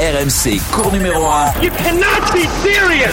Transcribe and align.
RMC, 0.00 0.58
cours 0.72 0.92
numéro 0.92 1.26
1. 1.26 1.60
You 1.60 1.70
cannot 1.72 2.32
be 2.32 2.48
serious. 2.62 3.12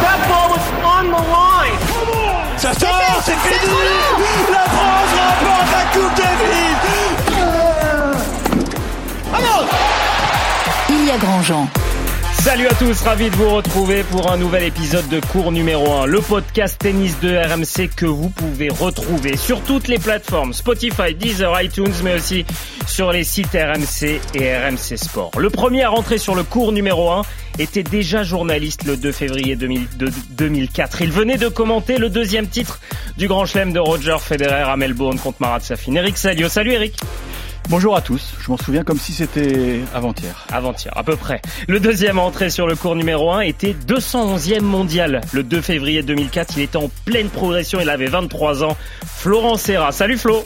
That 0.00 0.26
ball 0.26 0.48
was 0.48 0.64
on 0.82 1.10
the 1.10 1.20
line. 1.20 1.78
Ça 2.56 2.72
sort, 2.72 3.22
c'est 3.22 3.36
fini. 3.40 3.74
La 4.50 4.64
France 4.64 5.12
remporte 5.20 5.70
la 5.70 5.84
Coupe 5.92 6.14
Davis. 6.16 6.78
Vamos 9.30 9.68
Il 10.88 11.04
y 11.06 11.10
a 11.10 11.18
Grandjean. 11.18 11.68
Salut 12.42 12.66
à 12.66 12.74
tous, 12.74 13.00
ravi 13.00 13.30
de 13.30 13.36
vous 13.36 13.48
retrouver 13.50 14.02
pour 14.04 14.30
un 14.30 14.36
nouvel 14.36 14.64
épisode 14.64 15.08
de 15.08 15.18
cours 15.20 15.50
numéro 15.50 15.92
1, 15.92 16.06
le 16.06 16.20
podcast 16.20 16.78
tennis 16.78 17.18
de 17.20 17.34
RMC 17.34 17.88
que 17.96 18.04
vous 18.06 18.28
pouvez 18.28 18.68
retrouver 18.68 19.36
sur 19.36 19.62
toutes 19.62 19.88
les 19.88 19.98
plateformes, 19.98 20.52
Spotify, 20.52 21.14
Deezer, 21.14 21.60
iTunes, 21.62 21.92
mais 22.02 22.14
aussi 22.14 22.44
sur 22.86 23.12
les 23.12 23.24
sites 23.24 23.54
RMC 23.54 24.20
et 24.34 24.56
RMC 24.56 24.96
Sport. 24.96 25.30
Le 25.38 25.48
premier 25.48 25.84
à 25.84 25.88
rentrer 25.88 26.18
sur 26.18 26.34
le 26.34 26.42
cours 26.42 26.72
numéro 26.72 27.10
1 27.10 27.22
était 27.58 27.82
déjà 27.82 28.22
journaliste 28.22 28.84
le 28.84 28.96
2 28.96 29.12
février 29.12 29.56
2004. 29.56 31.00
Il 31.02 31.12
venait 31.12 31.38
de 31.38 31.48
commenter 31.48 31.96
le 31.96 32.10
deuxième 32.10 32.48
titre 32.48 32.80
du 33.16 33.26
Grand 33.26 33.46
Chelem 33.46 33.72
de 33.72 33.80
Roger 33.80 34.16
Federer 34.20 34.70
à 34.70 34.76
Melbourne 34.76 35.18
contre 35.18 35.38
Marat 35.40 35.60
Safin. 35.60 35.94
Eric 35.94 36.18
Salio, 36.18 36.48
salut 36.48 36.72
Eric 36.72 36.94
Bonjour 37.70 37.96
à 37.96 38.02
tous, 38.02 38.34
je 38.40 38.50
m'en 38.50 38.58
souviens 38.58 38.84
comme 38.84 38.98
si 38.98 39.12
c'était 39.12 39.80
avant-hier. 39.94 40.46
Avant-hier, 40.52 40.92
à 40.96 41.02
peu 41.02 41.16
près. 41.16 41.40
Le 41.66 41.80
deuxième 41.80 42.18
entrée 42.18 42.50
sur 42.50 42.66
le 42.66 42.76
cours 42.76 42.94
numéro 42.94 43.32
1 43.32 43.40
était 43.40 43.74
211e 43.86 44.60
mondial. 44.60 45.22
Le 45.32 45.42
2 45.42 45.60
février 45.62 46.02
2004, 46.02 46.58
il 46.58 46.64
était 46.64 46.76
en 46.76 46.90
pleine 47.06 47.30
progression, 47.30 47.80
il 47.80 47.88
avait 47.88 48.06
23 48.06 48.64
ans. 48.64 48.76
Florent 49.06 49.56
Serra, 49.56 49.92
salut 49.92 50.18
Flo 50.18 50.44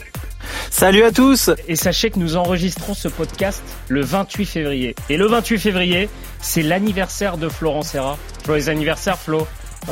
Salut 0.71 1.03
à 1.03 1.11
tous 1.11 1.49
Et 1.67 1.75
sachez 1.75 2.09
que 2.09 2.19
nous 2.19 2.37
enregistrons 2.37 2.93
ce 2.93 3.09
podcast 3.09 3.61
le 3.89 4.01
28 4.01 4.45
février. 4.45 4.95
Et 5.09 5.17
le 5.17 5.27
28 5.27 5.59
février, 5.59 6.09
c'est 6.39 6.63
l'anniversaire 6.63 7.37
de 7.37 7.49
Florent 7.49 7.81
Serra. 7.81 8.17
Joyeux 8.45 8.69
anniversaire 8.69 9.17
Flo 9.17 9.45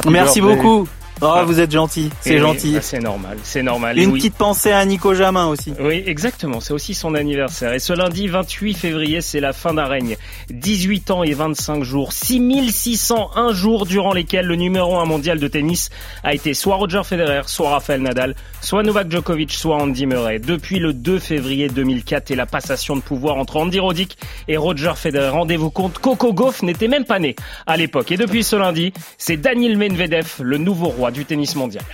Merci 0.09 0.39
beaucoup 0.39 0.87
Oh, 1.21 1.41
vous 1.45 1.59
êtes 1.59 1.71
gentil, 1.71 2.11
c'est 2.21 2.37
gentil. 2.37 2.73
Bah, 2.73 2.81
c'est 2.81 2.99
normal, 2.99 3.37
c'est 3.41 3.63
normal. 3.63 3.97
Une 3.97 4.13
petite 4.13 4.35
pensée 4.35 4.71
à 4.71 4.85
Nico 4.85 5.15
Jamin 5.15 5.47
aussi. 5.47 5.73
Oui, 5.79 6.03
exactement, 6.05 6.59
c'est 6.59 6.73
aussi 6.73 6.93
son 6.93 7.15
anniversaire. 7.15 7.73
Et 7.73 7.79
ce 7.79 7.93
lundi 7.93 8.27
28 8.27 8.75
février, 8.75 9.21
c'est 9.21 9.39
la 9.39 9.51
fin 9.51 9.73
d'un 9.73 9.85
règne. 9.85 10.15
18 10.51 11.09
ans 11.09 11.23
et 11.23 11.33
25 11.33 11.83
jours, 11.83 12.13
6601 12.13 13.51
jours 13.53 13.87
durant 13.87 14.13
lesquels 14.13 14.45
le 14.45 14.55
numéro 14.55 14.97
1 14.97 15.05
mondial 15.05 15.39
de 15.39 15.47
tennis 15.47 15.89
a 16.23 16.35
été 16.35 16.53
soit 16.53 16.75
Roger 16.75 17.01
Federer, 17.03 17.41
soit 17.47 17.71
Rafael 17.71 18.01
Nadal, 18.01 18.35
soit 18.61 18.83
Novak 18.83 19.09
Djokovic, 19.09 19.51
soit 19.53 19.77
Andy 19.77 20.05
Murray. 20.05 20.37
Depuis 20.37 20.77
le 20.77 20.93
2 20.93 21.17
février 21.17 21.67
2004 21.67 22.29
et 22.29 22.35
la 22.35 22.45
passation 22.45 22.95
de 22.95 23.01
pouvoir 23.01 23.37
entre 23.37 23.57
Andy 23.57 23.79
Roddick 23.79 24.17
et 24.47 24.57
Roger 24.57 24.93
Federer, 24.95 25.29
rendez-vous 25.29 25.71
compte, 25.71 25.97
Coco 25.97 26.31
Gauff 26.31 26.61
n'était 26.61 26.87
même 26.87 27.05
pas 27.05 27.17
né 27.17 27.35
à 27.65 27.75
l'époque. 27.75 28.11
Et 28.11 28.17
depuis 28.17 28.43
ce 28.43 28.55
lundi, 28.55 28.93
c'est 29.17 29.37
Daniel 29.37 29.77
Medvedev, 29.77 30.41
le 30.41 30.57
nouveau 30.59 30.89
roi 30.89 31.06
du 31.11 31.25
tennis 31.25 31.55
mondial. 31.55 31.85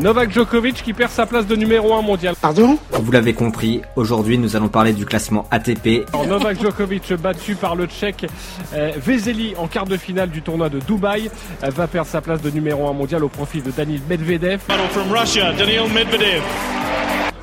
Novak 0.00 0.32
Djokovic 0.32 0.82
qui 0.82 0.92
perd 0.92 1.10
sa 1.12 1.24
place 1.24 1.46
de 1.46 1.54
numéro 1.54 1.94
1 1.94 2.02
mondial. 2.02 2.34
Pardon 2.40 2.78
Vous 2.90 3.12
l'avez 3.12 3.32
compris, 3.32 3.80
aujourd'hui 3.94 4.38
nous 4.38 4.56
allons 4.56 4.68
parler 4.68 4.92
du 4.92 5.06
classement 5.06 5.46
ATP. 5.52 6.04
Novak 6.26 6.60
Djokovic 6.60 7.12
battu 7.14 7.54
par 7.54 7.76
le 7.76 7.86
Tchèque 7.86 8.26
euh, 8.74 8.92
Vezeli 8.96 9.54
en 9.56 9.68
quart 9.68 9.86
de 9.86 9.96
finale 9.96 10.30
du 10.30 10.42
tournoi 10.42 10.68
de 10.68 10.80
Dubaï 10.80 11.30
euh, 11.62 11.70
va 11.70 11.86
perdre 11.86 12.08
sa 12.08 12.20
place 12.20 12.42
de 12.42 12.50
numéro 12.50 12.88
1 12.88 12.92
mondial 12.92 13.22
au 13.22 13.28
profit 13.28 13.62
de 13.62 13.70
Daniil 13.70 14.00
Medvedev. 14.08 14.60
From 14.90 15.12
Russia, 15.12 15.52
Daniil 15.52 15.88
Medvedev. 15.94 16.42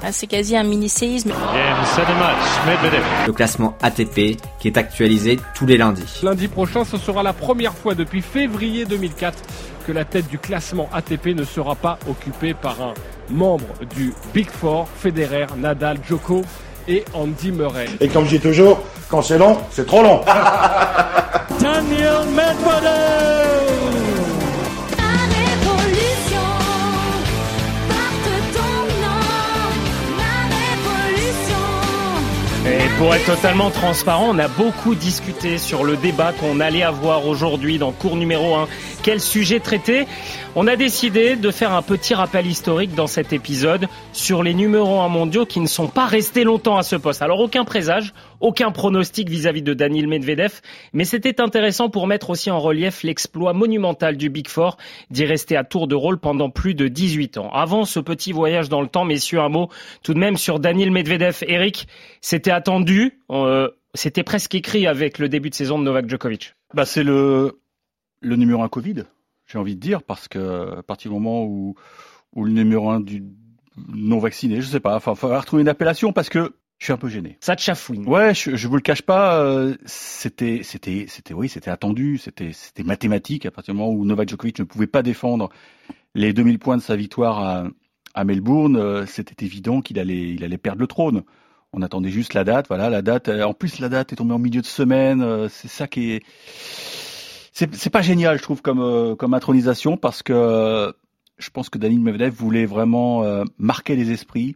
Ah, 0.03 0.11
c'est 0.11 0.25
quasi 0.25 0.57
un 0.57 0.63
mini-séisme. 0.63 1.31
Le 3.27 3.31
classement 3.33 3.77
ATP 3.81 4.38
qui 4.59 4.67
est 4.67 4.77
actualisé 4.77 5.39
tous 5.53 5.67
les 5.67 5.77
lundis. 5.77 6.21
Lundi 6.23 6.47
prochain, 6.47 6.83
ce 6.83 6.97
sera 6.97 7.21
la 7.21 7.33
première 7.33 7.73
fois 7.73 7.94
depuis 7.94 8.22
février 8.22 8.85
2004 8.85 9.38
que 9.85 9.91
la 9.91 10.03
tête 10.03 10.27
du 10.27 10.39
classement 10.39 10.89
ATP 10.91 11.27
ne 11.35 11.44
sera 11.44 11.75
pas 11.75 11.99
occupée 12.09 12.56
par 12.56 12.81
un 12.81 12.94
membre 13.29 13.66
du 13.95 14.13
Big 14.34 14.50
Four, 14.50 14.88
Federer, 14.95 15.47
Nadal, 15.57 15.97
Djoko 16.07 16.41
et 16.88 17.06
Andy 17.13 17.51
Murray. 17.51 17.88
Et 18.00 18.07
comme 18.07 18.25
je 18.25 18.38
dis 18.38 18.40
toujours, 18.40 18.81
quand 19.07 19.22
c'est 19.22 19.38
long, 19.38 19.57
c'est 19.69 19.85
trop 19.85 20.01
long. 20.01 20.22
Daniel 21.59 22.25
Medvedev 22.34 23.10
pour 33.01 33.16
être 33.16 33.25
totalement 33.25 33.72
transparent, 33.72 34.28
on 34.29 34.38
a 34.38 34.47
beaucoup 34.47 34.94
discuté 34.94 35.57
sur 35.57 35.84
le 35.84 35.97
débat 35.97 36.34
qu'on 36.34 36.59
allait 36.59 36.84
avoir 36.84 37.25
aujourd'hui 37.25 37.79
dans 37.79 37.91
cours 37.91 38.16
numéro 38.16 38.53
1. 38.53 38.67
Quel 39.03 39.19
sujet 39.19 39.59
traiter 39.59 40.06
On 40.56 40.67
a 40.67 40.75
décidé 40.75 41.35
de 41.35 41.50
faire 41.50 41.73
un 41.73 41.81
petit 41.81 42.13
rappel 42.13 42.45
historique 42.45 42.94
dans 42.94 43.07
cet 43.07 43.34
épisode 43.34 43.88
sur 44.13 44.44
les 44.44 44.53
numéros 44.53 45.00
1 45.00 45.07
mondiaux 45.07 45.47
qui 45.47 45.59
ne 45.59 45.66
sont 45.66 45.88
pas 45.88 46.06
restés 46.06 46.44
longtemps 46.44 46.78
à 46.78 46.84
ce 46.84 46.95
poste. 46.95 47.23
Alors 47.23 47.40
aucun 47.40 47.66
présage, 47.66 48.13
aucun 48.41 48.72
pronostic 48.72 49.28
vis-à-vis 49.28 49.63
de 49.63 49.73
Daniel 49.73 50.06
Medvedev, 50.07 50.61
mais 50.94 51.03
c'était 51.03 51.41
intéressant 51.41 51.90
pour 51.90 52.06
mettre 52.06 52.29
aussi 52.29 52.51
en 52.51 52.59
relief 52.59 53.01
l'exploit 53.01 53.53
monumental 53.53 54.17
du 54.17 54.29
Big 54.29 54.47
Four 54.47 54.78
d'y 55.09 55.25
rester 55.25 55.57
à 55.57 55.63
tour 55.63 55.88
de 55.88 55.95
rôle 55.95 56.19
pendant 56.19 56.51
plus 56.51 56.75
de 56.75 56.88
18 56.88 57.40
ans. 57.40 57.50
Avant 57.53 57.85
ce 57.85 58.00
petit 58.00 58.34
voyage 58.34 58.69
dans 58.69 58.81
le 58.81 58.88
temps, 58.88 59.06
messieurs, 59.06 59.40
un 59.40 59.50
mot 59.50 59.69
tout 60.03 60.13
de 60.13 60.19
même 60.19 60.38
sur 60.38 60.59
Daniel 60.59 60.91
Medvedev. 60.91 61.44
Eric, 61.47 61.88
c'était 62.22 62.51
attendu, 62.51 63.19
euh, 63.31 63.67
c'était 63.95 64.23
presque 64.23 64.53
écrit 64.53 64.85
avec 64.85 65.17
le 65.17 65.28
début 65.28 65.50
de 65.50 65.56
saison 65.56 65.79
de 65.79 65.85
Novak 65.85 66.07
Djokovic. 66.07 66.53
Bah 66.73 66.85
c'est 66.85 67.03
le 67.03 67.60
le 68.22 68.36
numéro 68.36 68.64
un 68.64 68.70
Covid, 68.70 69.04
j'ai 69.48 69.58
envie 69.58 69.76
de 69.76 69.80
dire, 69.80 70.04
parce 70.04 70.28
que 70.28 70.78
à 70.80 70.84
partir 70.84 71.12
du 71.12 71.16
moment 71.16 71.44
où, 71.44 71.76
où 72.34 72.46
le 72.46 72.52
numéro 72.52 72.90
un 72.90 73.00
du 73.00 73.24
non 73.88 74.20
vacciné, 74.20 74.62
je 74.62 74.68
sais 74.68 74.80
pas, 74.80 74.96
enfin, 74.96 75.14
il 75.14 75.18
faudra 75.18 75.40
retrouver 75.40 75.62
une 75.62 75.70
appellation 75.70 76.14
parce 76.14 76.30
que 76.30 76.56
je 76.78 76.86
suis 76.86 76.94
un 76.94 76.98
peu 76.98 77.09
gêné. 77.09 77.38
Ça 77.42 77.56
te 77.56 77.62
chafouine. 77.62 78.08
Ouais, 78.08 78.34
je, 78.34 78.56
je 78.56 78.68
vous 78.68 78.76
le 78.76 78.82
cache 78.82 79.04
pas, 79.04 79.40
euh, 79.40 79.76
c'était, 79.86 80.62
c'était, 80.64 81.06
c'était, 81.08 81.34
oui, 81.34 81.48
c'était 81.48 81.70
attendu, 81.70 82.18
c'était, 82.18 82.54
c'était 82.54 82.84
mathématique 82.84 83.46
à 83.46 83.52
partir 83.52 83.74
du 83.74 83.80
moment 83.80 83.92
où 83.92 84.04
Novak 84.06 84.30
Djokovic 84.30 84.59
ne 84.59 84.64
pouvait 84.64 84.88
pas 84.88 85.03
défendre 85.03 85.50
les 86.16 86.34
2000 86.34 86.59
points 86.59 86.78
de 86.78 86.82
sa 86.82 86.96
victoire 86.96 87.40
à, 87.40 87.68
à 88.14 88.24
Melbourne, 88.24 88.78
euh, 88.78 89.06
c'était 89.06 89.46
évident 89.46 89.82
qu'il 89.82 90.00
allait, 90.00 90.34
il 90.34 90.44
allait 90.44 90.58
perdre 90.58 90.82
le 90.82 90.88
trône. 90.88 91.24
On 91.74 91.82
attendait 91.82 92.09
juste 92.09 92.34
la 92.34 92.44
date, 92.44 92.68
voilà, 92.68 92.90
la 92.90 93.02
date. 93.02 93.30
En 93.30 93.53
plus, 93.53 93.80
la 93.80 93.88
date 93.88 94.12
est 94.12 94.18
tombée 94.18 94.34
en 94.34 94.40
milieu 94.40 94.62
de 94.62 94.66
semaine. 94.66 95.22
Euh, 95.22 95.48
c'est 95.48 95.70
ça 95.70 95.88
qui 95.88 96.12
est 96.12 96.24
c'est 97.51 97.89
pas 97.89 98.01
génial, 98.01 98.38
je 98.38 98.44
trouve, 98.44 98.62
comme, 98.62 98.81
euh, 98.81 99.16
comme 99.16 99.34
intronisation, 99.34 99.97
parce 99.97 100.23
que 100.23 100.94
je 101.38 101.50
pense 101.50 101.69
que 101.69 101.78
Daniel 101.78 102.01
Medvedev 102.01 102.34
voulait 102.34 102.66
vraiment 102.66 103.23
euh, 103.23 103.44
marquer 103.57 103.95
les 103.95 104.12
esprits, 104.12 104.56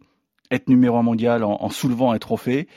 être 0.52 0.70
numéro 0.70 0.98
un 0.98 1.04
mondial 1.04 1.44
en, 1.44 1.58
en, 1.62 1.70
soulevant 1.70 2.12
un 2.12 2.20
trophée. 2.20 2.68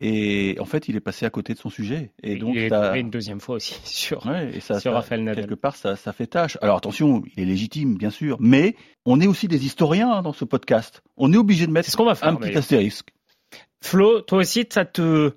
Et 0.00 0.56
en 0.60 0.64
fait, 0.64 0.88
il 0.88 0.96
est 0.96 1.00
passé 1.00 1.24
à 1.24 1.30
côté 1.30 1.54
de 1.54 1.58
son 1.58 1.70
sujet. 1.70 2.10
Et, 2.22 2.36
donc, 2.36 2.56
il 2.56 2.64
est 2.64 3.00
une 3.00 3.10
deuxième 3.10 3.40
fois 3.40 3.56
aussi 3.56 3.78
sur, 3.84 4.26
ouais, 4.26 4.50
et 4.54 4.60
ça, 4.60 4.80
sur 4.80 4.90
ça, 4.90 4.98
Rafael 4.98 5.22
Nadal. 5.22 5.44
Quelque 5.44 5.54
part, 5.54 5.76
ça, 5.76 5.96
ça 5.96 6.12
fait 6.12 6.26
tâche. 6.26 6.58
Alors 6.60 6.76
attention, 6.76 7.22
il 7.34 7.42
est 7.42 7.46
légitime, 7.46 7.96
bien 7.96 8.10
sûr, 8.10 8.36
mais 8.40 8.74
on 9.06 9.20
est 9.20 9.26
aussi 9.26 9.48
des 9.48 9.64
historiens 9.64 10.10
hein, 10.10 10.22
dans 10.22 10.32
ce 10.32 10.44
podcast. 10.44 11.02
On 11.16 11.32
est 11.32 11.36
obligé 11.36 11.66
de 11.66 11.72
mettre 11.72 11.90
ce 11.90 11.96
qu'on 11.96 12.04
va 12.04 12.16
faire, 12.16 12.28
un 12.28 12.36
petit 12.36 12.56
astérisque. 12.56 13.10
Flo, 13.80 14.20
toi 14.20 14.38
aussi, 14.38 14.66
ça 14.68 14.84
te 14.84 15.32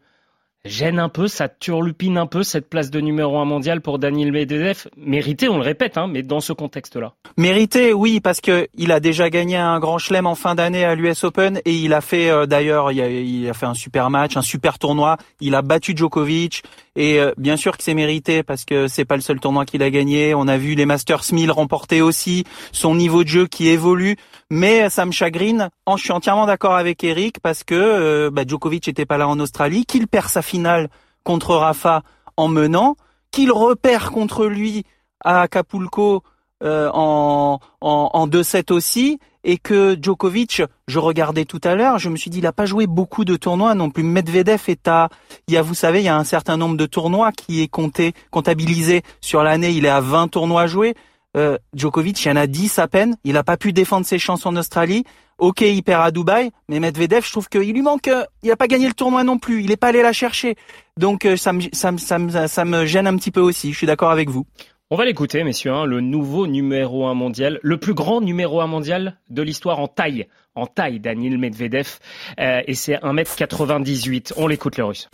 gêne 0.67 0.99
un 0.99 1.09
peu, 1.09 1.27
ça 1.27 1.47
turlupine 1.49 2.17
un 2.17 2.25
peu 2.25 2.43
cette 2.43 2.69
place 2.69 2.91
de 2.91 2.99
numéro 2.99 3.37
un 3.37 3.45
mondial 3.45 3.81
pour 3.81 3.99
Daniel 3.99 4.31
Medvedev. 4.31 4.87
Mérité, 4.97 5.49
on 5.49 5.57
le 5.57 5.63
répète, 5.63 5.97
hein, 5.97 6.07
mais 6.07 6.23
dans 6.23 6.39
ce 6.39 6.53
contexte-là. 6.53 7.13
Mérité, 7.37 7.93
oui, 7.93 8.19
parce 8.19 8.41
que 8.41 8.67
il 8.75 8.91
a 8.91 8.99
déjà 8.99 9.29
gagné 9.29 9.57
un 9.57 9.79
grand 9.79 9.97
chelem 9.97 10.25
en 10.25 10.35
fin 10.35 10.55
d'année 10.55 10.85
à 10.85 10.95
l'US 10.95 11.23
Open 11.23 11.61
et 11.65 11.73
il 11.73 11.93
a 11.93 12.01
fait 12.01 12.29
euh, 12.29 12.45
d'ailleurs, 12.45 12.91
il, 12.91 13.49
a 13.49 13.53
fait 13.53 13.65
un 13.65 13.73
super 13.73 14.09
match, 14.09 14.37
un 14.37 14.41
super 14.41 14.79
tournoi. 14.79 15.17
Il 15.41 15.55
a 15.55 15.61
battu 15.61 15.93
Djokovic 15.95 16.63
et 16.95 17.19
euh, 17.19 17.31
bien 17.37 17.57
sûr 17.57 17.77
que 17.77 17.83
c'est 17.83 17.93
mérité 17.93 18.43
parce 18.43 18.65
que 18.65 18.87
c'est 18.87 19.05
pas 19.05 19.15
le 19.15 19.21
seul 19.21 19.39
tournoi 19.39 19.65
qu'il 19.65 19.83
a 19.83 19.89
gagné. 19.89 20.33
On 20.33 20.47
a 20.47 20.57
vu 20.57 20.75
les 20.75 20.85
Masters 20.85 21.23
1000 21.31 21.51
remporter 21.51 22.01
aussi, 22.01 22.43
son 22.71 22.95
niveau 22.95 23.23
de 23.23 23.29
jeu 23.29 23.47
qui 23.47 23.69
évolue. 23.69 24.17
Mais 24.49 24.89
ça 24.89 25.05
me 25.05 25.11
chagrine. 25.11 25.69
je 25.89 26.01
suis 26.01 26.11
entièrement 26.11 26.45
d'accord 26.45 26.75
avec 26.75 27.03
Eric 27.03 27.39
parce 27.41 27.63
que 27.63 27.75
euh, 27.75 28.29
bah, 28.31 28.43
Djokovic 28.47 28.87
était 28.87 29.05
pas 29.05 29.17
là 29.17 29.27
en 29.27 29.39
Australie, 29.39 29.85
qu'il 29.85 30.07
perd 30.07 30.29
sa 30.29 30.41
finale 30.41 30.89
contre 31.23 31.55
Rafa 31.55 32.03
en 32.37 32.47
menant, 32.47 32.95
qu'il 33.31 33.51
repère 33.51 34.11
contre 34.11 34.45
lui 34.45 34.85
à 35.23 35.41
Acapulco 35.41 36.23
euh, 36.63 36.89
en, 36.93 37.59
en, 37.81 38.09
en 38.13 38.27
2-7 38.27 38.71
aussi, 38.71 39.19
et 39.43 39.57
que 39.57 39.97
Djokovic, 40.01 40.61
je 40.87 40.99
regardais 40.99 41.45
tout 41.45 41.61
à 41.63 41.75
l'heure, 41.75 41.99
je 41.99 42.09
me 42.09 42.17
suis 42.17 42.29
dit, 42.29 42.39
il 42.39 42.45
a 42.47 42.51
pas 42.51 42.65
joué 42.65 42.87
beaucoup 42.87 43.25
de 43.25 43.35
tournois 43.35 43.75
non 43.75 43.89
plus. 43.89 44.03
Medvedev 44.03 44.63
est 44.67 44.87
à, 44.87 45.09
il 45.47 45.53
y 45.53 45.57
a, 45.57 45.61
vous 45.61 45.73
savez, 45.73 45.99
il 45.99 46.05
y 46.05 46.09
a 46.09 46.17
un 46.17 46.23
certain 46.23 46.57
nombre 46.57 46.75
de 46.75 46.85
tournois 46.85 47.31
qui 47.31 47.61
est 47.61 47.67
compté, 47.67 48.13
comptabilisé 48.31 49.03
sur 49.21 49.43
l'année, 49.43 49.71
il 49.71 49.85
est 49.85 49.89
à 49.89 50.01
20 50.01 50.29
tournois 50.29 50.67
joués. 50.67 50.95
Euh, 51.35 51.57
Djokovic, 51.75 52.23
il 52.23 52.29
y 52.29 52.31
en 52.31 52.35
a 52.35 52.47
10 52.47 52.79
à 52.79 52.87
peine. 52.87 53.15
Il 53.23 53.33
n'a 53.33 53.43
pas 53.43 53.57
pu 53.57 53.73
défendre 53.73 54.05
ses 54.05 54.19
chances 54.19 54.45
en 54.45 54.55
Australie. 54.55 55.03
Ok, 55.37 55.61
il 55.61 55.83
perd 55.83 56.03
à 56.03 56.11
Dubaï, 56.11 56.51
mais 56.67 56.79
Medvedev, 56.79 57.23
je 57.23 57.31
trouve 57.31 57.47
qu'il 57.47 57.71
lui 57.71 57.81
manque. 57.81 58.07
Euh, 58.07 58.23
il 58.41 58.51
a 58.51 58.55
pas 58.55 58.67
gagné 58.67 58.87
le 58.87 58.93
tournoi 58.93 59.23
non 59.23 59.37
plus. 59.37 59.63
Il 59.63 59.71
est 59.71 59.77
pas 59.77 59.87
allé 59.87 60.01
la 60.01 60.13
chercher. 60.13 60.55
Donc 60.97 61.25
euh, 61.25 61.37
ça 61.37 61.53
me 61.53 62.47
ça 62.47 62.85
gêne 62.85 63.07
un 63.07 63.15
petit 63.17 63.31
peu 63.31 63.41
aussi. 63.41 63.71
Je 63.71 63.77
suis 63.77 63.87
d'accord 63.87 64.11
avec 64.11 64.29
vous. 64.29 64.45
On 64.89 64.95
va 64.95 65.03
l'écouter, 65.03 65.43
messieurs, 65.43 65.73
hein, 65.73 65.85
le 65.85 65.99
nouveau 65.99 66.47
numéro 66.47 67.07
un 67.07 67.13
mondial, 67.13 67.59
le 67.61 67.77
plus 67.77 67.93
grand 67.93 68.21
numéro 68.21 68.61
un 68.61 68.67
mondial 68.67 69.17
de 69.29 69.41
l'histoire 69.41 69.79
en 69.79 69.89
taille, 69.89 70.27
en 70.57 70.65
taille, 70.65 70.99
Daniel 70.99 71.37
Medvedev, 71.37 71.99
euh, 72.39 72.61
et 72.65 72.73
c'est 72.73 72.95
1m98. 72.95 74.33
On 74.37 74.47
l'écoute, 74.47 74.77
le 74.77 74.85
russe. 74.85 75.07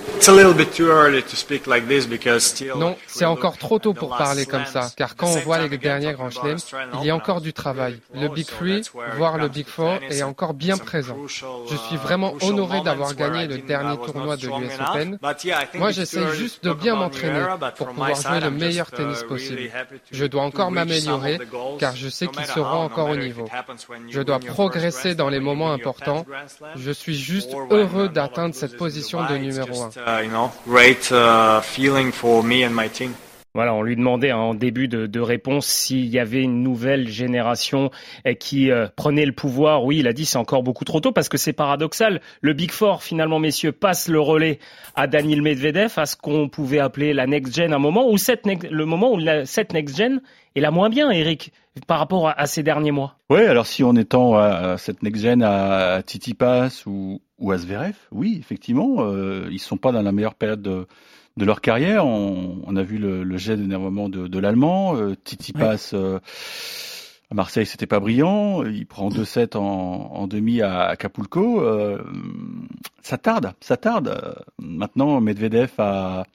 Non, 2.75 2.95
c'est 3.07 3.25
encore 3.25 3.57
trop 3.57 3.79
tôt 3.79 3.93
pour 3.93 4.15
parler 4.17 4.45
comme 4.45 4.65
ça, 4.65 4.89
car 4.95 5.15
quand 5.15 5.27
on 5.27 5.39
voit 5.39 5.59
les 5.59 5.77
derniers 5.77 6.13
grands 6.13 6.29
chelems, 6.29 6.59
il 7.01 7.07
y 7.07 7.09
a 7.09 7.15
encore 7.15 7.41
du 7.41 7.53
travail. 7.53 7.99
Le 8.13 8.29
Big 8.29 8.45
Three, 8.45 8.81
voire 9.17 9.37
le 9.37 9.49
Big 9.49 9.67
Four, 9.67 9.99
est 10.09 10.23
encore 10.23 10.53
bien 10.53 10.77
présent. 10.77 11.17
Je 11.27 11.75
suis 11.75 11.97
vraiment 11.97 12.33
honoré 12.41 12.81
d'avoir 12.81 13.15
gagné 13.15 13.47
le 13.47 13.57
dernier 13.57 13.97
tournoi 13.97 14.37
de 14.37 14.47
l'US 14.47 14.79
Open. 14.87 15.19
Moi, 15.75 15.91
j'essaie 15.91 16.27
juste 16.35 16.63
de 16.63 16.73
bien 16.73 16.95
m'entraîner 16.95 17.45
pour 17.75 17.87
pouvoir 17.87 18.15
jouer 18.15 18.39
le 18.39 18.51
meilleur 18.51 18.91
tennis 18.91 19.23
possible. 19.23 19.69
Je 20.11 20.25
dois 20.25 20.43
encore 20.43 20.71
m'améliorer, 20.71 21.39
car 21.79 21.95
je 21.95 22.07
sais 22.07 22.27
qu'ils 22.27 22.45
seront 22.45 22.83
encore 22.83 23.09
au 23.09 23.17
niveau. 23.17 23.45
Je 24.09 24.21
dois 24.21 24.39
progresser 24.39 25.15
dans 25.15 25.29
les 25.33 25.39
moments 25.39 25.71
importants. 25.74 26.25
Je 26.75 26.91
suis 26.91 27.15
juste 27.18 27.53
heureux 27.69 28.09
d'atteindre 28.09 28.56
cette 28.56 28.77
position 28.77 29.25
de 29.25 29.35
numéro 29.38 29.83
un. 29.83 29.89
Voilà, 33.55 33.75
on 33.75 33.83
lui 33.83 33.95
demandait 33.95 34.31
hein, 34.31 34.38
en 34.38 34.55
début 34.55 34.88
de, 34.88 35.19
réponse 35.19 35.67
s'il 35.67 36.07
y 36.07 36.17
avait 36.17 36.41
une 36.41 36.63
nouvelle 36.63 37.07
génération 37.07 37.91
eh, 38.25 38.35
qui 38.35 38.71
euh, 38.71 38.88
prenait 38.95 39.27
le 39.27 39.31
pouvoir. 39.31 39.85
Oui, 39.85 40.00
il 40.00 40.07
a 40.07 40.13
dit 40.13 40.25
c'est 40.25 40.39
encore 40.39 40.63
beaucoup 40.63 40.85
trop 40.85 41.00
tôt 41.00 41.11
parce 41.11 41.29
que 41.29 41.38
c'est 41.38 41.53
paradoxal. 41.53 42.19
Le 42.41 42.53
Big 42.53 42.71
Four, 42.71 43.03
finalement, 43.03 43.38
messieurs, 43.38 43.71
passe 43.71 44.07
le 44.07 44.19
relais 44.19 44.57
à 44.95 45.05
Daniel 45.05 45.44
Medvedev, 45.44 45.94
à 45.97 46.07
ce 46.07 46.15
qu'on 46.15 46.50
pouvait 46.50 46.79
appeler 46.79 47.13
la 47.13 47.27
next 47.27 47.55
gen, 47.55 47.73
un 47.73 47.79
moment 47.79 48.09
où 48.09 48.17
cette 48.17 48.45
le 48.45 48.85
moment 48.85 49.13
où 49.13 49.19
cette 49.45 49.71
next 49.71 49.95
gen 49.95 50.21
est 50.55 50.61
la 50.61 50.71
moins 50.71 50.89
bien, 50.89 51.11
Eric, 51.11 51.51
par 51.85 52.00
rapport 52.00 52.33
à, 52.35 52.45
ces 52.47 52.63
derniers 52.63 52.91
mois. 52.91 53.17
Oui, 53.29 53.41
alors 53.41 53.67
si 53.67 53.83
on 53.83 53.95
étend 53.95 54.35
à, 54.35 54.77
cette 54.79 55.03
next 55.03 55.21
gen 55.21 55.44
à, 55.44 56.01
Titi 56.03 56.33
Pass 56.33 56.88
ou, 56.88 57.21
ou 57.38 57.51
à 57.51 57.57
Zverev, 57.57 57.95
oui, 58.11 58.38
effectivement, 58.39 58.95
euh, 59.00 59.47
ils 59.51 59.59
sont 59.59 59.77
pas 59.77 59.91
dans 59.91 60.01
la 60.01 60.11
meilleure 60.11 60.35
période 60.35 60.61
de 60.61 60.88
de 61.38 61.45
leur 61.45 61.62
carrière. 61.62 62.06
On, 62.06 62.75
a 62.75 62.83
vu 62.83 62.97
le, 62.97 63.24
le 63.24 63.38
jet 63.38 63.57
d'énervement 63.57 64.09
de, 64.09 64.27
de 64.27 64.39
l'Allemand. 64.39 64.95
Euh, 64.95 65.15
Titi 65.15 65.53
passe 65.53 65.94
euh, 65.94 66.19
à 67.31 67.35
Marseille, 67.35 67.65
c'était 67.65 67.88
pas 67.88 68.00
brillant. 68.00 68.63
Il 68.63 68.85
prend 68.85 69.09
2-7 69.09 69.57
en, 69.57 69.62
en, 69.62 70.27
demi 70.27 70.62
à 70.62 70.85
Acapulco. 70.85 71.62
Euh, 71.62 72.03
ça 73.01 73.18
tarde, 73.18 73.53
ça 73.62 73.77
tarde. 73.77 74.44
Maintenant, 74.59 75.19
Medvedev 75.21 75.71
a, 75.77 76.25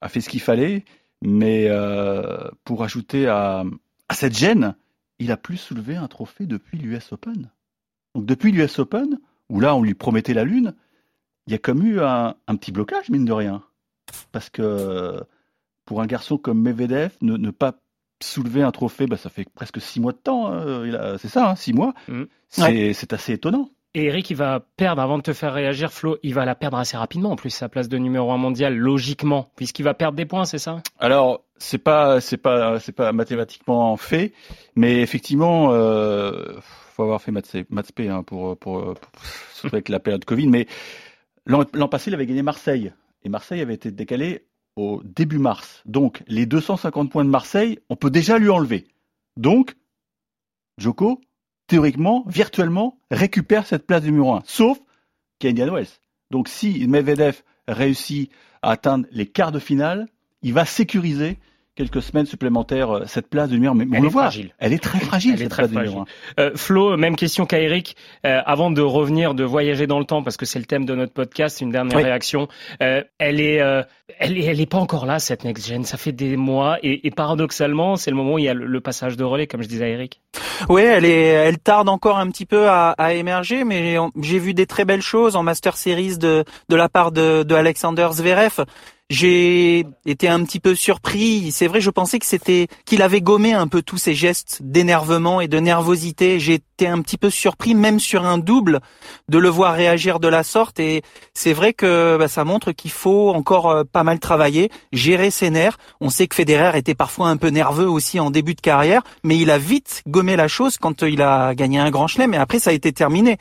a 0.00 0.08
fait 0.08 0.20
ce 0.20 0.28
qu'il 0.28 0.40
fallait, 0.40 0.84
mais 1.22 1.68
pour 2.64 2.84
ajouter 2.84 3.26
à, 3.28 3.64
à 4.08 4.14
cette 4.14 4.36
gêne, 4.36 4.74
il 5.18 5.32
a 5.32 5.36
plus 5.36 5.56
soulevé 5.56 5.96
un 5.96 6.08
trophée 6.08 6.46
depuis 6.46 6.78
l'US 6.78 7.12
Open. 7.12 7.50
Donc 8.14 8.26
depuis 8.26 8.52
l'US 8.52 8.78
Open, 8.78 9.18
où 9.48 9.60
là 9.60 9.74
on 9.74 9.82
lui 9.82 9.94
promettait 9.94 10.34
la 10.34 10.44
lune, 10.44 10.74
il 11.46 11.52
y 11.52 11.56
a 11.56 11.58
comme 11.58 11.84
eu 11.84 12.00
un, 12.00 12.34
un 12.46 12.56
petit 12.56 12.72
blocage, 12.72 13.10
mine 13.10 13.24
de 13.24 13.32
rien 13.32 13.62
parce 14.32 14.50
que 14.50 15.22
pour 15.84 16.00
un 16.00 16.06
garçon 16.06 16.38
comme 16.38 16.60
Medvedev, 16.60 17.12
ne, 17.20 17.50
pas 17.50 17.74
soulever 18.22 18.62
un 18.62 18.70
trophée, 18.70 19.06
bah, 19.06 19.16
ça 19.16 19.28
fait 19.28 19.46
presque 19.54 19.80
six 19.80 20.00
mois 20.00 20.12
de 20.12 20.18
temps. 20.18 20.52
Hein. 20.52 21.16
C'est 21.18 21.28
ça, 21.28 21.50
hein, 21.50 21.56
six 21.56 21.72
mois. 21.72 21.94
Mm. 22.08 22.24
C'est 22.48 23.12
assez 23.12 23.32
étonnant. 23.32 23.70
Et 23.96 24.06
Eric, 24.06 24.28
il 24.30 24.36
va 24.36 24.60
perdre, 24.76 25.00
avant 25.00 25.18
de 25.18 25.22
te 25.22 25.32
faire 25.32 25.54
réagir, 25.54 25.92
Flo, 25.92 26.18
il 26.24 26.34
va 26.34 26.44
la 26.44 26.56
perdre 26.56 26.78
assez 26.78 26.96
rapidement 26.96 27.30
en 27.30 27.36
plus, 27.36 27.50
sa 27.50 27.68
place 27.68 27.88
de 27.88 27.96
numéro 27.96 28.32
un 28.32 28.36
mondial, 28.36 28.76
logiquement, 28.76 29.52
puisqu'il 29.54 29.84
va 29.84 29.94
perdre 29.94 30.16
des 30.16 30.26
points, 30.26 30.44
c'est 30.44 30.58
ça? 30.58 30.82
Alors, 30.98 31.44
c'est 31.58 31.78
pas, 31.78 32.20
c'est 32.20 32.36
pas, 32.36 32.80
c'est 32.80 32.92
pas 32.92 33.12
mathématiquement 33.12 33.96
fait, 33.96 34.32
mais 34.74 35.00
effectivement, 35.00 35.72
euh, 35.72 36.54
faut 36.60 37.04
avoir 37.04 37.22
fait 37.22 37.30
maths, 37.30 37.54
hein, 38.00 38.22
pour, 38.24 38.56
pour, 38.58 38.94
surtout 39.54 39.76
avec 39.76 39.88
la 39.88 40.00
période 40.00 40.24
Covid. 40.24 40.48
Mais 40.48 40.66
l'an 41.46 41.88
passé, 41.88 42.10
il 42.10 42.14
avait 42.14 42.26
gagné 42.26 42.42
Marseille 42.42 42.92
et 43.24 43.28
Marseille 43.28 43.60
avait 43.60 43.74
été 43.74 43.90
décalé 43.90 44.46
au 44.76 45.02
début 45.04 45.38
mars. 45.38 45.82
Donc 45.86 46.22
les 46.26 46.46
250 46.46 47.10
points 47.10 47.24
de 47.24 47.30
Marseille, 47.30 47.78
on 47.88 47.96
peut 47.96 48.10
déjà 48.10 48.38
lui 48.38 48.50
enlever. 48.50 48.86
Donc, 49.36 49.74
Joko, 50.78 51.20
théoriquement, 51.66 52.24
virtuellement, 52.26 52.98
récupère 53.10 53.66
cette 53.66 53.86
place 53.86 54.04
numéro 54.04 54.32
1, 54.32 54.42
sauf 54.44 54.78
Kenyan 55.38 55.72
Wells. 55.72 55.88
Donc 56.30 56.48
si 56.48 56.86
Medvedev 56.86 57.42
réussit 57.66 58.30
à 58.62 58.70
atteindre 58.72 59.06
les 59.10 59.26
quarts 59.26 59.52
de 59.52 59.58
finale, 59.58 60.08
il 60.42 60.52
va 60.52 60.64
sécuriser 60.64 61.38
quelques 61.74 62.02
semaines 62.02 62.26
supplémentaires 62.26 62.90
euh, 62.90 63.04
cette 63.06 63.28
place 63.28 63.48
de 63.48 63.54
numéro. 63.54 63.74
Mais 63.74 63.86
elle 63.92 64.04
on 64.04 64.08
est 64.08 64.10
fragile. 64.10 64.54
Elle 64.58 64.72
est 64.72 64.82
très 64.82 65.00
fragile. 65.00 65.34
Elle 65.34 65.42
est 65.42 65.48
très 65.48 65.68
fragile. 65.68 66.04
Euh, 66.38 66.52
Flo, 66.54 66.96
même 66.96 67.16
question 67.16 67.46
qu'à 67.46 67.60
Eric. 67.60 67.96
Euh, 68.24 68.40
avant 68.46 68.70
de 68.70 68.80
revenir, 68.80 69.34
de 69.34 69.44
voyager 69.44 69.86
dans 69.86 69.98
le 69.98 70.04
temps, 70.04 70.22
parce 70.22 70.36
que 70.36 70.46
c'est 70.46 70.58
le 70.58 70.64
thème 70.64 70.84
de 70.84 70.94
notre 70.94 71.12
podcast, 71.12 71.60
une 71.60 71.70
dernière 71.70 71.98
réaction. 71.98 72.48
Euh, 72.82 73.02
elle 73.18 73.40
est, 73.40 73.60
euh, 73.60 73.82
elle 74.18 74.38
est, 74.38 74.44
elle 74.44 74.60
est 74.60 74.66
pas 74.66 74.78
encore 74.78 75.06
là 75.06 75.18
cette 75.18 75.44
next 75.44 75.66
gen. 75.66 75.84
Ça 75.84 75.96
fait 75.96 76.12
des 76.12 76.36
mois 76.36 76.78
et, 76.82 77.06
et 77.06 77.10
paradoxalement, 77.10 77.96
c'est 77.96 78.10
le 78.10 78.16
moment 78.16 78.34
où 78.34 78.38
il 78.38 78.44
y 78.44 78.48
a 78.48 78.54
le, 78.54 78.80
passage 78.80 79.16
de 79.16 79.24
relais, 79.24 79.46
comme 79.46 79.62
je 79.62 79.68
disais 79.68 79.84
à 79.84 79.88
Eric. 79.88 80.20
Oui, 80.68 80.82
elle 80.82 81.04
est, 81.04 81.26
elle 81.26 81.58
tarde 81.58 81.88
encore 81.88 82.18
un 82.18 82.28
petit 82.28 82.46
peu 82.46 82.68
à, 82.68 82.90
à 82.90 83.14
émerger, 83.14 83.64
mais 83.64 83.96
j'ai 84.20 84.38
vu 84.38 84.54
des 84.54 84.66
très 84.66 84.84
belles 84.84 85.02
choses 85.02 85.36
en 85.36 85.42
Master 85.42 85.76
Series 85.76 86.18
de 86.18 86.44
de 86.68 86.76
la 86.76 86.88
part 86.88 87.12
de, 87.12 87.42
de 87.42 87.54
Alexander 87.54 88.08
Zverev. 88.12 88.64
J'ai 89.10 89.84
été 90.06 90.28
un 90.28 90.42
petit 90.44 90.60
peu 90.60 90.74
surpris. 90.74 91.52
C'est 91.52 91.66
vrai, 91.66 91.82
je 91.82 91.90
pensais 91.90 92.18
que 92.18 92.24
c'était 92.24 92.68
qu'il 92.86 93.02
avait 93.02 93.20
gommé 93.20 93.52
un 93.52 93.68
peu 93.68 93.82
tous 93.82 93.98
ces 93.98 94.14
gestes 94.14 94.60
d'énervement 94.62 95.42
et 95.42 95.48
de 95.48 95.58
nervosité. 95.58 96.36
Été 96.36 96.88
un 96.88 97.02
petit 97.02 97.18
peu 97.18 97.28
surpris, 97.28 97.74
même 97.74 98.00
sur 98.00 98.24
un 98.24 98.38
double, 98.38 98.80
de 99.28 99.36
le 99.36 99.50
voir 99.50 99.74
réagir 99.74 100.20
de 100.20 100.28
la 100.28 100.42
sorte. 100.42 100.80
Et 100.80 101.02
c'est 101.34 101.52
vrai 101.52 101.74
que 101.74 102.16
bah, 102.18 102.28
ça 102.28 102.44
montre 102.44 102.72
qu'il 102.72 102.90
faut 102.90 103.28
encore 103.28 103.70
euh, 103.70 103.84
pas 103.84 104.04
mal 104.04 104.20
travailler, 104.20 104.70
gérer 104.90 105.30
ses 105.30 105.50
nerfs. 105.50 105.76
On 106.00 106.08
sait 106.08 106.26
que 106.26 106.34
Federer 106.34 106.78
était 106.78 106.94
parfois 106.94 107.28
un 107.28 107.36
peu 107.36 107.48
nerveux 107.48 107.88
aussi 107.88 108.18
en 108.18 108.30
début 108.30 108.54
de 108.54 108.62
carrière, 108.62 109.02
mais 109.22 109.36
il 109.36 109.50
a 109.50 109.58
vite 109.58 110.02
gommé 110.08 110.34
la 110.34 110.48
chose 110.48 110.78
quand 110.78 111.02
il 111.02 111.20
a 111.20 111.54
gagné 111.54 111.78
un 111.78 111.90
grand 111.90 112.06
chelem. 112.06 112.32
Et 112.32 112.38
après, 112.38 112.58
ça 112.58 112.70
a 112.70 112.72
été 112.72 112.92
terminé. 112.92 113.36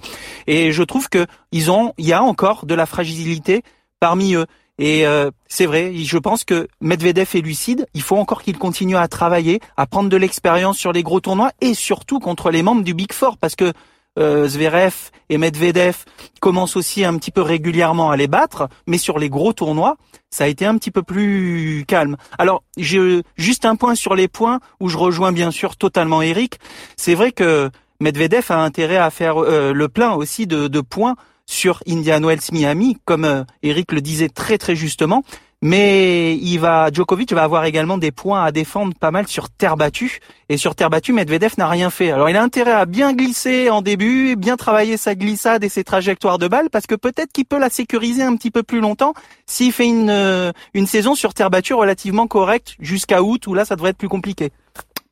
Et 0.46 0.74
je 0.74 0.84
trouve 0.84 1.08
que 1.08 1.26
ils 1.54 1.72
ont, 1.72 1.94
il 1.98 2.06
y 2.06 2.14
a 2.14 2.22
encore 2.22 2.66
de 2.66 2.76
la 2.76 2.86
fragilité 2.86 3.64
parmi 4.02 4.36
eux. 4.36 4.46
Et 4.80 5.06
euh, 5.06 5.30
c'est 5.48 5.68
vrai, 5.68 5.94
je 5.94 6.18
pense 6.18 6.44
que 6.44 6.68
Medvedev 6.82 7.30
est 7.36 7.42
lucide. 7.42 7.86
Il 7.94 8.02
faut 8.02 8.18
encore 8.18 8.42
qu'il 8.42 8.58
continue 8.58 8.98
à 8.98 9.08
travailler, 9.08 9.60
à 9.78 9.86
prendre 9.86 10.10
de 10.10 10.18
l'expérience 10.18 10.78
sur 10.78 10.92
les 10.92 11.04
gros 11.04 11.20
tournois 11.20 11.52
et 11.62 11.74
surtout 11.74 12.20
contre 12.20 12.50
les 12.50 12.64
membres 12.64 12.84
du 12.84 12.94
Big 12.94 13.14
Four, 13.14 13.38
parce 13.38 13.56
que 13.56 13.72
euh, 14.20 14.48
Zverev 14.48 14.94
et 15.30 15.38
Medvedev 15.38 16.06
commencent 16.40 16.76
aussi 16.76 17.04
un 17.04 17.18
petit 17.18 17.32
peu 17.32 17.42
régulièrement 17.42 18.12
à 18.12 18.18
les 18.18 18.28
battre, 18.28 18.68
mais 18.88 18.98
sur 18.98 19.18
les 19.20 19.30
gros 19.30 19.54
tournois, 19.54 19.98
ça 20.30 20.46
a 20.46 20.48
été 20.48 20.66
un 20.66 20.78
petit 20.78 20.92
peu 20.92 21.04
plus 21.04 21.86
calme. 21.88 22.18
Alors, 22.38 22.64
j'ai 22.78 23.22
juste 23.36 23.66
un 23.66 23.76
point 23.76 23.96
sur 23.96 24.16
les 24.16 24.28
points 24.28 24.60
où 24.80 24.90
je 24.90 24.98
rejoins 24.98 25.32
bien 25.32 25.52
sûr 25.52 25.76
totalement 25.76 26.22
Eric. 26.22 26.60
C'est 26.96 27.16
vrai 27.16 27.32
que 27.32 27.70
Medvedev 28.00 28.46
a 28.50 28.64
intérêt 28.64 28.98
à 28.98 29.10
faire 29.10 29.38
euh, 29.38 29.72
le 29.72 29.88
plein 29.88 30.14
aussi 30.14 30.48
de, 30.48 30.68
de 30.68 30.82
points 30.82 31.16
sur 31.46 31.82
Indian 31.88 32.22
Wells 32.22 32.52
Miami, 32.52 32.98
comme 33.06 33.26
euh, 33.26 33.44
Eric 33.62 33.92
le 33.92 34.02
disait 34.02 34.30
très 34.30 34.58
très 34.58 34.76
justement. 34.76 35.24
Mais 35.66 36.36
il 36.36 36.58
va, 36.58 36.92
Djokovic 36.92 37.32
va 37.32 37.44
avoir 37.44 37.64
également 37.64 37.98
des 37.98 38.12
points 38.12 38.44
à 38.44 38.52
défendre 38.52 38.94
pas 39.00 39.12
mal 39.12 39.30
sur 39.30 39.50
terre 39.50 39.78
battue. 39.78 40.20
Et 40.50 40.58
sur 40.58 40.76
terre 40.76 40.90
battue, 40.90 41.14
Medvedev 41.14 41.54
n'a 41.58 41.70
rien 41.70 41.90
fait. 41.90 42.12
Alors 42.12 42.30
il 42.30 42.36
a 42.36 42.44
intérêt 42.44 42.74
à 42.74 42.86
bien 42.86 43.14
glisser 43.14 43.70
en 43.70 43.82
début, 43.82 44.36
bien 44.36 44.58
travailler 44.58 44.98
sa 44.98 45.16
glissade 45.16 45.64
et 45.64 45.70
ses 45.70 45.86
trajectoires 45.86 46.38
de 46.38 46.50
balles, 46.50 46.70
parce 46.70 46.86
que 46.86 46.96
peut-être 46.96 47.32
qu'il 47.32 47.46
peut 47.46 47.60
la 47.60 47.70
sécuriser 47.70 48.24
un 48.24 48.36
petit 48.36 48.52
peu 48.52 48.62
plus 48.62 48.82
longtemps 48.82 49.14
s'il 49.46 49.72
fait 49.72 49.88
une, 49.88 50.10
euh, 50.10 50.52
une 50.74 50.86
saison 50.86 51.16
sur 51.16 51.34
terre 51.34 51.50
battue 51.50 51.76
relativement 51.76 52.28
correcte 52.28 52.76
jusqu'à 52.80 53.24
août, 53.24 53.48
où 53.48 53.54
là 53.54 53.64
ça 53.64 53.78
devrait 53.78 53.92
être 53.92 53.98
plus 53.98 54.10
compliqué. 54.10 54.52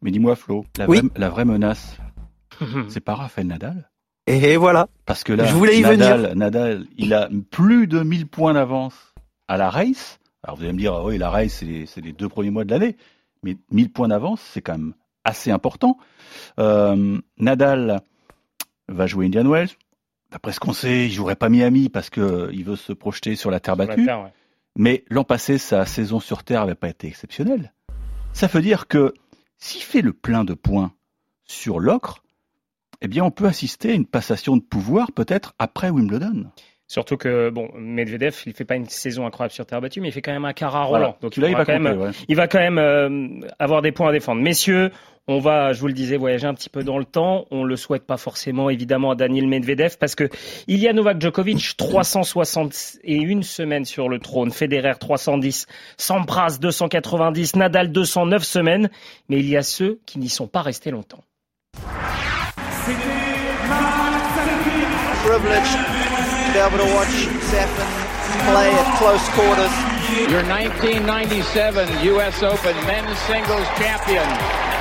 Mais 0.02 0.12
dis-moi 0.12 0.36
Flo, 0.36 0.66
la, 0.78 0.86
vraie, 0.86 1.02
la 1.16 1.30
vraie 1.30 1.46
menace, 1.46 1.96
c'est 2.90 3.00
pas 3.00 3.16
Rafael 3.16 3.48
Nadal? 3.48 3.91
Et 4.28 4.58
voilà. 4.58 4.88
Parce 5.06 5.24
que 5.24 5.34
là, 5.34 5.46
je 5.46 5.54
voulais 5.54 5.80
y 5.80 5.82
Nadal, 5.82 6.34
Nadal, 6.36 6.86
il 6.98 7.13
a 7.13 7.30
plus 7.50 7.88
de 7.88 8.01
1000 8.01 8.28
points 8.28 8.54
d'avance 8.54 8.96
à 9.48 9.58
la 9.58 9.70
race. 9.70 10.20
Alors 10.44 10.58
vous 10.58 10.63
allez 10.63 10.74
me 10.74 10.78
dire, 10.78 11.04
oui, 11.04 11.18
la 11.18 11.30
race, 11.30 11.54
c'est 11.54 11.66
les, 11.66 11.86
les, 12.04 12.13
deux 12.13 12.30
premiers 12.30 12.50
mois 12.50 12.63
de 12.63 12.72
l'année. 12.72 12.98
Mais 13.44 13.58
1000 13.72 13.92
points 13.92 14.08
d'avance, 14.08 14.42
c'est 14.42 14.62
quand 14.62 14.74
même 14.74 14.94
assez 15.24 15.51
important. 15.51 15.98
Euh, 16.60 17.20
Nadal 17.38 18.01
va 18.88 19.08
jouer 19.08 19.28
Indian 19.28 19.46
Wells. 19.46 19.70
D'après 20.32 20.54
ce 20.54 20.60
qu'on 20.60 20.74
sait, 20.74 21.08
il 21.08 21.12
jouerait 21.12 21.36
pas 21.36 21.50
Miami 21.50 21.90
parce 21.90 22.10
que 22.10 22.50
il 22.54 22.63
veut 22.63 22.75
se 22.75 22.94
projeter 22.94 23.36
sur 23.36 23.51
la 23.51 23.60
terre 23.60 23.75
battue. 23.75 24.08
Mais 24.78 25.04
l'an 25.10 25.25
passé, 25.25 25.58
sa 25.58 25.86
saison 25.86 26.20
sur 26.20 26.44
terre 26.44 26.62
n'avait 26.62 26.75
pas 26.75 26.88
été 26.88 27.08
exceptionnelle. 27.08 27.74
Ça 28.32 28.48
veut 28.48 28.62
dire 28.62 28.88
que 28.88 29.13
s'il 29.58 29.82
fait 29.82 30.01
le 30.01 30.13
plein 30.13 30.46
de 30.46 30.54
points 30.54 30.94
sur 31.44 31.80
l'ocre, 31.80 32.24
eh 33.01 33.08
bien, 33.08 33.24
on 33.24 33.31
peut 33.31 33.46
assister 33.46 33.91
à 33.91 33.93
une 33.93 34.05
passation 34.05 34.58
de 34.58 34.62
pouvoir 34.62 35.12
peut-être 35.12 35.53
après 35.60 35.89
Wimbledon. 35.89 36.46
Surtout 36.91 37.15
que 37.15 37.50
bon, 37.50 37.70
Medvedev, 37.74 38.36
il 38.46 38.53
fait 38.53 38.65
pas 38.65 38.75
une 38.75 38.89
saison 38.89 39.25
incroyable 39.25 39.53
sur 39.53 39.65
terre 39.65 39.79
battue, 39.79 40.01
mais 40.01 40.10
il 40.10 40.12
fait 40.12 40.22
quand 40.22 40.34
même 40.34 40.43
un 40.43 40.51
quart 40.51 40.75
à 40.75 40.84
Roland. 40.84 41.15
Donc 41.22 41.38
il, 41.38 41.43
va, 41.43 41.63
quand 41.63 41.79
même, 41.79 42.12
il 42.27 42.36
va 42.36 42.50
quand 42.50 42.60
même 42.60 42.77
euh, 42.77 43.48
avoir 43.60 43.81
des 43.81 43.93
points 43.93 44.10
à 44.10 44.12
défendre. 44.12 44.41
Messieurs, 44.41 44.91
on 45.29 45.39
va, 45.39 45.72
je 45.72 45.79
vous 45.79 45.88
le 45.88 45.93
disais, 45.93 46.17
voyager 46.17 46.48
un 46.48 46.53
petit 46.53 46.67
peu 46.67 46.84
dans 46.84 46.98
le 46.98 47.05
temps. 47.05 47.46
On 47.50 47.63
le 47.63 47.77
souhaite 47.77 48.05
pas 48.05 48.17
forcément, 48.17 48.70
évidemment, 48.70 49.12
à 49.12 49.15
Daniel 49.15 49.48
Medvedev, 49.48 49.98
parce 50.00 50.15
que 50.15 50.27
il 50.67 50.79
y 50.79 50.88
a 50.89 50.91
Novak 50.91 51.22
Djokovic, 51.22 51.74
361 51.77 53.41
semaines 53.41 53.86
sur 53.86 54.10
le 54.10 54.20
trône, 54.20 54.51
Federer 54.51 54.96
310, 55.00 55.67
Sampras 55.96 56.58
290, 56.60 57.55
Nadal 57.55 57.93
209 57.93 58.43
semaines, 58.43 58.89
mais 59.29 59.39
il 59.39 59.48
y 59.48 59.55
a 59.55 59.63
ceux 59.63 60.01
qui 60.05 60.20
n'y 60.20 60.27
sont 60.27 60.48
pas 60.48 60.62
restés 60.62 60.91
longtemps. 60.91 61.24
Be 66.54 66.60
able 66.60 66.78
to 66.78 66.94
watch 66.94 67.08
Stefan 67.48 68.12
play 68.52 68.72
at 68.72 68.98
close 68.98 69.28
quarters. 69.30 69.72
Your 70.30 70.44
1997 70.44 72.06
U.S. 72.06 72.44
Open 72.44 72.76
men's 72.86 73.18
singles 73.20 73.68
champion, 73.78 74.28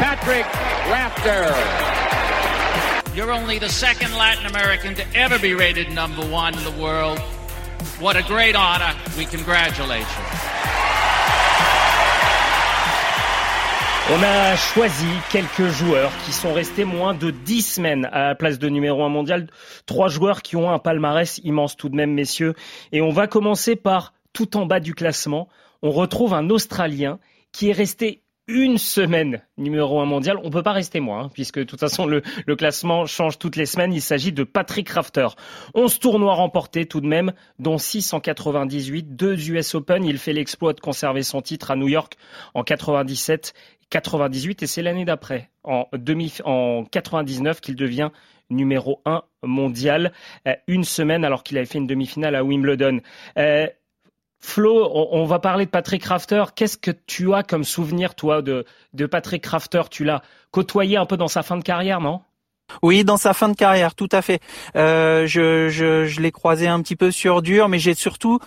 Patrick 0.02 0.47
Rafter. 0.90 1.55
You're 3.14 3.33
only 3.33 3.59
the 3.59 3.69
second 3.69 4.12
Latin 4.14 4.47
American 4.47 4.95
to 4.97 5.17
ever 5.17 5.38
be 5.38 5.55
rated 5.55 5.93
number 5.93 6.26
one 6.26 6.57
in 6.57 6.64
the 6.64 6.83
world. 6.83 7.19
What 7.99 8.17
a 8.17 8.23
great 8.23 8.57
honor. 8.57 8.95
We 9.17 9.26
congratulate 9.26 10.00
you. 10.00 10.50
On 14.12 14.23
a 14.25 14.57
choisi 14.57 15.07
quelques 15.31 15.69
joueurs 15.69 16.11
qui 16.25 16.33
sont 16.33 16.52
restés 16.52 16.85
moins 16.85 17.14
de 17.14 17.31
10 17.31 17.62
semaines 17.62 18.09
à 18.11 18.25
la 18.25 18.35
place 18.35 18.59
de 18.59 18.69
numéro 18.69 19.05
1 19.05 19.09
mondial. 19.09 19.47
Trois 19.87 20.09
joueurs 20.09 20.43
qui 20.43 20.57
ont 20.57 20.69
un 20.69 20.81
palmarès 20.81 21.38
immense 21.45 21.76
tout 21.76 21.88
de 21.88 21.95
même, 21.95 22.12
messieurs. 22.12 22.55
Et 22.90 23.02
on 23.02 23.11
va 23.11 23.29
commencer 23.29 23.76
par 23.76 24.12
tout 24.33 24.57
en 24.57 24.67
bas 24.67 24.81
du 24.81 24.95
classement. 24.95 25.49
On 25.83 25.93
retrouve 25.93 26.35
un 26.35 26.50
Australien 26.50 27.21
qui 27.52 27.69
est 27.69 27.73
resté 27.73 28.25
une 28.49 28.79
semaine 28.79 29.43
numéro 29.59 30.00
un 30.00 30.07
mondial. 30.07 30.37
On 30.43 30.50
peut 30.50 30.64
pas 30.64 30.73
rester 30.73 30.99
moins, 30.99 31.25
hein, 31.25 31.31
puisque 31.33 31.61
de 31.61 31.64
toute 31.64 31.79
façon 31.79 32.05
le, 32.05 32.23
classement 32.57 33.07
change 33.07 33.38
toutes 33.38 33.55
les 33.55 33.67
semaines. 33.67 33.93
Il 33.93 34.02
s'agit 34.02 34.33
de 34.33 34.43
Patrick 34.43 34.88
Rafter. 34.88 35.29
11 35.75 36.00
tournois 36.00 36.35
remportés 36.35 36.85
tout 36.87 37.00
de 37.00 37.07
même, 37.07 37.33
dont 37.61 37.79
6 37.79 38.12
en 38.12 38.19
98, 38.19 39.14
2 39.14 39.50
US 39.50 39.76
Open. 39.76 40.05
Il 40.05 40.19
fait 40.19 40.33
l'exploit 40.33 40.73
de 40.73 40.81
conserver 40.81 41.23
son 41.23 41.43
titre 41.43 41.71
à 41.71 41.76
New 41.76 41.87
York 41.87 42.17
en 42.55 42.64
97, 42.64 43.55
98 43.90 44.62
et 44.62 44.66
c'est 44.66 44.82
l'année 44.82 45.04
d'après, 45.04 45.50
en, 45.64 45.87
en 46.44 46.85
99, 46.85 47.61
qu'il 47.61 47.76
devient 47.76 48.11
numéro 48.49 49.00
un 49.04 49.23
mondial. 49.42 50.12
Euh, 50.47 50.54
une 50.66 50.85
semaine 50.85 51.25
alors 51.25 51.42
qu'il 51.42 51.59
avait 51.59 51.66
fait 51.66 51.78
une 51.78 51.87
demi-finale 51.87 52.35
à 52.35 52.44
Wimbledon. 52.44 53.00
Euh, 53.38 53.66
Flo, 54.42 54.90
on, 54.94 55.26
va 55.26 55.38
parler 55.38 55.66
de 55.66 55.70
Patrick 55.70 56.02
Rafter. 56.02 56.44
Qu'est-ce 56.56 56.78
que 56.78 56.90
tu 56.90 57.35
as 57.35 57.42
comme 57.42 57.62
souvenir, 57.62 58.14
toi, 58.14 58.40
de, 58.40 58.64
de 58.94 59.04
Patrick 59.04 59.44
Rafter? 59.44 59.82
Tu 59.90 60.02
l'as 60.02 60.23
côtoyé 60.50 60.97
un 60.97 61.04
peu 61.04 61.18
dans 61.18 61.28
sa 61.28 61.42
fin 61.42 61.59
de 61.59 61.62
carrière, 61.62 62.00
non? 62.00 62.23
Oui, 62.82 63.04
dans 63.04 63.18
sa 63.18 63.35
fin 63.35 63.50
de 63.50 63.54
carrière, 63.54 63.94
tout 63.94 64.09
à 64.12 64.23
fait. 64.23 64.40
Euh, 64.76 65.26
je, 65.26 65.68
je, 65.68 66.06
je 66.06 66.20
l'ai 66.23 66.32
croisé 66.32 66.68
un 66.68 66.80
petit 66.80 66.97
peu 66.97 67.11
sur 67.11 67.42
dur, 67.42 67.68
mais 67.68 67.78
j'ai 67.78 67.92
surtout 67.92 68.38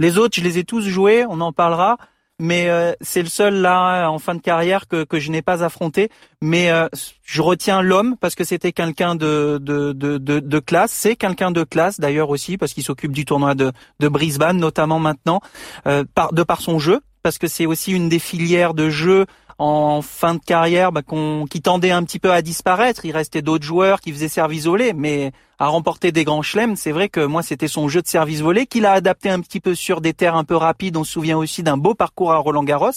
les 0.00 0.18
autres, 0.18 0.36
je 0.36 0.42
les 0.42 0.58
ai 0.58 0.64
tous 0.64 0.82
joués. 0.82 1.24
On 1.28 1.40
en 1.40 1.52
parlera 1.52 1.98
mais 2.38 2.68
euh, 2.68 2.92
c'est 3.00 3.22
le 3.22 3.28
seul 3.28 3.54
là 3.54 4.08
en 4.08 4.18
fin 4.18 4.34
de 4.34 4.40
carrière 4.40 4.86
que, 4.86 5.04
que 5.04 5.18
je 5.18 5.30
n'ai 5.30 5.42
pas 5.42 5.64
affronté. 5.64 6.10
Mais 6.40 6.70
euh, 6.70 6.88
je 7.24 7.42
retiens 7.42 7.82
l'homme 7.82 8.16
parce 8.16 8.34
que 8.34 8.44
c'était 8.44 8.72
quelqu'un 8.72 9.16
de, 9.16 9.58
de, 9.60 9.92
de, 9.92 10.58
classe. 10.60 10.92
C'est 10.92 11.16
quelqu'un 11.16 11.50
de 11.50 11.64
classe 11.64 11.98
d'ailleurs 11.98 12.30
aussi 12.30 12.56
parce 12.56 12.72
qu'il 12.72 12.84
s'occupe 12.84 13.12
du 13.12 13.24
tournoi 13.24 13.54
de, 13.54 13.72
de 13.98 14.08
Brisbane 14.08 14.58
notamment 14.58 15.00
maintenant 15.00 15.40
euh, 15.86 16.04
par, 16.14 16.32
de 16.32 16.42
par 16.42 16.60
son 16.60 16.78
jeu 16.78 17.00
parce 17.22 17.38
que 17.38 17.48
c'est 17.48 17.66
aussi 17.66 17.92
une 17.92 18.08
des 18.08 18.20
filières 18.20 18.74
de 18.74 18.88
jeu 18.88 19.26
en 19.58 20.02
fin 20.02 20.34
de 20.34 20.40
carrière 20.40 20.92
bah, 20.92 21.02
qui 21.50 21.60
tendait 21.60 21.90
un 21.90 22.04
petit 22.04 22.20
peu 22.20 22.32
à 22.32 22.42
disparaître. 22.42 23.04
Il 23.04 23.12
restait 23.12 23.42
d'autres 23.42 23.64
joueurs 23.64 24.00
qui 24.00 24.12
faisaient 24.12 24.28
service 24.28 24.64
volé, 24.64 24.92
mais 24.92 25.32
à 25.58 25.66
remporter 25.66 26.12
des 26.12 26.24
grands 26.24 26.42
chelems, 26.42 26.76
c'est 26.76 26.92
vrai 26.92 27.08
que 27.08 27.24
moi 27.24 27.42
c'était 27.42 27.68
son 27.68 27.88
jeu 27.88 28.00
de 28.00 28.06
service 28.06 28.40
volé 28.40 28.66
qu'il 28.66 28.86
a 28.86 28.92
adapté 28.92 29.28
un 29.28 29.40
petit 29.40 29.58
peu 29.58 29.74
sur 29.74 30.00
des 30.00 30.14
terres 30.14 30.36
un 30.36 30.44
peu 30.44 30.54
rapides. 30.54 30.96
On 30.96 31.04
se 31.04 31.12
souvient 31.12 31.36
aussi 31.36 31.64
d'un 31.64 31.76
beau 31.76 31.94
parcours 31.94 32.32
à 32.32 32.36
Roland 32.36 32.62
Garros. 32.62 32.90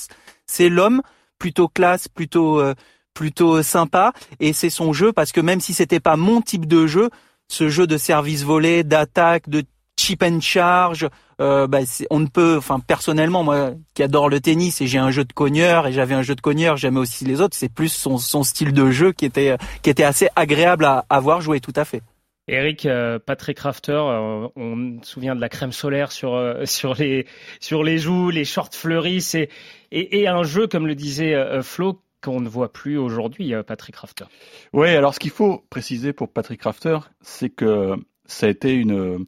C'est 0.46 0.70
l'homme 0.70 1.01
plutôt 1.39 1.68
classe, 1.68 2.08
plutôt 2.08 2.60
euh, 2.60 2.75
plutôt 3.13 3.62
sympa, 3.63 4.13
et 4.39 4.53
c'est 4.53 4.70
son 4.70 4.94
jeu 4.94 5.12
parce 5.12 5.32
que 5.32 5.41
même 5.41 5.60
si 5.60 5.74
c'était 5.74 6.00
pas 6.00 6.15
mon 6.15 6.41
type 6.41 6.65
de 6.65 6.88
jeu, 6.88 7.10
ce 7.50 7.68
jeu 7.68 7.88
de 7.88 7.98
service 7.98 8.44
volé, 8.44 8.84
d'attaque, 8.84 9.50
de 9.50 9.65
chip 9.98 10.24
and 10.24 10.41
charge. 10.41 11.08
Euh, 11.41 11.65
bah, 11.65 11.79
on 12.12 12.19
ne 12.19 12.27
peut, 12.27 12.55
enfin 12.57 12.79
personnellement, 12.79 13.43
moi 13.43 13.71
qui 13.95 14.03
adore 14.03 14.29
le 14.29 14.39
tennis 14.39 14.79
et 14.81 14.88
j'ai 14.88 15.00
un 15.00 15.10
jeu 15.10 15.25
de 15.25 15.33
cogneur 15.33 15.88
et 15.88 15.91
j'avais 15.91 16.13
un 16.13 16.21
jeu 16.21 16.36
de 16.36 16.41
cogneur, 16.41 16.77
j'aimais 16.77 17.00
aussi 17.00 17.25
les 17.25 17.41
autres. 17.41 17.57
C'est 17.57 17.74
plus 17.74 17.91
son, 17.91 18.19
son, 18.19 18.43
style 18.43 18.74
de 18.74 18.91
jeu 18.91 19.12
qui 19.12 19.25
était 19.25 19.57
qui 19.81 19.89
était 19.89 20.03
assez 20.03 20.29
agréable 20.36 20.86
à, 20.86 21.05
avoir 21.10 21.41
joué, 21.41 21.60
tout 21.60 21.74
à 21.75 21.83
fait. 21.83 22.03
Eric, 22.48 22.86
euh, 22.86 23.17
Patrick 23.17 23.57
Rafter, 23.60 23.93
euh, 23.93 24.48
on 24.55 25.00
se 25.01 25.10
souvient 25.10 25.36
de 25.36 25.41
la 25.41 25.50
crème 25.50 25.71
solaire 25.71 26.12
sur 26.12 26.39
sur 26.65 26.93
les 26.93 27.25
sur 27.60 27.83
les 27.83 27.98
joues, 27.98 28.29
les 28.29 28.45
shorts 28.45 28.74
fleuris, 28.74 29.31
et, 29.91 30.21
et 30.21 30.27
un 30.27 30.43
jeu 30.43 30.67
comme 30.67 30.86
le 30.86 30.95
disait 30.95 31.36
Flo 31.63 32.01
qu'on 32.21 32.39
ne 32.39 32.50
voit 32.50 32.71
plus 32.71 33.00
aujourd'hui, 33.00 33.53
Patrick 33.65 33.95
Rafter. 33.95 34.25
Oui, 34.74 34.89
alors 34.89 35.15
ce 35.15 35.19
qu'il 35.19 35.31
faut 35.31 35.65
préciser 35.71 36.13
pour 36.13 36.29
Patrick 36.31 36.62
Rafter, 36.62 37.00
c'est 37.21 37.50
que 37.50 37.95
ça 38.25 38.45
a 38.45 38.50
été 38.50 38.74
une 38.74 39.25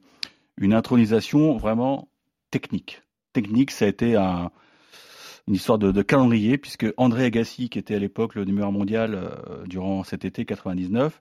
une 0.58 0.74
intronisation 0.74 1.56
vraiment 1.56 2.08
technique. 2.50 3.02
Technique, 3.32 3.70
ça 3.70 3.86
a 3.86 3.88
été 3.88 4.16
une 4.16 5.54
histoire 5.54 5.78
de, 5.78 6.02
calendrier, 6.02 6.58
puisque 6.58 6.86
André 6.96 7.24
Agassi, 7.24 7.68
qui 7.68 7.78
était 7.78 7.94
à 7.94 7.98
l'époque 7.98 8.34
le 8.34 8.44
numéro 8.44 8.70
mondial 8.70 9.14
euh, 9.14 9.66
durant 9.66 10.04
cet 10.04 10.24
été 10.24 10.44
99, 10.44 11.20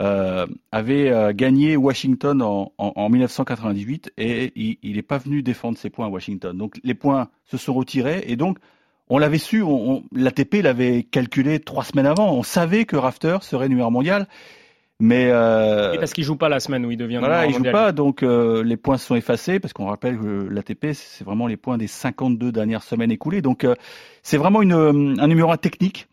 euh, 0.00 0.46
avait 0.72 1.10
euh, 1.10 1.32
gagné 1.32 1.76
Washington 1.76 2.42
en, 2.42 3.08
1998 3.08 4.12
et 4.18 4.52
il 4.56 4.96
n'est 4.96 5.02
pas 5.02 5.18
venu 5.18 5.42
défendre 5.42 5.78
ses 5.78 5.88
points 5.88 6.06
à 6.06 6.08
Washington. 6.08 6.56
Donc 6.56 6.80
les 6.82 6.94
points 6.94 7.28
se 7.44 7.56
sont 7.56 7.74
retirés 7.74 8.24
et 8.26 8.34
donc 8.34 8.58
on 9.08 9.18
l'avait 9.18 9.38
su, 9.38 9.62
l'ATP 10.12 10.62
l'avait 10.62 11.04
calculé 11.04 11.60
trois 11.60 11.84
semaines 11.84 12.06
avant. 12.06 12.32
On 12.32 12.42
savait 12.42 12.86
que 12.86 12.96
Rafter 12.96 13.38
serait 13.42 13.68
numéro 13.68 13.90
mondial 13.90 14.26
mais 15.00 15.28
euh, 15.30 15.96
parce 15.98 16.12
qu'il 16.12 16.22
joue 16.22 16.36
pas 16.36 16.48
la 16.48 16.60
semaine 16.60 16.86
où 16.86 16.90
il 16.90 16.96
devient 16.96 17.18
voilà, 17.18 17.46
il 17.46 17.54
joue 17.54 17.64
pas, 17.64 17.90
donc 17.90 18.22
euh, 18.22 18.62
les 18.62 18.76
points 18.76 18.96
sont 18.96 19.16
effacés 19.16 19.58
parce 19.58 19.72
qu'on 19.72 19.86
rappelle 19.86 20.18
que 20.18 20.48
l'ATP 20.48 20.92
c'est 20.92 21.24
vraiment 21.24 21.48
les 21.48 21.56
points 21.56 21.78
des 21.78 21.88
52 21.88 22.52
dernières 22.52 22.84
semaines 22.84 23.10
écoulées. 23.10 23.42
Donc 23.42 23.64
euh, 23.64 23.74
c'est 24.22 24.36
vraiment 24.36 24.62
une, 24.62 24.72
un 25.18 25.26
numéro 25.26 25.50
un 25.50 25.56
technique. 25.56 26.06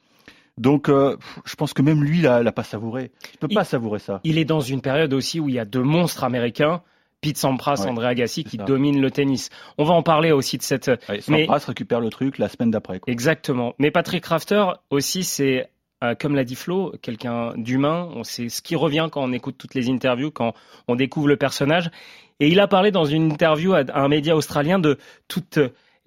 Donc 0.58 0.90
je 0.90 1.56
pense 1.56 1.74
que 1.74 1.82
même 1.82 2.04
lui 2.04 2.22
l'a, 2.22 2.44
l'a 2.44 2.52
pas 2.52 2.64
savouré. 2.64 3.12
Il 3.34 3.40
peut 3.40 3.48
pas 3.48 3.64
savourer 3.64 4.00
ça. 4.00 4.20
Il 4.24 4.38
est 4.38 4.46
dans 4.46 4.60
une 4.60 4.82
période 4.82 5.14
aussi 5.14 5.40
où 5.40 5.48
il 5.48 5.56
y 5.56 5.60
a 5.60 5.66
deux 5.66 5.84
monstres 5.84 6.24
américains. 6.24 6.82
Pete 7.22 7.38
Sampras, 7.38 7.86
André 7.88 8.08
Agassi 8.08 8.44
qui 8.44 8.58
dominent 8.58 9.00
le 9.00 9.12
tennis. 9.12 9.50
On 9.78 9.84
va 9.84 9.94
en 9.94 10.02
parler 10.02 10.32
aussi 10.32 10.58
de 10.58 10.64
cette. 10.64 10.92
Sampras 11.22 11.64
récupère 11.68 12.00
le 12.00 12.10
truc 12.10 12.40
la 12.40 12.50
semaine 12.50 12.72
d'après. 12.72 13.00
Exactement. 13.08 13.74
Mais 13.78 13.92
Patrick 13.92 14.26
Rafter 14.26 14.66
aussi, 14.90 15.24
c'est 15.24 15.70
euh, 16.04 16.16
comme 16.20 16.36
l'a 16.36 16.44
dit 16.44 16.56
Flo, 16.56 16.94
quelqu'un 17.02 17.54
d'humain. 17.56 18.10
C'est 18.24 18.50
ce 18.50 18.62
qui 18.62 18.76
revient 18.76 19.10
quand 19.12 19.24
on 19.24 19.32
écoute 19.34 19.56
toutes 19.58 19.76
les 19.76 19.90
interviews, 19.90 20.32
quand 20.32 20.54
on 20.88 20.96
découvre 20.96 21.28
le 21.28 21.38
personnage. 21.38 21.92
Et 22.40 22.48
il 22.48 22.60
a 22.60 22.68
parlé 22.68 22.92
dans 22.92 23.06
une 23.06 23.32
interview 23.32 23.74
à 23.74 23.84
un 23.94 24.08
média 24.08 24.36
australien 24.36 24.80
de 24.80 24.98
tout 25.28 25.44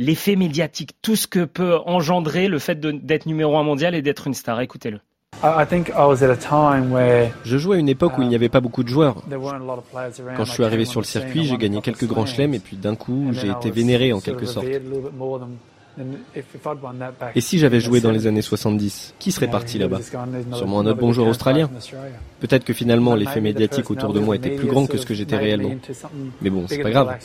l'effet 0.00 0.34
médiatique, 0.34 0.90
tout 1.00 1.16
ce 1.16 1.26
que 1.26 1.44
peut 1.44 1.78
engendrer 1.86 2.48
le 2.48 2.58
fait 2.58 2.80
d'être 2.80 3.26
numéro 3.26 3.56
un 3.56 3.62
mondial 3.62 3.94
et 3.94 4.02
d'être 4.02 4.26
une 4.26 4.34
star. 4.34 4.60
Écoutez-le. 4.60 5.00
Je 7.44 7.58
jouais 7.58 7.76
à 7.76 7.80
une 7.80 7.88
époque 7.88 8.18
où 8.18 8.22
il 8.22 8.28
n'y 8.28 8.34
avait 8.34 8.48
pas 8.48 8.60
beaucoup 8.60 8.82
de 8.82 8.88
joueurs. 8.88 9.22
Quand 10.36 10.44
je 10.44 10.52
suis 10.52 10.64
arrivé 10.64 10.84
sur 10.84 11.00
le 11.00 11.06
circuit, 11.06 11.44
j'ai 11.44 11.56
gagné 11.56 11.80
quelques 11.80 12.06
grands 12.06 12.26
chelems 12.26 12.54
et 12.54 12.58
puis 12.58 12.76
d'un 12.76 12.96
coup, 12.96 13.28
j'ai 13.32 13.50
été 13.50 13.70
vénéré 13.70 14.12
en 14.12 14.20
quelque 14.20 14.46
sorte. 14.46 14.66
Et 17.34 17.40
si 17.40 17.58
j'avais 17.58 17.80
joué 17.80 18.00
dans 18.00 18.10
les 18.10 18.26
années 18.26 18.42
70, 18.42 19.14
qui 19.18 19.32
serait 19.32 19.50
parti 19.50 19.78
là-bas 19.78 20.00
Sûrement 20.52 20.80
un 20.80 20.86
autre 20.86 20.98
bon 20.98 21.12
joueur 21.12 21.28
australien. 21.28 21.70
Peut-être 22.40 22.64
que 22.64 22.72
finalement 22.72 23.14
l'effet 23.14 23.40
médiatique 23.40 23.90
autour 23.90 24.12
de 24.12 24.20
moi 24.20 24.36
était 24.36 24.50
plus 24.50 24.68
grand 24.68 24.86
que 24.86 24.98
ce 24.98 25.06
que 25.06 25.14
j'étais 25.14 25.36
réellement. 25.36 25.76
Mais 26.40 26.50
bon, 26.50 26.66
c'est 26.68 26.82
pas 26.82 26.90
grave. 26.90 27.16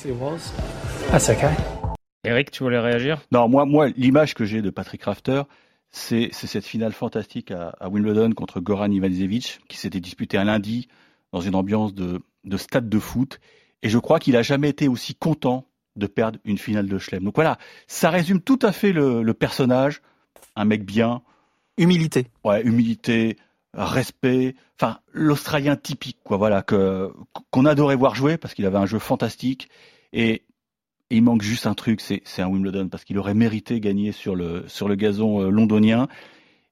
Eric, 2.26 2.52
tu 2.52 2.64
voulais 2.64 2.80
réagir? 2.80 3.22
Non, 3.32 3.48
moi, 3.48 3.66
moi 3.66 3.88
l'image 3.96 4.34
que 4.34 4.44
j'ai 4.44 4.62
de 4.62 4.70
Patrick 4.70 5.04
Rafter, 5.04 5.44
c'est 5.90 6.30
cette 6.34 6.66
finale 6.66 6.92
fantastique 6.92 7.52
à, 7.52 7.90
Wimbledon 7.90 8.32
contre 8.34 8.60
Goran 8.60 8.92
Ivanisevic, 8.92 9.62
qui 9.68 9.78
s'était 9.78 10.02
disputé 10.02 10.38
un 10.38 10.44
lundi 10.44 10.90
dans 11.32 11.40
une 11.40 11.56
ambiance 11.56 11.94
de, 11.94 12.20
de 12.44 12.58
stade 12.58 12.90
de 12.90 13.00
foot. 13.00 13.40
Et 13.82 13.90
je 13.90 13.98
crois 13.98 14.20
qu'il 14.20 14.36
a 14.36 14.42
jamais 14.42 14.70
été 14.70 14.88
aussi 14.88 15.16
content 15.16 15.69
de 15.96 16.08
perdre 16.08 16.40
une 16.46 16.58
finale 16.58 16.88
de 16.88 16.98
Chelem. 16.98 17.24
Donc 17.24 17.36
voilà, 17.36 17.58
ça 17.88 18.10
résume 18.10 18.42
tout 18.42 18.60
à 18.62 18.72
fait 18.72 18.92
le, 18.92 19.34
personnage, 19.34 20.02
un 20.56 20.66
mec 20.66 20.86
bien. 20.86 21.22
Humilité. 21.78 22.28
Ouais, 22.44 22.62
humilité, 22.64 23.38
respect, 23.74 24.56
enfin 24.80 25.00
l'Australien 25.14 25.76
typique, 25.76 26.18
quoi, 26.24 26.38
voilà, 26.38 26.62
que 26.62 27.12
qu'on 27.52 27.66
adorait 27.66 27.96
voir 27.96 28.16
jouer 28.16 28.38
parce 28.38 28.54
qu'il 28.54 28.66
avait 28.66 28.78
un 28.78 28.86
jeu 28.86 29.00
fantastique 29.00 29.70
et 30.12 30.44
il 31.10 31.24
manque 31.24 31.42
juste 31.42 31.68
un 31.68 31.74
truc, 31.74 32.02
c'est 32.02 32.22
c'est 32.26 32.42
un 32.42 32.48
Wimbledon 32.48 32.90
parce 32.90 33.04
qu'il 33.04 33.18
aurait 33.18 33.34
mérité 33.34 33.80
gagner 33.80 34.12
sur 34.12 34.36
le 34.36 34.66
sur 34.68 34.88
le 34.88 34.96
gazon 34.96 35.42
euh, 35.42 35.50
londonien. 35.50 36.08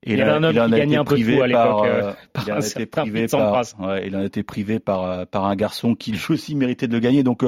Et 0.03 0.13
il, 0.13 0.23
en 0.23 0.43
a 0.43 0.79
été 0.79 1.03
privé 1.03 1.39
par, 1.51 1.83
euh, 1.83 2.13
il 2.45 2.51
a 2.51 2.59
été 2.59 2.85
privé 2.85 3.27
par, 3.27 3.63
ouais, 3.79 4.07
il 4.07 4.15
en 4.15 4.19
a 4.19 4.25
été 4.25 4.43
privé 4.43 4.79
par 4.79 5.25
par 5.27 5.45
un 5.45 5.55
garçon 5.55 5.95
qui 5.95 6.11
lui 6.11 6.21
aussi 6.29 6.55
méritait 6.55 6.87
de 6.87 6.93
le 6.93 6.99
gagner. 6.99 7.23
Donc 7.23 7.43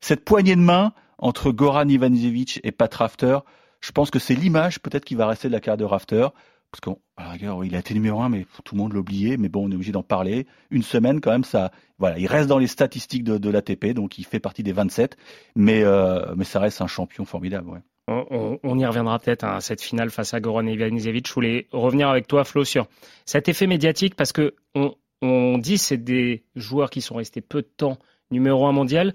cette 0.00 0.24
poignée 0.24 0.56
de 0.56 0.60
main 0.60 0.92
entre 1.18 1.50
Goran 1.50 1.88
Ivanisevic 1.88 2.60
et 2.62 2.72
Pat 2.72 2.92
Rafter, 2.94 3.38
je 3.80 3.92
pense 3.92 4.10
que 4.10 4.18
c'est 4.18 4.34
l'image 4.34 4.80
peut-être 4.80 5.04
qui 5.04 5.14
va 5.14 5.26
rester 5.26 5.48
de 5.48 5.52
la 5.52 5.60
carrière 5.60 5.78
de 5.78 5.84
Rafter. 5.84 6.28
Parce 6.70 6.80
qu'à 6.82 7.24
la 7.40 7.64
il 7.64 7.74
a 7.74 7.78
été 7.78 7.94
numéro 7.94 8.20
un, 8.20 8.28
mais 8.28 8.46
tout 8.64 8.74
le 8.74 8.80
monde 8.80 8.92
l'oubliait. 8.92 9.38
Mais 9.38 9.48
bon, 9.48 9.66
on 9.66 9.70
est 9.70 9.74
obligé 9.74 9.92
d'en 9.92 10.02
parler. 10.02 10.46
Une 10.70 10.82
semaine, 10.82 11.20
quand 11.20 11.30
même, 11.30 11.44
ça, 11.44 11.70
voilà, 11.98 12.18
il 12.18 12.26
reste 12.26 12.48
dans 12.48 12.58
les 12.58 12.66
statistiques 12.66 13.24
de, 13.24 13.50
l'ATP, 13.50 13.94
donc 13.94 14.18
il 14.18 14.26
fait 14.26 14.40
partie 14.40 14.62
des 14.62 14.72
27. 14.72 15.16
Mais, 15.56 15.82
euh, 15.82 16.34
mais 16.36 16.44
ça 16.44 16.60
reste 16.60 16.82
un 16.82 16.86
champion 16.86 17.24
formidable. 17.24 17.82
On, 18.06 18.78
y 18.78 18.86
reviendra 18.86 19.18
peut-être 19.18 19.44
à 19.44 19.60
cette 19.60 19.82
finale 19.82 20.10
face 20.10 20.32
à 20.32 20.40
Goran 20.40 20.66
Ivanisevic. 20.66 21.28
Je 21.28 21.34
voulais 21.34 21.66
revenir 21.72 22.08
avec 22.08 22.26
toi, 22.26 22.44
Flo, 22.44 22.64
sur 22.64 22.86
cet 23.26 23.48
effet 23.48 23.66
médiatique, 23.66 24.14
parce 24.14 24.32
que 24.32 24.54
on, 24.74 24.94
on 25.20 25.58
dit 25.58 25.76
c'est 25.76 25.98
des 25.98 26.44
joueurs 26.54 26.90
qui 26.90 27.02
sont 27.02 27.16
restés 27.16 27.42
peu 27.42 27.60
de 27.62 27.68
temps 27.76 27.98
numéro 28.30 28.66
un 28.66 28.72
mondial 28.72 29.14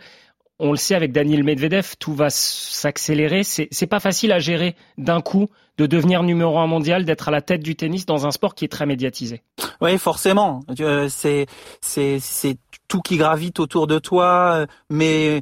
on 0.63 0.72
le 0.72 0.77
sait 0.77 0.96
avec 0.96 1.12
Daniel 1.12 1.43
Medvedev, 1.43 1.96
tout 2.00 2.15
va 2.15 2.29
s'accélérer. 2.29 3.43
C'est, 3.43 3.88
pas 3.88 4.00
facile 4.00 4.32
à 4.32 4.39
gérer 4.39 4.75
d'un 4.98 5.20
coup 5.20 5.50
de 5.77 5.86
devenir 5.86 6.24
numéro 6.24 6.58
un 6.58 6.67
mondial, 6.67 7.03
d'être 7.03 7.27
à 7.27 7.32
la 7.32 7.41
tête 7.41 7.62
du 7.62 7.75
tennis 7.75 8.05
dans 8.05 8.25
un 8.25 8.32
sport 8.32 8.55
qui 8.55 8.63
est 8.63 8.70
très 8.70 8.86
médiatisé. 8.86 9.41
Oui, 9.82 9.98
forcément. 9.98 10.62
Euh, 10.79 11.10
c'est, 11.10 11.48
c'est, 11.82 12.20
c'est 12.22 12.58
tout 12.88 13.01
qui 13.01 13.17
gravite 13.17 13.60
autour 13.60 13.88
de 13.88 14.00
toi, 14.00 14.53
euh, 14.55 14.65
mais 14.89 15.41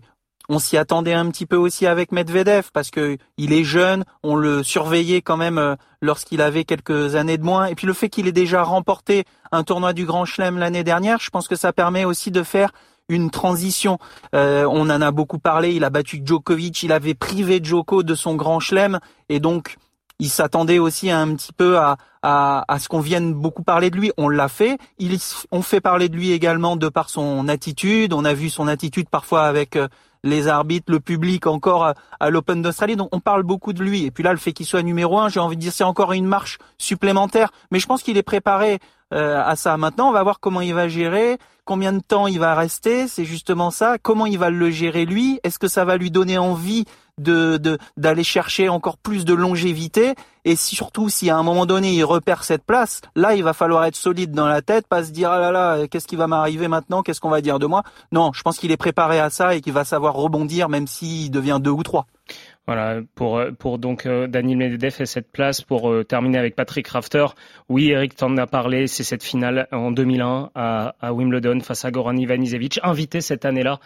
on 0.50 0.58
s'y 0.58 0.76
attendait 0.76 1.14
un 1.14 1.30
petit 1.30 1.46
peu 1.46 1.56
aussi 1.56 1.86
avec 1.86 2.12
Medvedev 2.12 2.72
parce 2.74 2.90
que 2.90 3.18
il 3.38 3.54
est 3.54 3.64
jeune, 3.64 4.04
on 4.24 4.36
le 4.36 4.64
surveillait 4.64 5.22
quand 5.22 5.38
même 5.38 5.60
euh, 5.60 5.76
lorsqu'il 6.02 6.42
avait 6.42 6.64
quelques 6.64 7.16
années 7.16 7.38
de 7.38 7.44
moins. 7.44 7.68
Et 7.68 7.76
puis 7.76 7.86
le 7.86 7.94
fait 7.94 8.10
qu'il 8.10 8.28
ait 8.28 8.32
déjà 8.32 8.64
remporté 8.64 9.26
un 9.52 9.64
tournoi 9.64 9.94
du 9.94 10.06
Grand 10.06 10.26
Chelem 10.26 10.58
l'année 10.58 10.84
dernière, 10.84 11.20
je 11.20 11.30
pense 11.30 11.48
que 11.48 11.56
ça 11.56 11.74
permet 11.74 12.06
aussi 12.06 12.32
de 12.32 12.42
faire 12.42 12.72
une 13.12 13.30
transition. 13.30 14.00
Euh, 14.34 14.66
on 14.70 14.90
en 14.90 15.02
a 15.02 15.12
beaucoup 15.12 15.40
parlé. 15.40 15.74
Il 15.74 15.84
a 15.84 15.90
battu 15.90 16.22
Djokovic. 16.24 16.82
Il 16.84 16.92
avait 16.92 17.14
privé 17.14 17.60
Djoko 17.62 18.04
de 18.04 18.16
son 18.16 18.36
grand 18.36 18.60
chelem 18.60 19.00
et 19.30 19.40
donc 19.40 19.78
il 20.20 20.30
s'attendait 20.30 20.80
aussi 20.80 21.10
un 21.10 21.36
petit 21.36 21.52
peu 21.52 21.78
à, 21.80 21.98
à, 22.22 22.64
à 22.68 22.80
ce 22.80 22.88
qu'on 22.88 23.00
vienne 23.00 23.34
beaucoup 23.34 23.64
parler 23.64 23.90
de 23.90 23.98
lui. 23.98 24.12
On 24.18 24.30
l'a 24.30 24.48
fait. 24.48 24.78
Il, 25.00 25.18
on 25.52 25.62
fait 25.62 25.82
parler 25.82 26.10
de 26.10 26.16
lui 26.16 26.32
également 26.32 26.76
de 26.76 26.90
par 26.90 27.10
son 27.10 27.48
attitude. 27.48 28.14
On 28.14 28.24
a 28.24 28.34
vu 28.34 28.50
son 28.50 28.68
attitude 28.68 29.10
parfois 29.10 29.44
avec 29.44 29.76
euh, 29.76 29.88
les 30.24 30.48
arbitres, 30.48 30.92
le 30.92 31.00
public 31.00 31.48
encore 31.48 31.94
à, 32.20 32.30
l'Open 32.30 32.62
d'Australie. 32.62 32.96
Donc 32.96 33.10
on 33.12 33.20
parle 33.20 33.44
beaucoup 33.44 33.74
de 33.74 33.84
lui. 33.84 34.06
Et 34.06 34.12
puis 34.12 34.24
là, 34.24 34.32
le 34.32 34.38
fait 34.38 34.54
qu'il 34.54 34.66
soit 34.66 34.84
numéro 34.84 35.18
un, 35.20 35.30
j'ai 35.30 35.40
envie 35.40 35.56
de 35.56 35.62
dire, 35.62 35.74
c'est 35.74 35.84
encore 35.84 36.14
une 36.14 36.28
marche 36.28 36.60
supplémentaire. 36.78 37.52
Mais 37.72 37.80
je 37.80 37.88
pense 37.88 38.04
qu'il 38.04 38.18
est 38.18 38.24
préparé 38.24 38.80
euh, 39.14 39.42
à 39.44 39.56
ça. 39.56 39.76
Maintenant, 39.78 40.10
on 40.10 40.14
va 40.14 40.24
voir 40.24 40.40
comment 40.40 40.62
il 40.62 40.74
va 40.74 40.88
gérer, 40.88 41.38
combien 41.66 41.94
de 41.94 42.00
temps 42.00 42.28
il 42.28 42.40
va 42.40 42.56
rester. 42.56 43.08
C'est 43.08 43.26
justement 43.26 43.72
ça. 43.72 43.98
Comment 44.02 44.26
il 44.26 44.38
va 44.38 44.50
le 44.50 44.70
gérer 44.70 45.06
lui? 45.06 45.40
Est-ce 45.44 45.60
que 45.60 45.68
ça 45.68 45.86
va 45.86 45.98
lui 45.98 46.12
donner 46.12 46.38
envie 46.38 46.86
de 47.18 47.78
d'aller 47.98 48.24
chercher 48.24 48.70
encore 48.70 48.98
plus 48.98 49.26
de 49.26 49.34
longévité? 49.34 50.16
Et 50.44 50.56
surtout 50.56 51.10
si 51.10 51.30
à 51.30 51.38
un 51.38 51.44
moment 51.44 51.66
donné 51.66 51.94
il 51.94 52.04
repère 52.04 52.44
cette 52.44 52.64
place, 52.64 53.02
là 53.16 53.36
il 53.36 53.44
va 53.44 53.54
falloir 53.54 53.86
être 53.86 53.96
solide 53.96 54.32
dans 54.32 54.48
la 54.48 54.62
tête, 54.62 54.88
pas 54.88 55.04
se 55.04 55.12
dire 55.12 55.30
ah 55.30 55.40
là 55.40 55.52
là 55.52 55.88
qu'est-ce 55.88 56.08
qui 56.08 56.16
va 56.16 56.28
m'arriver 56.28 56.68
maintenant, 56.68 57.04
qu'est-ce 57.04 57.22
qu'on 57.22 57.30
va 57.30 57.42
dire 57.42 57.60
de 57.60 57.68
moi? 57.68 57.84
Non, 58.12 58.32
je 58.34 58.42
pense 58.42 58.58
qu'il 58.58 58.72
est 58.72 58.78
préparé 58.78 59.20
à 59.20 59.30
ça 59.30 59.56
et 59.56 59.62
qu'il 59.62 59.74
va 59.74 59.86
savoir 59.86 60.16
rebondir 60.16 60.68
même 60.68 60.88
s'il 60.88 61.30
devient 61.30 61.60
deux 61.62 61.72
ou 61.72 61.84
trois. 61.84 62.08
Voilà, 62.68 63.02
pour, 63.16 63.42
pour 63.58 63.80
donc 63.80 64.06
euh, 64.06 64.28
Daniel 64.28 64.60
Medvedev 64.60 64.96
et 65.00 65.06
cette 65.08 65.32
place, 65.32 65.62
pour 65.62 65.92
euh, 65.92 66.04
terminer 66.04 66.38
avec 66.38 66.56
Patrick 66.56 66.88
Rafter. 66.88 67.26
Oui, 67.70 67.90
Eric 67.90 68.16
t'en 68.16 68.38
a 68.38 68.46
parlé, 68.46 68.86
c'est 68.86 69.04
cette 69.04 69.24
finale 69.24 69.68
en 69.72 69.92
2001 69.92 70.52
à, 70.54 70.96
à 71.02 71.12
Wimbledon 71.12 71.60
face 71.62 71.86
à 71.86 71.92
Goran 71.92 72.16
Ivanisevic, 72.16 72.80
invité 72.84 73.20
cette 73.20 73.46
année-là. 73.46 73.80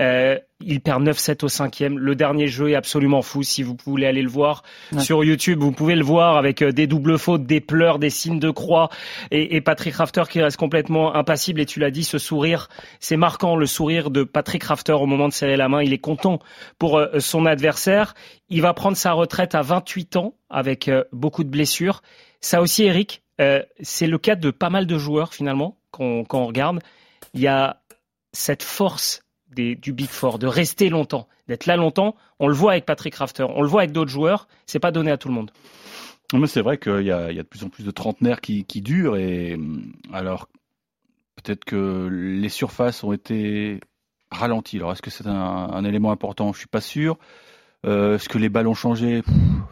Euh, 0.00 0.38
il 0.64 0.80
perd 0.80 1.02
9-7 1.02 1.44
au 1.44 1.48
cinquième. 1.48 1.98
Le 1.98 2.14
dernier 2.14 2.46
jeu 2.46 2.70
est 2.70 2.74
absolument 2.74 3.20
fou. 3.22 3.42
Si 3.42 3.62
vous 3.62 3.76
voulez 3.84 4.06
aller 4.06 4.22
le 4.22 4.28
voir 4.28 4.62
sur 4.98 5.24
YouTube, 5.24 5.58
vous 5.58 5.72
pouvez 5.72 5.96
le 5.96 6.04
voir 6.04 6.36
avec 6.36 6.62
euh, 6.62 6.72
des 6.72 6.86
doubles 6.86 7.18
fautes, 7.18 7.44
des 7.44 7.60
pleurs, 7.60 7.98
des 7.98 8.10
signes 8.10 8.38
de 8.38 8.50
croix 8.50 8.88
et, 9.30 9.56
et 9.56 9.60
Patrick 9.60 9.94
Rafter 9.94 10.22
qui 10.30 10.40
reste 10.40 10.56
complètement 10.56 11.14
impassible. 11.14 11.60
Et 11.60 11.66
tu 11.66 11.80
l'as 11.80 11.90
dit, 11.90 12.04
ce 12.04 12.18
sourire, 12.18 12.68
c'est 13.00 13.16
marquant, 13.16 13.56
le 13.56 13.66
sourire 13.66 14.10
de 14.10 14.22
Patrick 14.22 14.62
Rafter 14.62 14.92
au 14.92 15.06
moment 15.06 15.28
de 15.28 15.32
serrer 15.32 15.56
la 15.56 15.68
main. 15.68 15.82
Il 15.82 15.92
est 15.92 15.98
content 15.98 16.38
pour 16.78 17.04
son 17.18 17.44
adversaire. 17.44 18.14
Il 18.48 18.62
va 18.62 18.74
prendre 18.74 18.96
sa 18.96 19.12
retraite 19.12 19.54
à 19.54 19.62
28 19.62 20.16
ans 20.16 20.34
avec 20.50 20.88
euh, 20.88 21.04
beaucoup 21.12 21.44
de 21.44 21.48
blessures. 21.48 22.02
Ça 22.40 22.60
aussi, 22.60 22.84
Eric, 22.84 23.22
euh, 23.40 23.62
c'est 23.80 24.06
le 24.06 24.18
cas 24.18 24.34
de 24.34 24.50
pas 24.50 24.70
mal 24.70 24.86
de 24.86 24.98
joueurs 24.98 25.32
finalement 25.32 25.76
quand, 25.90 26.24
on 26.32 26.46
regarde. 26.46 26.80
Il 27.34 27.40
y 27.40 27.46
a 27.46 27.82
cette 28.32 28.62
force 28.62 29.22
du 29.50 29.92
Big 29.92 30.08
Four 30.08 30.38
de 30.38 30.46
rester 30.46 30.88
longtemps, 30.88 31.28
d'être 31.46 31.66
là 31.66 31.76
longtemps. 31.76 32.16
On 32.38 32.48
le 32.48 32.54
voit 32.54 32.72
avec 32.72 32.86
Patrick 32.86 33.14
Rafter, 33.14 33.44
on 33.48 33.60
le 33.60 33.68
voit 33.68 33.82
avec 33.82 33.92
d'autres 33.92 34.10
joueurs. 34.10 34.48
C'est 34.66 34.78
pas 34.78 34.90
donné 34.90 35.10
à 35.10 35.18
tout 35.18 35.28
le 35.28 35.34
monde. 35.34 35.50
Mais 36.32 36.46
c'est 36.46 36.62
vrai 36.62 36.78
qu'il 36.78 37.02
y, 37.02 37.10
a, 37.10 37.32
de 37.32 37.42
plus 37.42 37.62
en 37.62 37.68
plus 37.68 37.84
de 37.84 37.90
trentenaires 37.90 38.40
qui, 38.40 38.64
durent 38.80 39.16
et 39.16 39.58
alors 40.12 40.48
peut-être 41.36 41.64
que 41.64 42.08
les 42.10 42.48
surfaces 42.48 43.04
ont 43.04 43.12
été 43.12 43.80
ralenties. 44.30 44.78
Alors 44.78 44.92
est-ce 44.92 45.02
que 45.02 45.10
c'est 45.10 45.26
un, 45.26 45.34
un, 45.34 45.84
élément 45.84 46.10
important? 46.10 46.52
Je 46.54 46.58
suis 46.58 46.68
pas 46.68 46.80
sûr. 46.80 47.18
Euh, 47.84 48.14
Est-ce 48.16 48.28
que 48.28 48.38
les 48.38 48.48
balles 48.48 48.68
ont 48.68 48.74
changé? 48.74 49.22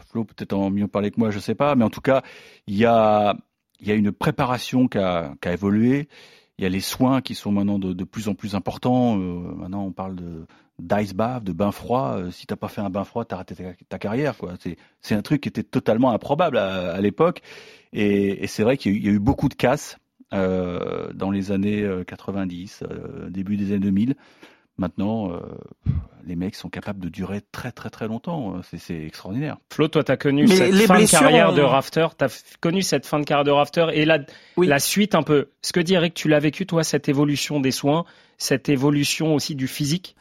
Flo 0.09 0.25
peut-être 0.25 0.53
en 0.53 0.69
mieux 0.69 0.87
parler 0.87 1.11
que 1.11 1.19
moi, 1.19 1.31
je 1.31 1.39
sais 1.39 1.55
pas. 1.55 1.75
Mais 1.75 1.83
en 1.83 1.89
tout 1.89 2.01
cas, 2.01 2.21
il 2.67 2.77
y 2.77 2.85
a, 2.85 3.35
y 3.81 3.91
a 3.91 3.95
une 3.95 4.11
préparation 4.11 4.87
qui 4.87 4.97
a, 4.97 5.33
qui 5.41 5.47
a 5.47 5.53
évolué. 5.53 6.07
Il 6.57 6.63
y 6.63 6.67
a 6.67 6.69
les 6.69 6.81
soins 6.81 7.21
qui 7.21 7.33
sont 7.33 7.51
maintenant 7.51 7.79
de, 7.79 7.93
de 7.93 8.03
plus 8.03 8.27
en 8.27 8.35
plus 8.35 8.55
importants. 8.55 9.17
Euh, 9.17 9.53
maintenant, 9.55 9.83
on 9.85 9.91
parle 9.91 10.15
de 10.15 10.45
d'ice 10.79 11.13
bath, 11.13 11.43
de 11.43 11.53
bain 11.53 11.71
froid. 11.71 12.15
Euh, 12.17 12.31
si 12.31 12.47
t'as 12.47 12.55
pas 12.55 12.67
fait 12.67 12.81
un 12.81 12.89
bain 12.89 13.03
froid, 13.03 13.23
t'as 13.25 13.37
raté 13.37 13.55
ta, 13.87 13.99
carrière. 13.99 14.37
quoi. 14.37 14.53
C'est 15.01 15.15
un 15.15 15.21
truc 15.21 15.41
qui 15.41 15.49
était 15.49 15.63
totalement 15.63 16.11
improbable 16.11 16.57
à, 16.57 16.93
à 16.93 17.01
l'époque. 17.01 17.41
Et, 17.93 18.43
et 18.43 18.47
c'est 18.47 18.63
vrai 18.63 18.77
qu'il 18.77 18.97
y, 18.97 19.05
y, 19.05 19.09
a 19.09 19.11
eu 19.11 19.19
beaucoup 19.19 19.49
de 19.49 19.53
casses 19.53 19.97
euh, 20.33 21.11
dans 21.13 21.29
les 21.29 21.51
années 21.51 21.85
90, 22.07 22.83
euh, 22.83 22.87
euh, 23.25 23.29
début 23.29 23.57
des 23.57 23.71
années 23.71 23.79
2000. 23.79 24.15
Maintenant, 24.77 25.31
euh, 25.31 25.39
les 26.25 26.35
mecs 26.35 26.55
sont 26.55 26.69
capables 26.69 26.99
de 26.99 27.09
durer 27.09 27.41
très 27.51 27.71
très 27.71 27.89
très 27.89 28.07
longtemps. 28.07 28.55
C'est 28.77 29.05
extraordinaire. 29.05 29.57
Flo, 29.71 29.87
toi, 29.87 30.03
tu 30.03 30.11
as 30.11 30.17
connu 30.17 30.47
cette 30.47 30.73
fin 30.87 30.99
de 30.99 31.09
carrière 31.09 31.53
de 31.53 31.61
Rafter. 31.61 32.07
Tu 32.17 32.25
as 32.25 32.43
connu 32.61 32.81
cette 32.81 33.05
fin 33.05 33.19
de 33.19 33.25
carrière 33.25 33.43
de 33.43 33.51
Rafter 33.51 33.87
et 33.93 34.05
la, 34.05 34.19
la 34.57 34.79
suite 34.79 35.13
un 35.13 35.23
peu. 35.23 35.49
Ce 35.61 35.71
que 35.71 35.79
dit 35.79 35.93
Eric, 35.93 36.13
tu 36.13 36.29
l'as 36.29 36.39
vécu, 36.39 36.65
toi, 36.65 36.83
cette 36.83 37.09
évolution 37.09 37.59
des 37.59 37.71
soins, 37.71 38.05
cette 38.37 38.69
évolution 38.69 39.35
aussi 39.35 39.55
du 39.55 39.67
physique? 39.67 40.15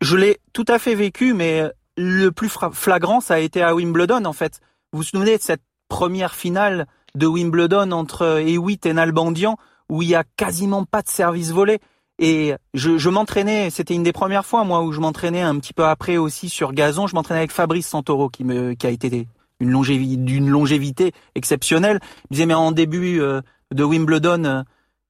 Je 0.00 0.16
l'ai 0.16 0.38
tout 0.54 0.66
à 0.68 0.78
fait 0.78 0.94
vécu, 0.94 1.34
mais 1.34 1.64
le 1.98 2.30
plus 2.30 2.50
flagrant, 2.72 3.20
ça 3.20 3.34
a 3.34 3.38
été 3.38 3.62
à 3.62 3.74
Wimbledon, 3.74 4.24
en 4.24 4.32
fait. 4.32 4.60
Vous 4.92 5.00
vous 5.00 5.04
souvenez 5.04 5.36
de 5.36 5.42
cette 5.42 5.62
première 5.88 6.34
finale 6.34 6.86
de 7.14 7.26
Wimbledon 7.26 7.90
entre 7.92 8.40
Hewitt 8.40 8.86
et 8.86 8.92
Nalbandian, 8.92 9.56
où 9.88 10.02
il 10.02 10.08
y 10.08 10.14
a 10.14 10.24
quasiment 10.36 10.84
pas 10.84 11.02
de 11.02 11.08
service 11.08 11.50
volé? 11.50 11.80
Et 12.18 12.54
je, 12.72 12.96
je 12.96 13.10
m'entraînais, 13.10 13.68
c'était 13.68 13.94
une 13.94 14.02
des 14.02 14.12
premières 14.12 14.46
fois 14.46 14.64
moi 14.64 14.82
où 14.82 14.92
je 14.92 15.00
m'entraînais 15.00 15.42
un 15.42 15.58
petit 15.58 15.74
peu 15.74 15.84
après 15.84 16.16
aussi 16.16 16.48
sur 16.48 16.72
gazon. 16.72 17.06
Je 17.06 17.14
m'entraînais 17.14 17.40
avec 17.40 17.52
Fabrice 17.52 17.88
Santoro 17.88 18.30
qui 18.30 18.44
me 18.44 18.72
qui 18.72 18.86
a 18.86 18.90
été 18.90 19.28
une 19.60 19.70
longévité 19.70 20.16
d'une 20.16 20.48
longévité 20.48 21.12
exceptionnelle. 21.34 22.00
Il 22.30 22.34
disait 22.34 22.46
mais 22.46 22.54
en 22.54 22.72
début 22.72 23.20
euh, 23.20 23.42
de 23.74 23.84
Wimbledon, 23.84 24.44
euh, 24.44 24.62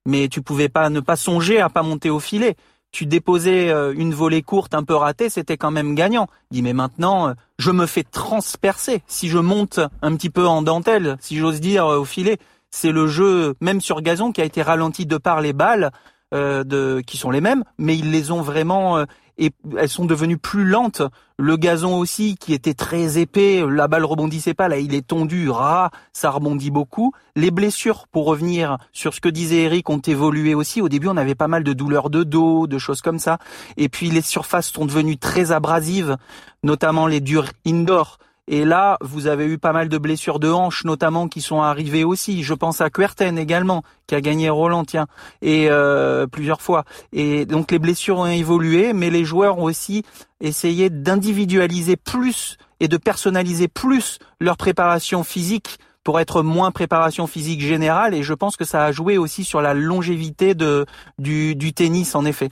mais 0.05 0.29
tu 0.29 0.43
pouvais 0.43 0.69
pas 0.69 0.91
ne 0.91 0.99
pas 0.99 1.17
songer 1.17 1.61
à 1.61 1.69
pas 1.69 1.83
monter 1.83 2.11
au 2.11 2.19
filet. 2.19 2.57
Tu 2.91 3.07
déposais 3.07 3.71
euh, 3.71 3.95
une 3.97 4.13
volée 4.13 4.43
courte 4.43 4.75
un 4.75 4.83
peu 4.83 4.95
ratée, 4.95 5.29
c'était 5.29 5.57
quand 5.57 5.71
même 5.71 5.95
gagnant. 5.95 6.27
Il 6.51 6.57
dit 6.57 6.63
mais 6.63 6.73
maintenant 6.73 7.35
je 7.61 7.71
me 7.71 7.87
fais 7.87 8.03
transpercer 8.03 9.03
si 9.07 9.29
je 9.29 9.39
monte 9.39 9.79
un 10.03 10.17
petit 10.17 10.31
peu 10.31 10.47
en 10.47 10.61
dentelle, 10.61 11.19
si 11.21 11.37
j'ose 11.37 11.61
dire 11.61 11.87
au 11.87 12.05
filet. 12.05 12.39
C'est 12.73 12.91
le 12.91 13.07
jeu 13.07 13.55
même 13.61 13.81
sur 13.81 14.03
gazon 14.03 14.33
qui 14.33 14.41
a 14.41 14.45
été 14.45 14.61
ralenti 14.61 15.07
de 15.07 15.19
par 15.19 15.41
les 15.41 15.53
balles. 15.53 15.93
Euh, 16.35 16.65
de, 16.65 17.03
qui 17.07 17.19
sont 17.19 17.31
les 17.31 17.41
mêmes, 17.41 17.63
mais 17.79 17.97
ils 17.97 18.11
les 18.11 18.33
ont 18.33 18.43
vraiment 18.43 18.99
euh, 18.99 19.05
et 19.39 19.53
elles 19.79 19.89
sont 19.89 20.07
devenues 20.07 20.39
plus 20.39 20.65
lentes. 20.65 21.03
Le 21.39 21.57
gazon 21.57 21.97
aussi, 22.01 22.35
qui 22.35 22.53
était 22.53 22.75
très 22.75 23.17
épais, 23.17 23.63
la 23.65 23.87
balle 23.87 24.05
rebondissait 24.05 24.53
pas, 24.53 24.67
là 24.67 24.79
il 24.79 24.93
est 24.93 25.07
tondu, 25.07 25.51
ras, 25.51 25.91
ça 26.13 26.31
rebondit 26.31 26.73
beaucoup. 26.73 27.13
Les 27.37 27.53
blessures, 27.53 28.09
pour 28.09 28.27
revenir 28.27 28.79
sur 28.93 29.15
ce 29.15 29.21
que 29.21 29.29
disait 29.29 29.63
Eric, 29.63 29.89
ont 29.89 30.01
évolué 30.01 30.57
aussi. 30.57 30.81
Au 30.81 30.89
début, 30.89 31.07
on 31.07 31.17
avait 31.17 31.37
pas 31.37 31.47
mal 31.47 31.63
de 31.63 31.73
douleurs 31.73 32.11
de 32.11 32.25
dos, 32.25 32.67
de 32.67 32.79
choses 32.79 33.03
comme 33.03 33.21
ça. 33.21 33.39
Et 33.77 33.89
puis 33.89 34.11
les 34.11 34.21
surfaces 34.21 34.73
sont 34.73 34.87
devenues 34.87 35.19
très 35.19 35.53
abrasives, 35.53 36.17
notamment 36.65 37.07
les 37.07 37.21
durs 37.21 37.51
indoor. 37.65 38.19
Et 38.49 38.65
là, 38.65 38.97
vous 39.01 39.27
avez 39.27 39.47
eu 39.47 39.59
pas 39.59 39.73
mal 39.73 39.89
de 39.89 39.99
blessures 39.99 40.39
de 40.39 40.51
hanches, 40.51 40.85
notamment, 40.85 41.27
qui 41.27 41.41
sont 41.41 41.63
arrivées 41.63 42.05
aussi. 42.05 42.45
Je 42.45 42.55
pense 42.55 42.81
à 42.81 42.91
Querten 42.91 43.39
également, 43.39 43.83
qui 44.07 44.15
a 44.15 44.21
gagné 44.21 44.49
Roland, 44.51 44.85
tiens, 44.85 45.07
et 45.43 45.67
euh, 45.69 46.27
plusieurs 46.27 46.63
fois. 46.63 46.85
Et 47.13 47.45
donc 47.45 47.73
les 47.73 47.81
blessures 47.81 48.19
ont 48.19 48.27
évolué, 48.27 48.93
mais 48.93 49.11
les 49.11 49.25
joueurs 49.25 49.59
ont 49.59 49.65
aussi 49.65 50.05
essayé 50.41 50.91
d'individualiser 50.91 51.97
plus 51.97 52.57
et 52.79 52.89
de 52.89 52.97
personnaliser 52.97 53.69
plus 53.69 54.19
leur 54.41 54.57
préparation 54.57 55.25
physique 55.25 55.79
pour 56.05 56.21
être 56.21 56.43
moins 56.43 56.71
préparation 56.71 57.27
physique 57.27 57.61
générale. 57.61 58.15
Et 58.15 58.23
je 58.23 58.33
pense 58.33 58.57
que 58.57 58.65
ça 58.65 58.85
a 58.85 58.93
joué 58.93 59.19
aussi 59.19 59.43
sur 59.43 59.61
la 59.61 59.75
longévité 59.75 60.55
de, 60.55 60.87
du, 61.19 61.57
du 61.57 61.73
tennis, 61.73 62.15
en 62.15 62.25
effet. 62.25 62.51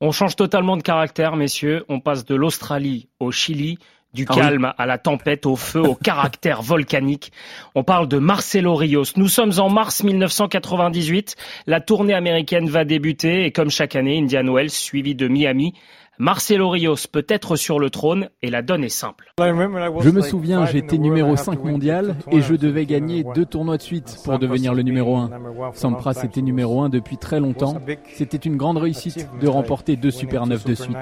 On 0.00 0.10
change 0.10 0.36
totalement 0.36 0.78
de 0.78 0.82
caractère, 0.82 1.36
messieurs. 1.36 1.84
On 1.90 2.00
passe 2.00 2.24
de 2.24 2.34
l'Australie 2.34 3.08
au 3.20 3.30
Chili, 3.30 3.78
du 4.14 4.26
ah 4.28 4.34
calme 4.34 4.72
à 4.76 4.86
la 4.86 4.98
tempête, 4.98 5.46
au 5.46 5.56
feu, 5.56 5.80
au 5.80 5.94
caractère 5.94 6.62
volcanique. 6.62 7.32
On 7.74 7.84
parle 7.84 8.08
de 8.08 8.18
Marcelo 8.18 8.74
Rios. 8.74 9.04
Nous 9.16 9.28
sommes 9.28 9.52
en 9.58 9.70
mars 9.70 10.02
1998. 10.04 11.36
La 11.66 11.80
tournée 11.80 12.14
américaine 12.14 12.68
va 12.68 12.84
débuter 12.84 13.44
et 13.44 13.52
comme 13.52 13.70
chaque 13.70 13.96
année, 13.96 14.18
Indian 14.18 14.52
Wells 14.52 14.70
suivi 14.70 15.14
de 15.14 15.28
Miami. 15.28 15.74
Marcelo 16.18 16.68
Rios 16.68 17.08
peut 17.10 17.24
être 17.28 17.56
sur 17.56 17.78
le 17.78 17.88
trône 17.88 18.28
et 18.42 18.50
la 18.50 18.60
donne 18.62 18.84
est 18.84 18.90
simple. 18.90 19.32
Je 19.38 20.10
me 20.10 20.20
souviens, 20.20 20.66
j'étais 20.66 20.98
numéro 20.98 21.36
5 21.36 21.64
mondial 21.64 22.16
et 22.30 22.42
je 22.42 22.54
devais 22.54 22.84
gagner 22.84 23.24
deux 23.34 23.46
tournois 23.46 23.78
de 23.78 23.82
suite 23.82 24.18
pour 24.24 24.38
devenir 24.38 24.74
le 24.74 24.82
numéro 24.82 25.16
1. 25.16 25.30
Sampras 25.72 26.20
était 26.22 26.42
numéro 26.42 26.82
1 26.82 26.90
depuis 26.90 27.16
très 27.16 27.40
longtemps. 27.40 27.76
C'était 28.12 28.36
une 28.36 28.56
grande 28.56 28.76
réussite 28.76 29.26
de 29.40 29.48
remporter 29.48 29.96
deux 29.96 30.10
Super 30.10 30.46
9 30.46 30.64
de 30.64 30.74
suite. 30.74 30.96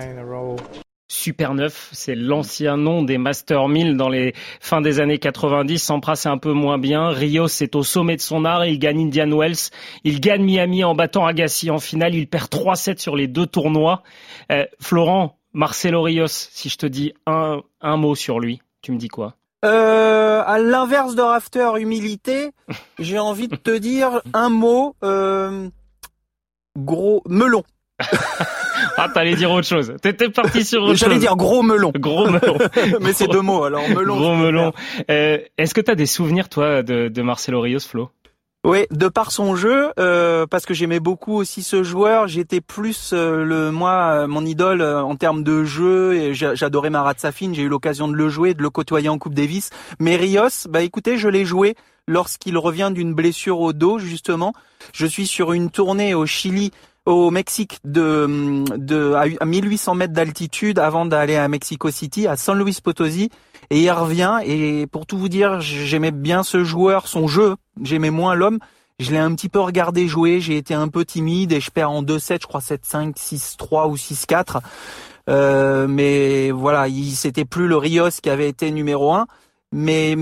Super 1.13 1.55
9, 1.55 1.89
c'est 1.91 2.15
l'ancien 2.15 2.77
nom 2.77 3.03
des 3.03 3.19
Master 3.19 3.67
1000 3.67 3.97
dans 3.97 4.09
les 4.09 4.33
fins 4.61 4.81
des 4.81 5.01
années 5.01 5.19
90. 5.19 5.77
Sampras 5.83 6.15
c'est 6.15 6.29
un 6.29 6.39
peu 6.39 6.53
moins 6.53 6.79
bien. 6.79 7.09
Rios 7.09 7.49
est 7.49 7.75
au 7.75 7.83
sommet 7.83 8.15
de 8.15 8.21
son 8.21 8.45
art. 8.45 8.65
Il 8.65 8.79
gagne 8.79 9.07
Indian 9.07 9.29
Wells. 9.37 9.71
Il 10.05 10.21
gagne 10.21 10.45
Miami 10.45 10.85
en 10.85 10.95
battant 10.95 11.27
Agassi 11.27 11.69
en 11.69 11.81
finale. 11.81 12.15
Il 12.15 12.29
perd 12.29 12.49
3-7 12.49 12.99
sur 12.99 13.17
les 13.17 13.27
deux 13.27 13.47
tournois. 13.47 14.05
Euh, 14.53 14.67
Florent, 14.81 15.37
Marcelo 15.53 16.01
Rios, 16.03 16.29
si 16.29 16.69
je 16.69 16.77
te 16.77 16.87
dis 16.87 17.13
un, 17.27 17.63
un 17.81 17.97
mot 17.97 18.15
sur 18.15 18.39
lui, 18.39 18.63
tu 18.81 18.93
me 18.93 18.97
dis 18.97 19.09
quoi? 19.09 19.35
Euh, 19.65 20.45
à 20.47 20.61
l'inverse 20.61 21.17
de 21.17 21.23
Rafter, 21.23 21.73
humilité, 21.81 22.53
j'ai 23.01 23.19
envie 23.19 23.49
de 23.49 23.57
te 23.57 23.77
dire 23.77 24.23
un 24.33 24.49
mot, 24.49 24.95
euh, 25.03 25.69
gros 26.79 27.25
melon. 27.27 27.65
Ah, 28.97 29.09
t'allais 29.13 29.35
dire 29.35 29.51
autre 29.51 29.67
chose. 29.67 29.95
T'étais 30.03 30.29
parti 30.29 30.65
sur 30.65 30.83
autre 30.83 30.91
chose. 30.91 30.99
J'allais 30.99 31.19
dire 31.19 31.37
gros 31.37 31.63
melon. 31.63 31.93
Gros 31.95 32.29
melon. 32.29 32.59
Mais 33.01 33.13
c'est 33.13 33.29
deux 33.29 33.43
mots, 33.43 33.65
alors 33.65 33.89
melon. 33.89 34.17
Gros 34.17 34.35
melon. 34.35 34.73
Euh, 35.11 35.39
Est-ce 35.59 35.75
que 35.75 35.81
t'as 35.81 35.95
des 35.95 36.07
souvenirs, 36.07 36.49
toi, 36.49 36.83
de, 36.83 37.09
de 37.09 37.23
Marcelo 37.23 37.61
Rios, 37.61 37.81
Flo? 37.81 38.11
Oui, 38.63 38.85
de 38.91 39.09
par 39.09 39.33
son 39.33 39.57
jeu, 39.57 39.91
euh, 39.99 40.47
parce 40.47 40.67
que 40.67 40.75
j'aimais 40.75 41.01
beaucoup 41.01 41.35
aussi 41.35 41.63
ce 41.63 41.83
joueur. 41.83 42.29
J'étais 42.29 42.61
plus 42.61 43.13
euh, 43.15 43.43
le 43.43 43.71
moi, 43.71 43.93
euh, 44.13 44.27
mon 44.27 44.45
idole 44.45 44.83
euh, 44.83 45.03
en 45.03 45.17
termes 45.17 45.43
de 45.43 45.65
jeu. 45.65 46.15
Et 46.15 46.35
j'adorais 46.35 46.91
Marat 46.91 47.15
Safin. 47.17 47.55
J'ai 47.55 47.63
eu 47.63 47.69
l'occasion 47.69 48.07
de 48.07 48.15
le 48.15 48.29
jouer, 48.29 48.53
de 48.53 48.63
le 48.63 48.69
côtoyer 48.69 49.09
en 49.09 49.17
Coupe 49.17 49.33
Davis. 49.33 49.71
Mais 49.99 50.17
Rios, 50.17 50.69
bah 50.69 50.83
écoutez, 50.83 51.17
je 51.17 51.29
l'ai 51.29 51.47
joué 51.47 51.75
lorsqu'il 52.07 52.59
revient 52.59 52.91
d'une 52.93 53.15
blessure 53.15 53.61
au 53.61 53.73
dos 53.73 53.99
justement. 53.99 54.53
Je 54.93 55.07
suis 55.07 55.27
sur 55.27 55.55
une 55.55 55.71
tournée 55.71 56.13
au 56.13 56.27
Chili 56.27 56.71
au 57.07 57.31
Mexique 57.31 57.79
de, 57.85 58.65
de 58.77 59.15
à 59.15 59.45
1800 59.45 59.95
mètres 59.95 60.13
d'altitude 60.13 60.79
avant 60.79 61.07
d'aller 61.07 61.37
à 61.37 61.49
Mexico 61.49 61.91
City, 61.91 62.27
à 62.27 62.37
San 62.37 62.59
Luis 62.59 62.79
Potosi, 62.83 63.31
et 63.71 63.81
il 63.81 63.91
revient. 63.91 64.41
Et 64.45 64.87
pour 64.87 65.07
tout 65.07 65.19
vous 65.19 65.29
dire, 65.29 65.61
j'aimais 65.61 66.11
bien 66.11 66.43
ce 66.43 66.65
joueur, 66.65 67.09
son 67.09 67.27
jeu, 67.27 67.57
j'aimais 67.83 68.11
moins 68.11 68.35
l'homme. 68.35 68.59
Je 68.99 69.13
l'ai 69.13 69.19
un 69.19 69.35
petit 69.35 69.49
peu 69.49 69.61
regardé 69.61 70.09
jouer, 70.09 70.41
j'ai 70.41 70.59
été 70.59 70.75
un 70.75 70.89
peu 70.89 71.07
timide 71.07 71.53
et 71.53 71.61
je 71.61 71.71
perds 71.71 71.91
en 71.91 72.03
2-7, 72.03 72.43
je 72.43 72.47
crois 72.47 72.61
7-5, 72.61 73.17
6-3 73.17 73.89
ou 73.89 73.97
6-4. 73.97 74.61
Euh, 75.31 75.87
mais 75.89 76.51
voilà, 76.51 76.87
il 76.89 77.13
c'était 77.13 77.47
plus 77.47 77.67
le 77.67 77.77
Rios 77.77 78.11
qui 78.23 78.29
avait 78.29 78.49
été 78.49 78.71
numéro 78.71 79.15
1. 79.15 79.27
Mais 79.73 80.17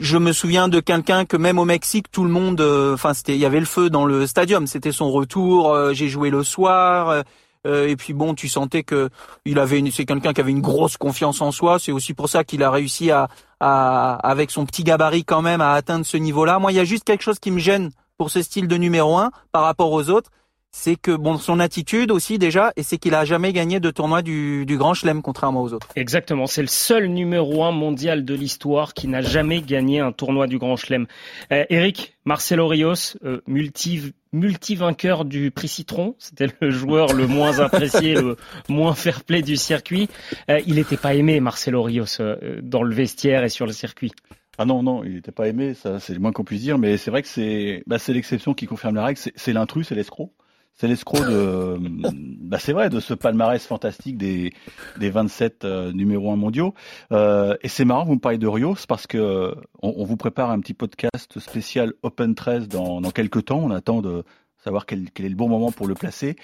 je 0.00 0.18
me 0.18 0.32
souviens 0.32 0.68
de 0.68 0.80
quelqu'un 0.80 1.24
que 1.24 1.36
même 1.36 1.58
au 1.58 1.64
Mexique, 1.64 2.10
tout 2.10 2.24
le 2.24 2.30
monde, 2.30 2.60
euh, 2.60 2.94
enfin 2.94 3.14
c'était, 3.14 3.34
il 3.34 3.40
y 3.40 3.46
avait 3.46 3.60
le 3.60 3.66
feu 3.66 3.90
dans 3.90 4.04
le 4.04 4.26
stadium. 4.26 4.66
C'était 4.66 4.92
son 4.92 5.10
retour. 5.10 5.72
Euh, 5.72 5.92
j'ai 5.92 6.08
joué 6.08 6.30
le 6.30 6.42
soir. 6.42 7.22
Euh, 7.66 7.88
et 7.88 7.96
puis 7.96 8.12
bon, 8.12 8.34
tu 8.34 8.48
sentais 8.48 8.82
que 8.82 9.08
il 9.44 9.58
avait, 9.58 9.82
c'est 9.90 10.04
quelqu'un 10.04 10.32
qui 10.32 10.40
avait 10.40 10.50
une 10.50 10.60
grosse 10.60 10.96
confiance 10.96 11.40
en 11.40 11.50
soi. 11.50 11.78
C'est 11.78 11.92
aussi 11.92 12.14
pour 12.14 12.28
ça 12.28 12.44
qu'il 12.44 12.62
a 12.62 12.70
réussi 12.70 13.10
à, 13.10 13.28
à, 13.60 14.16
avec 14.16 14.50
son 14.50 14.66
petit 14.66 14.84
gabarit 14.84 15.24
quand 15.24 15.42
même, 15.42 15.60
à 15.60 15.72
atteindre 15.72 16.04
ce 16.04 16.16
niveau-là. 16.16 16.58
Moi, 16.58 16.72
il 16.72 16.76
y 16.76 16.80
a 16.80 16.84
juste 16.84 17.04
quelque 17.04 17.22
chose 17.22 17.38
qui 17.38 17.50
me 17.50 17.58
gêne 17.58 17.90
pour 18.18 18.30
ce 18.30 18.42
style 18.42 18.68
de 18.68 18.76
numéro 18.76 19.16
un 19.16 19.30
par 19.50 19.62
rapport 19.62 19.92
aux 19.92 20.10
autres 20.10 20.30
c'est 20.76 20.96
que 20.96 21.12
bon 21.12 21.38
son 21.38 21.60
attitude 21.60 22.10
aussi 22.10 22.36
déjà 22.36 22.72
et 22.74 22.82
c'est 22.82 22.98
qu'il 22.98 23.14
a 23.14 23.24
jamais 23.24 23.52
gagné 23.52 23.78
de 23.78 23.90
tournoi 23.92 24.22
du, 24.22 24.66
du 24.66 24.76
Grand 24.76 24.92
Chelem 24.92 25.22
contrairement 25.22 25.62
aux 25.62 25.72
autres. 25.72 25.86
Exactement, 25.94 26.46
c'est 26.48 26.62
le 26.62 26.68
seul 26.68 27.06
numéro 27.06 27.62
un 27.62 27.70
mondial 27.70 28.24
de 28.24 28.34
l'histoire 28.34 28.92
qui 28.92 29.06
n'a 29.06 29.22
jamais 29.22 29.62
gagné 29.62 30.00
un 30.00 30.10
tournoi 30.10 30.48
du 30.48 30.58
Grand 30.58 30.74
Chelem. 30.74 31.06
Euh, 31.52 31.64
Eric 31.70 32.16
Marcelo 32.24 32.66
Rios, 32.66 33.16
euh, 33.24 33.40
multi 33.46 34.12
multi 34.32 34.74
vainqueur 34.74 35.24
du 35.24 35.52
prix 35.52 35.68
Citron, 35.68 36.16
c'était 36.18 36.48
le 36.60 36.70
joueur 36.70 37.12
le 37.12 37.28
moins 37.28 37.60
apprécié, 37.60 38.14
le 38.14 38.36
moins 38.68 38.94
fair-play 38.94 39.42
du 39.42 39.56
circuit. 39.56 40.08
Euh, 40.50 40.60
il 40.66 40.74
n'était 40.74 40.96
pas 40.96 41.14
aimé 41.14 41.38
Marcelo 41.38 41.84
Rios 41.84 42.20
euh, 42.20 42.60
dans 42.62 42.82
le 42.82 42.92
vestiaire 42.92 43.44
et 43.44 43.48
sur 43.48 43.64
le 43.64 43.72
circuit. 43.72 44.10
Ah 44.58 44.64
non, 44.64 44.82
non, 44.82 45.04
il 45.04 45.14
n'était 45.14 45.32
pas 45.32 45.46
aimé, 45.46 45.74
ça 45.74 46.00
c'est 46.00 46.14
le 46.14 46.20
moins 46.20 46.32
qu'on 46.32 46.44
puisse 46.44 46.62
dire, 46.62 46.78
mais 46.78 46.96
c'est 46.96 47.12
vrai 47.12 47.22
que 47.22 47.28
c'est 47.28 47.84
bah, 47.86 47.98
l'exception 48.08 48.54
qui 48.54 48.66
confirme 48.66 48.96
la 48.96 49.04
règle, 49.04 49.20
c'est 49.36 49.52
l'intrus, 49.52 49.86
c'est 49.86 49.94
l'escroc 49.94 50.32
c'est 50.74 50.88
l'escroc 50.88 51.20
de, 51.24 51.78
bah 52.40 52.58
c'est 52.58 52.72
vrai, 52.72 52.90
de 52.90 53.00
ce 53.00 53.14
palmarès 53.14 53.64
fantastique 53.64 54.18
des, 54.18 54.52
des 54.98 55.10
27 55.10 55.64
euh, 55.64 55.92
numéros 55.92 56.32
1 56.32 56.36
mondiaux. 56.36 56.74
Euh, 57.12 57.56
et 57.62 57.68
c'est 57.68 57.84
marrant, 57.84 58.04
vous 58.04 58.14
me 58.14 58.20
parlez 58.20 58.38
de 58.38 58.46
Rios 58.46 58.76
parce 58.88 59.06
que 59.06 59.54
on, 59.82 59.94
on, 59.96 60.04
vous 60.04 60.16
prépare 60.16 60.50
un 60.50 60.60
petit 60.60 60.74
podcast 60.74 61.38
spécial 61.38 61.92
Open 62.02 62.34
13 62.34 62.68
dans, 62.68 63.00
dans 63.00 63.10
quelques 63.10 63.46
temps. 63.46 63.60
On 63.60 63.70
attend 63.70 64.02
de 64.02 64.24
savoir 64.62 64.86
quel, 64.86 65.10
quel, 65.10 65.26
est 65.26 65.30
le 65.30 65.36
bon 65.36 65.48
moment 65.48 65.72
pour 65.72 65.86
le 65.86 65.94
placer. 65.94 66.36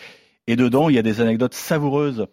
Et 0.47 0.57
dedans, 0.57 0.89
il 0.89 0.95
y 0.95 0.99
a 0.99 1.03
des 1.03 1.21
anecdotes 1.21 1.55
savoureuses 1.55 2.27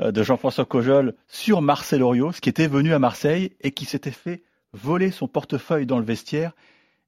euh, 0.00 0.12
de 0.12 0.22
Jean-François 0.22 0.64
Cojol 0.64 1.14
sur 1.28 1.62
Marcel 1.62 2.02
Rios, 2.02 2.32
qui 2.32 2.48
était 2.48 2.66
venu 2.66 2.92
à 2.92 2.98
Marseille 2.98 3.52
et 3.60 3.70
qui 3.72 3.84
s'était 3.84 4.10
fait 4.10 4.42
voler 4.72 5.10
son 5.10 5.28
portefeuille 5.28 5.86
dans 5.86 5.98
le 5.98 6.04
vestiaire 6.04 6.52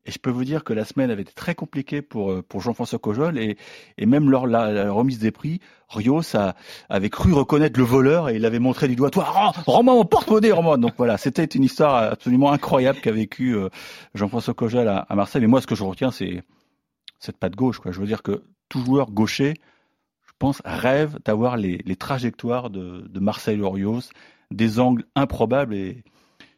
et 0.07 0.11
je 0.11 0.19
peux 0.19 0.31
vous 0.31 0.45
dire 0.45 0.65
que 0.65 0.73
la 0.73 0.85
semaine 0.85 1.11
avait 1.11 1.23
été 1.23 1.33
très 1.33 1.55
compliquée 1.55 2.03
pour, 2.03 2.31
euh, 2.31 2.43
pour 2.43 2.61
Jean-François 2.61 2.99
Cojol 2.99 3.39
et, 3.39 3.57
et 3.97 4.07
même 4.07 4.31
lors 4.31 4.47
de 4.47 4.53
la, 4.53 4.93
remise 4.93 5.19
des 5.19 5.31
prix, 5.31 5.61
Rios 5.89 6.37
a, 6.37 6.55
avait 6.91 7.09
cru 7.09 7.33
reconnaître 7.33 7.79
le 7.79 7.87
voleur 7.87 8.29
et 8.29 8.37
il 8.37 8.45
avait 8.45 8.59
montré 8.59 8.87
du 8.87 8.97
doigt, 8.97 9.11
toi, 9.11 9.25
rends-moi 9.25 9.95
mon 9.95 10.05
porte-monnaie, 10.05 10.53
rends-moi. 10.53 10.77
Donc 10.77 10.93
voilà, 10.99 11.17
c'était 11.17 11.45
une 11.45 11.65
histoire 11.65 12.13
absolument 12.13 12.53
incroyable 12.53 13.01
qu'a 13.01 13.13
vécu 13.13 13.57
euh, 13.57 13.71
Jean-François 14.15 14.55
Cojol 14.55 14.89
à, 14.89 14.99
à, 14.99 15.15
Marseille. 15.15 15.41
Mais 15.41 15.49
moi, 15.49 15.63
ce 15.63 15.67
que 15.67 15.75
je 15.75 15.85
retiens, 15.85 16.11
c'est 16.11 16.43
cette 17.19 17.39
patte 17.39 17.57
gauche. 17.57 17.79
Quoi. 17.79 17.93
Je 17.93 18.01
veux 18.01 18.07
dire 18.07 18.23
que 18.23 18.45
tout 18.69 18.85
joueur 18.85 19.11
gaucher, 19.11 19.55
je 20.27 20.33
pense, 20.39 20.61
rêve 20.67 21.19
d'avoir 21.25 21.57
les, 21.57 21.79
les 21.87 21.97
trajectoires 21.97 22.69
de, 22.69 23.07
de 23.09 23.21
Marseille 23.21 23.61
Rios, 23.63 24.01
des 24.51 24.81
angles 24.81 25.05
improbables 25.15 25.75
et 25.75 26.05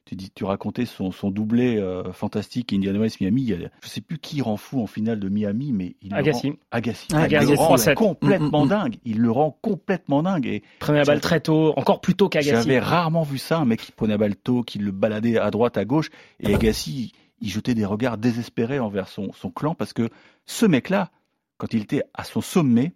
tu 0.06 0.14
dis, 0.14 0.30
tu 0.30 0.44
racontais 0.44 0.86
son, 0.86 1.10
son 1.10 1.30
doublé 1.30 1.78
euh, 1.78 2.12
fantastique 2.12 2.72
Indiana 2.72 3.00
Wells 3.00 3.10
Miami. 3.20 3.42
Il 3.42 3.48
y 3.48 3.64
a, 3.64 3.68
je 3.82 3.88
sais 3.88 4.00
plus 4.00 4.18
qui 4.18 4.40
rend 4.40 4.56
fou 4.56 4.80
en 4.80 4.86
finale 4.86 5.18
de 5.18 5.28
Miami, 5.28 5.72
mais 5.72 5.96
il 6.00 6.14
Agassi. 6.14 6.46
le 6.46 6.52
rend, 6.52 6.58
Agassi. 6.70 7.08
Ah, 7.12 7.26
il 7.26 7.36
le 7.36 7.54
rend 7.56 7.76
complètement 7.96 8.60
mm, 8.60 8.62
mm, 8.62 8.66
mm. 8.66 8.68
dingue. 8.68 8.96
Il 9.04 9.18
le 9.18 9.30
rend 9.32 9.58
complètement 9.60 10.22
dingue. 10.22 10.46
Et 10.46 10.62
prenait 10.78 10.98
la 10.98 11.04
balle 11.04 11.20
très 11.20 11.40
tôt, 11.40 11.72
encore 11.76 12.00
plus 12.00 12.14
tôt 12.14 12.28
qu'Agassi. 12.28 12.50
J'avais 12.50 12.78
rarement 12.78 13.24
vu 13.24 13.38
ça, 13.38 13.58
un 13.58 13.64
mec 13.64 13.80
qui 13.80 13.90
prenait 13.90 14.14
la 14.14 14.18
balle 14.18 14.36
tôt, 14.36 14.62
qui 14.62 14.78
le 14.78 14.92
baladait 14.92 15.38
à 15.38 15.50
droite, 15.50 15.76
à 15.76 15.84
gauche, 15.84 16.10
et 16.38 16.54
Agassi, 16.54 17.12
il 17.40 17.50
jetait 17.50 17.74
des 17.74 17.84
regards 17.84 18.16
désespérés 18.16 18.78
envers 18.78 19.08
son, 19.08 19.32
son 19.32 19.50
clan 19.50 19.74
parce 19.74 19.92
que 19.92 20.08
ce 20.46 20.66
mec-là, 20.66 21.10
quand 21.58 21.74
il 21.74 21.82
était 21.82 22.04
à 22.14 22.22
son 22.22 22.40
sommet, 22.40 22.94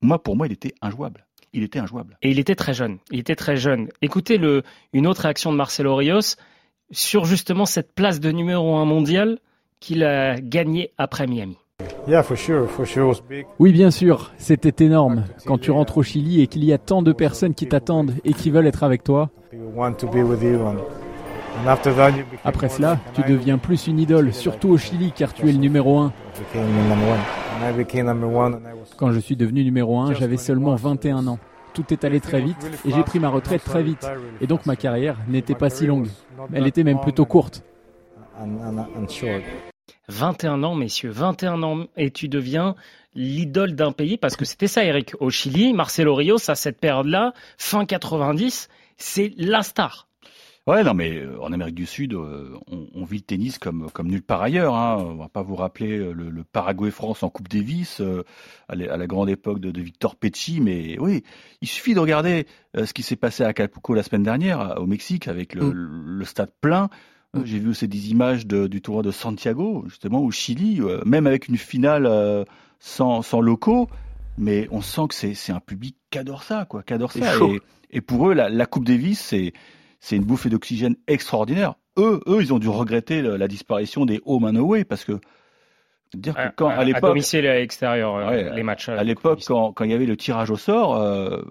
moi, 0.00 0.22
pour 0.22 0.36
moi, 0.36 0.46
il 0.46 0.52
était 0.54 0.74
injouable 0.80 1.26
il 1.52 1.62
était 1.62 1.78
injouable. 1.78 2.16
Et 2.22 2.30
il 2.30 2.38
était 2.38 2.54
très 2.54 2.74
jeune. 2.74 2.98
Il 3.10 3.20
était 3.20 3.36
très 3.36 3.56
jeune. 3.56 3.88
Écoutez 4.02 4.38
le, 4.38 4.62
une 4.92 5.06
autre 5.06 5.22
réaction 5.22 5.52
de 5.52 5.56
Marcelo 5.56 5.94
Rios 5.96 6.36
sur 6.90 7.24
justement 7.24 7.66
cette 7.66 7.94
place 7.94 8.20
de 8.20 8.30
numéro 8.30 8.76
un 8.76 8.84
mondial 8.84 9.38
qu'il 9.80 10.04
a 10.04 10.40
gagné 10.40 10.92
après 10.98 11.26
Miami. 11.26 11.56
Oui, 13.58 13.72
bien 13.72 13.90
sûr, 13.90 14.32
c'était 14.36 14.84
énorme. 14.84 15.24
Quand 15.46 15.58
tu 15.58 15.70
rentres 15.70 15.98
au 15.98 16.02
Chili 16.02 16.42
et 16.42 16.46
qu'il 16.46 16.64
y 16.64 16.72
a 16.72 16.78
tant 16.78 17.02
de 17.02 17.12
personnes 17.12 17.54
qui 17.54 17.66
t'attendent 17.66 18.14
et 18.24 18.32
qui 18.32 18.50
veulent 18.50 18.66
être 18.66 18.82
avec 18.82 19.04
toi. 19.04 19.30
Après 22.44 22.68
cela, 22.68 22.98
tu 23.14 23.22
deviens 23.22 23.58
plus 23.58 23.86
une 23.86 23.98
idole, 23.98 24.32
surtout 24.32 24.68
au 24.68 24.78
Chili 24.78 25.12
car 25.12 25.32
tu 25.32 25.48
es 25.48 25.52
le 25.52 25.58
numéro 25.58 25.98
un. 25.98 26.12
Quand 28.96 29.12
je 29.12 29.18
suis 29.18 29.36
devenu 29.36 29.64
numéro 29.64 29.98
1, 30.00 30.14
j'avais 30.14 30.36
seulement 30.36 30.74
21 30.74 31.26
ans. 31.26 31.38
Tout 31.72 31.92
est 31.92 32.04
allé 32.04 32.20
très 32.20 32.40
vite 32.40 32.56
et 32.84 32.90
j'ai 32.90 33.02
pris 33.02 33.20
ma 33.20 33.28
retraite 33.28 33.62
très 33.62 33.82
vite. 33.82 34.06
Et 34.40 34.46
donc 34.46 34.66
ma 34.66 34.76
carrière 34.76 35.16
n'était 35.28 35.54
pas 35.54 35.70
si 35.70 35.86
longue. 35.86 36.08
Elle 36.52 36.66
était 36.66 36.84
même 36.84 37.00
plutôt 37.00 37.26
courte. 37.26 37.62
21 40.08 40.62
ans, 40.64 40.74
messieurs, 40.74 41.10
21 41.10 41.62
ans, 41.62 41.84
et 41.96 42.10
tu 42.10 42.28
deviens 42.28 42.74
l'idole 43.14 43.74
d'un 43.74 43.92
pays, 43.92 44.16
parce 44.16 44.36
que 44.36 44.44
c'était 44.44 44.66
ça, 44.66 44.84
Eric. 44.84 45.14
Au 45.20 45.30
Chili, 45.30 45.72
Marcelo 45.72 46.14
Rios, 46.14 46.50
à 46.50 46.54
cette 46.54 46.78
période-là, 46.78 47.32
fin 47.58 47.84
90, 47.84 48.68
c'est 48.96 49.32
la 49.36 49.62
star. 49.62 50.08
Ouais, 50.66 50.84
non, 50.84 50.92
mais 50.92 51.16
euh, 51.16 51.40
en 51.40 51.52
Amérique 51.52 51.74
du 51.74 51.86
Sud, 51.86 52.12
euh, 52.12 52.54
on, 52.68 53.04
vit 53.04 53.16
le 53.16 53.22
tennis 53.22 53.58
comme, 53.58 53.90
comme 53.92 54.08
nulle 54.08 54.22
part 54.22 54.42
ailleurs. 54.42 54.74
Hein. 54.74 54.98
On 54.98 55.16
va 55.16 55.28
pas 55.28 55.42
vous 55.42 55.56
rappeler 55.56 55.98
euh, 55.98 56.12
le, 56.12 56.44
Paraguay-France 56.44 57.22
en 57.22 57.30
Coupe 57.30 57.48
Davis 57.48 58.02
à, 58.68 58.74
la, 58.74 59.06
grande 59.06 59.30
époque 59.30 59.60
de, 59.60 59.80
Victor 59.80 60.16
Pecci, 60.16 60.60
mais 60.60 60.98
oui, 60.98 61.22
il 61.62 61.68
suffit 61.68 61.94
de 61.94 61.98
regarder 61.98 62.46
ce 62.74 62.92
qui 62.92 63.02
s'est 63.02 63.16
passé 63.16 63.42
à 63.42 63.48
Acapulco 63.48 63.94
la 63.94 64.02
semaine 64.02 64.22
dernière, 64.22 64.74
au 64.78 64.86
Mexique, 64.86 65.28
avec 65.28 65.54
le, 65.54 65.72
mm. 65.72 66.24
stade 66.24 66.52
plein. 66.60 66.90
Mm. 67.32 67.40
J'ai 67.44 67.58
vu 67.58 67.70
aussi 67.70 67.88
des 67.88 68.10
images 68.10 68.46
du 68.46 68.82
tournoi 68.82 69.02
de 69.02 69.12
Santiago, 69.12 69.84
justement, 69.88 70.20
au 70.20 70.30
Chili, 70.30 70.80
même 71.06 71.26
avec 71.26 71.48
une 71.48 71.56
finale 71.56 72.46
sans, 72.80 73.22
sans 73.22 73.40
locaux, 73.40 73.88
mais 74.36 74.68
on 74.70 74.82
sent 74.82 75.08
que 75.08 75.14
c'est 75.14 75.52
un 75.52 75.60
public 75.60 75.96
qui 76.10 76.18
adore 76.18 76.42
ça, 76.42 76.66
quoi, 76.66 76.82
qui 76.82 76.92
adore 76.92 77.12
ça. 77.12 77.34
Et, 77.38 77.60
et, 77.90 78.00
pour 78.00 78.28
eux, 78.28 78.34
la, 78.34 78.48
la 78.50 78.66
Coupe 78.66 78.84
Davis, 78.84 79.20
c'est 79.20 79.52
c'est 80.00 80.16
une 80.16 80.24
bouffée 80.24 80.48
d'oxygène 80.48 80.96
extraordinaire. 81.06 81.74
Eux, 81.98 82.20
eux, 82.26 82.40
ils 82.40 82.52
ont 82.52 82.58
dû 82.58 82.68
regretter 82.68 83.22
la 83.22 83.48
disparition 83.48 84.06
des 84.06 84.20
home 84.24 84.44
and 84.44 84.56
away 84.56 84.84
parce 84.84 85.04
que 85.04 85.20
dire 86.14 86.34
que 86.34 86.48
quand 86.56 86.68
à, 86.68 86.84
l'époque, 86.84 87.04
à 87.04 87.08
domicile 87.08 87.46
à 87.46 87.54
l'extérieur, 87.54 88.16
euh, 88.16 88.50
les 88.54 88.62
matchs. 88.62 88.88
À 88.88 89.04
l'époque, 89.04 89.42
quand, 89.46 89.72
quand 89.72 89.84
il 89.84 89.90
y 89.90 89.94
avait 89.94 90.06
le 90.06 90.16
tirage 90.16 90.50
au 90.50 90.56
sort, 90.56 90.96
euh, 90.96 91.42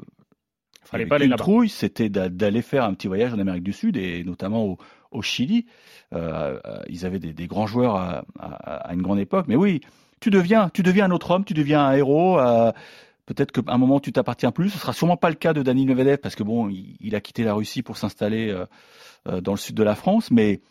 fallait 0.84 1.06
pas 1.06 1.24
une 1.24 1.36
trouille, 1.36 1.70
c'était 1.70 2.10
d'aller 2.10 2.62
faire 2.62 2.84
un 2.84 2.94
petit 2.94 3.08
voyage 3.08 3.34
en 3.34 3.40
Amérique 3.40 3.64
du 3.64 3.74
Sud 3.74 3.96
et 3.98 4.24
notamment 4.24 4.66
au, 4.66 4.78
au 5.12 5.22
Chili. 5.22 5.66
Euh, 6.14 6.60
euh 6.66 6.80
ils 6.90 7.06
avaient 7.06 7.20
des, 7.20 7.34
des 7.34 7.48
grands 7.48 7.68
joueurs 7.68 7.96
à, 7.96 8.26
à, 8.40 8.90
à, 8.90 8.94
une 8.94 9.02
grande 9.02 9.20
époque, 9.20 9.46
mais 9.48 9.56
oui, 9.56 9.82
tu 10.20 10.32
deviens, 10.32 10.70
tu 10.70 10.84
deviens 10.84 11.06
un 11.06 11.12
autre 11.12 11.32
homme, 11.32 11.46
tu 11.46 11.54
deviens 11.54 11.86
un 11.86 11.94
héros. 11.94 12.40
Euh, 12.40 12.72
Peut-être 13.30 13.52
qu'à 13.52 13.62
un 13.72 13.78
moment 13.78 14.00
tu 14.00 14.12
t'appartiens 14.12 14.52
plus. 14.52 14.72
Ce 14.72 14.80
sera 14.80 14.92
sûrement 14.92 15.16
pas 15.16 15.30
le 15.30 15.36
cas 15.36 15.54
de 15.54 15.62
Dani 15.62 15.86
Medvedev 15.86 16.18
parce 16.18 16.34
que 16.34 16.42
bon, 16.42 16.68
il, 16.68 17.14
a 17.14 17.22
quitté 17.22 17.44
la 17.44 17.54
Russie 17.54 17.84
pour 17.84 17.96
s'installer 17.96 18.50
euh, 18.50 18.66
euh, 19.28 19.40
dans 19.40 19.52
le 19.52 19.58
sud 19.60 19.76
de 19.76 19.84
la 19.84 19.94
France, 19.94 20.32
mais 20.32 20.62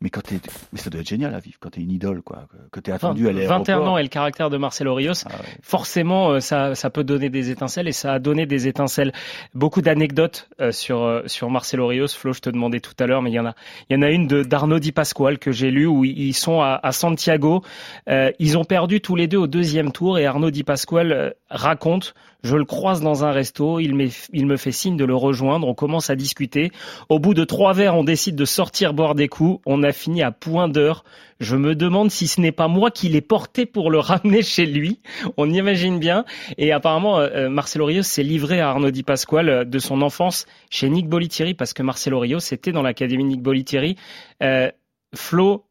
mais 0.00 0.10
quand 0.10 0.22
mais 0.30 0.78
ça 0.78 0.90
doit 0.90 1.00
être 1.00 1.08
génial 1.08 1.34
à 1.34 1.38
vivre 1.38 1.56
quand 1.60 1.70
tu 1.70 1.80
es 1.80 1.82
une 1.82 1.90
idole, 1.90 2.22
quoi, 2.22 2.46
que 2.72 2.80
tu 2.80 2.90
es 2.90 2.94
attendu 2.94 3.28
à 3.28 3.32
l'aéroport. 3.32 3.58
21 3.58 3.80
ans 3.80 3.98
et 3.98 4.02
le 4.02 4.08
caractère 4.08 4.50
de 4.50 4.56
Marcelo 4.56 4.94
Rios, 4.94 5.12
ah 5.26 5.30
forcément, 5.62 6.30
euh, 6.30 6.40
ça, 6.40 6.74
ça 6.74 6.90
peut 6.90 7.04
donner 7.04 7.30
des 7.30 7.50
étincelles 7.50 7.88
et 7.88 7.92
ça 7.92 8.12
a 8.12 8.18
donné 8.18 8.46
des 8.46 8.66
étincelles. 8.66 9.12
Beaucoup 9.54 9.82
d'anecdotes 9.82 10.48
euh, 10.60 10.72
sur 10.72 11.02
euh, 11.02 11.22
sur 11.26 11.50
Marcelo 11.50 11.86
Rios. 11.86 12.08
Flo, 12.08 12.32
je 12.32 12.40
te 12.40 12.50
demandais 12.50 12.80
tout 12.80 12.94
à 12.98 13.06
l'heure, 13.06 13.22
mais 13.22 13.30
il 13.30 13.34
y 13.34 13.40
en 13.40 13.46
a, 13.46 13.54
il 13.88 13.96
y 13.96 13.98
en 13.98 14.02
a 14.02 14.10
une 14.10 14.26
de 14.26 14.42
d'Arnaud 14.42 14.78
Di 14.78 14.92
Pasquale 14.92 15.38
que 15.38 15.52
j'ai 15.52 15.70
lu 15.70 15.86
où 15.86 16.04
ils 16.04 16.34
sont 16.34 16.60
à, 16.60 16.80
à 16.82 16.92
Santiago. 16.92 17.62
ils 18.06 18.58
ont 18.58 18.64
perdu 18.64 19.00
tous 19.00 19.16
les 19.16 19.26
deux 19.26 19.38
au 19.38 19.46
deuxième 19.46 19.92
tour 19.92 20.18
et 20.18 20.26
Arnaud 20.26 20.50
Di 20.50 20.64
Pasquale 20.64 21.34
raconte 21.50 22.14
je 22.44 22.56
le 22.56 22.66
croise 22.66 23.00
dans 23.00 23.24
un 23.24 23.32
resto, 23.32 23.80
il, 23.80 24.10
il, 24.34 24.46
me 24.46 24.56
fait 24.58 24.70
signe 24.70 24.98
de 24.98 25.06
le 25.06 25.16
rejoindre, 25.16 25.66
on 25.66 25.72
commence 25.72 26.10
à 26.10 26.14
discuter. 26.14 26.72
Au 27.08 27.18
bout 27.18 27.32
de 27.32 27.42
trois 27.42 27.72
verres, 27.72 27.96
on 27.96 28.04
décide 28.04 28.36
de 28.36 28.44
sortir 28.44 28.92
boire 28.92 29.14
des 29.14 29.28
coups. 29.28 29.62
On 29.64 29.82
a 29.82 29.92
fini 29.92 30.22
à 30.22 30.30
point 30.30 30.68
d'heure. 30.68 31.04
Je 31.40 31.56
me 31.56 31.74
demande 31.74 32.10
si 32.10 32.26
ce 32.26 32.42
n'est 32.42 32.52
pas 32.52 32.68
moi 32.68 32.90
qui 32.90 33.08
l'ai 33.08 33.22
porté 33.22 33.64
pour 33.64 33.90
le 33.90 33.98
ramener 33.98 34.42
chez 34.42 34.66
lui. 34.66 35.00
On 35.38 35.50
imagine 35.50 35.98
bien. 35.98 36.26
Et 36.58 36.70
apparemment, 36.70 37.18
euh, 37.18 37.28
euh, 37.34 37.48
Marcelo 37.48 37.86
Rios 37.86 38.02
s'est 38.02 38.22
livré 38.22 38.60
à 38.60 38.68
Arnaud 38.68 38.90
Di 38.90 39.02
Pasquale 39.02 39.48
euh, 39.48 39.64
de 39.64 39.78
son 39.78 40.02
enfance 40.02 40.44
chez 40.68 40.90
Nick 40.90 41.08
Bolitieri 41.08 41.54
parce 41.54 41.72
que 41.72 41.82
Marcelo 41.82 42.20
Rios 42.20 42.40
était 42.52 42.72
dans 42.72 42.82
l'académie 42.82 43.24
Nick 43.24 43.40
Bolitieri. 43.40 43.96
Euh, 44.42 44.70
Flo, 45.14 45.64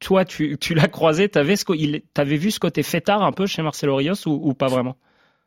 toi, 0.00 0.24
tu, 0.24 0.58
tu 0.58 0.74
l'as 0.74 0.88
croisé, 0.88 1.28
t'avais, 1.28 1.54
avais 2.16 2.36
vu 2.36 2.50
ce 2.50 2.58
côté 2.58 2.82
fêtard 2.82 3.22
un 3.22 3.30
peu 3.30 3.46
chez 3.46 3.62
Marcelo 3.62 3.94
Rios 3.94 4.26
ou 4.26 4.54
pas 4.54 4.66
vraiment? 4.66 4.96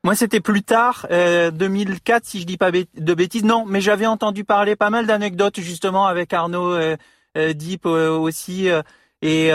Moi, 0.05 0.15
c'était 0.15 0.41
plus 0.41 0.63
tard, 0.63 1.07
euh, 1.11 1.49
2004, 1.49 2.25
si 2.25 2.41
je 2.41 2.45
dis 2.45 2.57
pas 2.57 2.71
de 2.71 3.13
bêtises. 3.13 3.45
Non, 3.45 3.63
mais 3.65 3.79
j'avais 3.79 4.05
entendu 4.05 4.43
parler 4.43 4.75
pas 4.75 4.89
mal 4.89 5.07
d'anecdotes 5.07 5.61
justement 5.61 6.07
avec 6.07 6.33
Arnaud 6.33 6.73
euh, 6.73 6.97
euh 7.37 7.53
Deep 7.53 7.85
euh, 7.85 8.09
aussi. 8.09 8.69
Euh, 8.69 8.81
et 9.21 9.51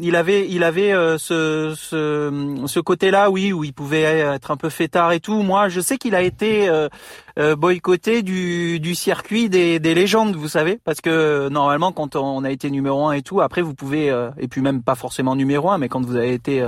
il 0.00 0.14
avait, 0.14 0.48
il 0.48 0.62
avait 0.62 0.92
ce, 1.18 1.74
ce, 1.76 2.62
ce 2.68 2.78
côté-là, 2.78 3.30
oui, 3.30 3.52
où 3.52 3.64
il 3.64 3.72
pouvait 3.72 4.02
être 4.02 4.52
un 4.52 4.56
peu 4.56 4.68
fêtard 4.68 5.10
et 5.10 5.18
tout. 5.18 5.42
Moi, 5.42 5.68
je 5.68 5.80
sais 5.80 5.98
qu'il 5.98 6.14
a 6.14 6.22
été 6.22 6.70
boycotté 7.58 8.22
du, 8.22 8.78
du 8.78 8.94
circuit 8.94 9.48
des, 9.48 9.80
des 9.80 9.96
légendes, 9.96 10.36
vous 10.36 10.46
savez, 10.46 10.78
parce 10.84 11.00
que 11.00 11.48
normalement, 11.48 11.90
quand 11.90 12.14
on 12.14 12.44
a 12.44 12.52
été 12.52 12.70
numéro 12.70 13.08
un 13.08 13.14
et 13.14 13.22
tout, 13.22 13.40
après, 13.40 13.60
vous 13.60 13.74
pouvez, 13.74 14.06
et 14.38 14.46
puis 14.46 14.60
même 14.60 14.84
pas 14.84 14.94
forcément 14.94 15.34
numéro 15.34 15.68
un, 15.68 15.78
mais 15.78 15.88
quand 15.88 16.06
vous 16.06 16.14
avez 16.14 16.32
été 16.32 16.64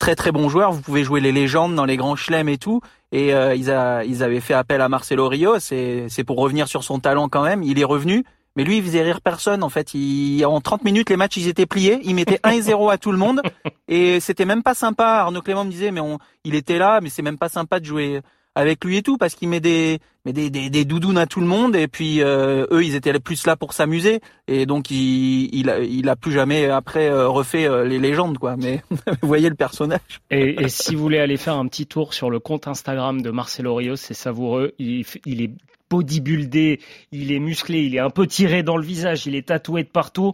très 0.00 0.16
très 0.16 0.32
bon 0.32 0.48
joueur. 0.48 0.72
Vous 0.72 0.80
pouvez 0.80 1.04
jouer 1.04 1.20
les 1.20 1.30
légendes 1.30 1.76
dans 1.76 1.84
les 1.84 1.96
grands 1.96 2.16
chelems 2.16 2.48
et 2.48 2.58
tout. 2.58 2.80
Et 3.12 3.32
euh, 3.32 3.54
ils, 3.54 3.70
a, 3.70 4.02
ils 4.02 4.24
avaient 4.24 4.40
fait 4.40 4.54
appel 4.54 4.80
à 4.80 4.88
Marcelo 4.88 5.28
Rios. 5.28 5.60
C'est 5.60 6.24
pour 6.26 6.38
revenir 6.38 6.66
sur 6.66 6.82
son 6.82 6.98
talent 6.98 7.28
quand 7.28 7.44
même. 7.44 7.62
Il 7.62 7.78
est 7.78 7.84
revenu. 7.84 8.24
Mais 8.56 8.64
lui, 8.64 8.78
il 8.78 8.82
faisait 8.82 9.02
rire 9.02 9.20
personne. 9.20 9.62
En 9.62 9.68
fait, 9.68 9.94
il, 9.94 10.44
en 10.44 10.60
30 10.60 10.82
minutes, 10.82 11.10
les 11.10 11.16
matchs, 11.16 11.36
ils 11.36 11.46
étaient 11.46 11.66
pliés. 11.66 12.00
Il 12.02 12.16
mettait 12.16 12.40
1 12.42 12.50
et 12.50 12.62
0 12.62 12.90
à 12.90 12.98
tout 12.98 13.12
le 13.12 13.18
monde. 13.18 13.42
Et 13.88 14.18
c'était 14.18 14.44
même 14.44 14.64
pas 14.64 14.74
sympa. 14.74 15.04
Arnaud 15.20 15.42
Clément 15.42 15.64
me 15.64 15.70
disait, 15.70 15.92
mais 15.92 16.00
on, 16.00 16.18
il 16.44 16.54
était 16.56 16.78
là, 16.78 17.00
mais 17.00 17.10
c'est 17.10 17.22
même 17.22 17.38
pas 17.38 17.48
sympa 17.48 17.78
de 17.78 17.84
jouer 17.84 18.20
avec 18.54 18.84
lui 18.84 18.96
et 18.96 19.02
tout 19.02 19.16
parce 19.16 19.34
qu'il 19.34 19.48
met 19.48 19.60
des 19.60 19.98
mais 20.24 20.32
des, 20.34 20.50
des, 20.50 20.68
des, 20.68 20.84
doudounes 20.84 21.16
à 21.16 21.26
tout 21.26 21.40
le 21.40 21.46
monde 21.46 21.74
et 21.74 21.88
puis 21.88 22.22
euh, 22.22 22.66
eux 22.70 22.84
ils 22.84 22.94
étaient 22.94 23.18
plus 23.20 23.46
là 23.46 23.56
pour 23.56 23.72
s'amuser 23.72 24.20
et 24.48 24.66
donc 24.66 24.90
il 24.90 25.48
il 25.54 25.70
a, 25.70 25.80
il 25.80 26.08
a 26.08 26.16
plus 26.16 26.32
jamais 26.32 26.66
après 26.66 27.08
euh, 27.08 27.28
refait 27.28 27.66
euh, 27.66 27.84
les 27.84 27.98
légendes 27.98 28.38
quoi. 28.38 28.56
Mais 28.56 28.82
vous 29.22 29.28
voyez 29.28 29.48
le 29.48 29.54
personnage. 29.54 30.00
Et, 30.30 30.62
et, 30.62 30.68
si 30.68 30.94
vous 30.94 31.02
voulez 31.02 31.18
aller 31.18 31.38
faire 31.38 31.54
un 31.54 31.66
petit 31.68 31.86
tour 31.86 32.12
sur 32.12 32.28
le 32.28 32.38
compte 32.38 32.68
Instagram 32.68 33.22
de 33.22 33.30
Marcelo 33.30 33.74
Rios 33.74 33.96
c'est 33.96 34.14
savoureux. 34.14 34.72
Il, 34.78 35.06
il 35.24 35.42
est 35.42 35.52
bodybuildé, 35.90 36.80
il 37.10 37.32
est 37.32 37.40
musclé, 37.40 37.80
il 37.80 37.96
est 37.96 38.00
un 38.00 38.10
peu 38.10 38.26
tiré 38.26 38.62
dans 38.62 38.76
le 38.76 38.84
visage, 38.84 39.26
il 39.26 39.34
est 39.34 39.48
tatoué 39.48 39.82
de 39.82 39.88
partout. 39.88 40.32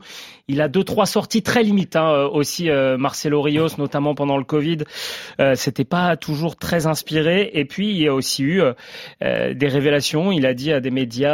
Il 0.49 0.61
a 0.61 0.69
deux 0.69 0.85
trois 0.85 1.07
sorties 1.07 1.43
très 1.43 1.63
limites 1.63 1.97
hein, 1.97 2.09
euh, 2.09 2.29
aussi 2.29 2.71
euh, 2.71 2.99
Marcelo 2.99 3.41
Rios 3.43 3.69
notamment 3.79 4.15
pendant 4.15 4.37
le 4.37 4.45
Covid. 4.45 4.79
Euh, 5.41 5.55
C'était 5.57 5.85
pas 5.85 6.17
toujours 6.17 6.57
très 6.57 6.87
inspiré 6.87 7.51
et 7.55 7.65
puis 7.65 7.91
il 7.91 7.97
y 7.97 8.07
a 8.07 8.15
aussi 8.15 8.43
eu 8.45 8.61
euh, 8.61 9.55
des 9.55 9.69
révélations, 9.69 10.31
il 10.31 10.47
a 10.47 10.53
dit 10.55 10.73
à 10.73 10.81
des 10.81 10.91
médias 10.91 11.27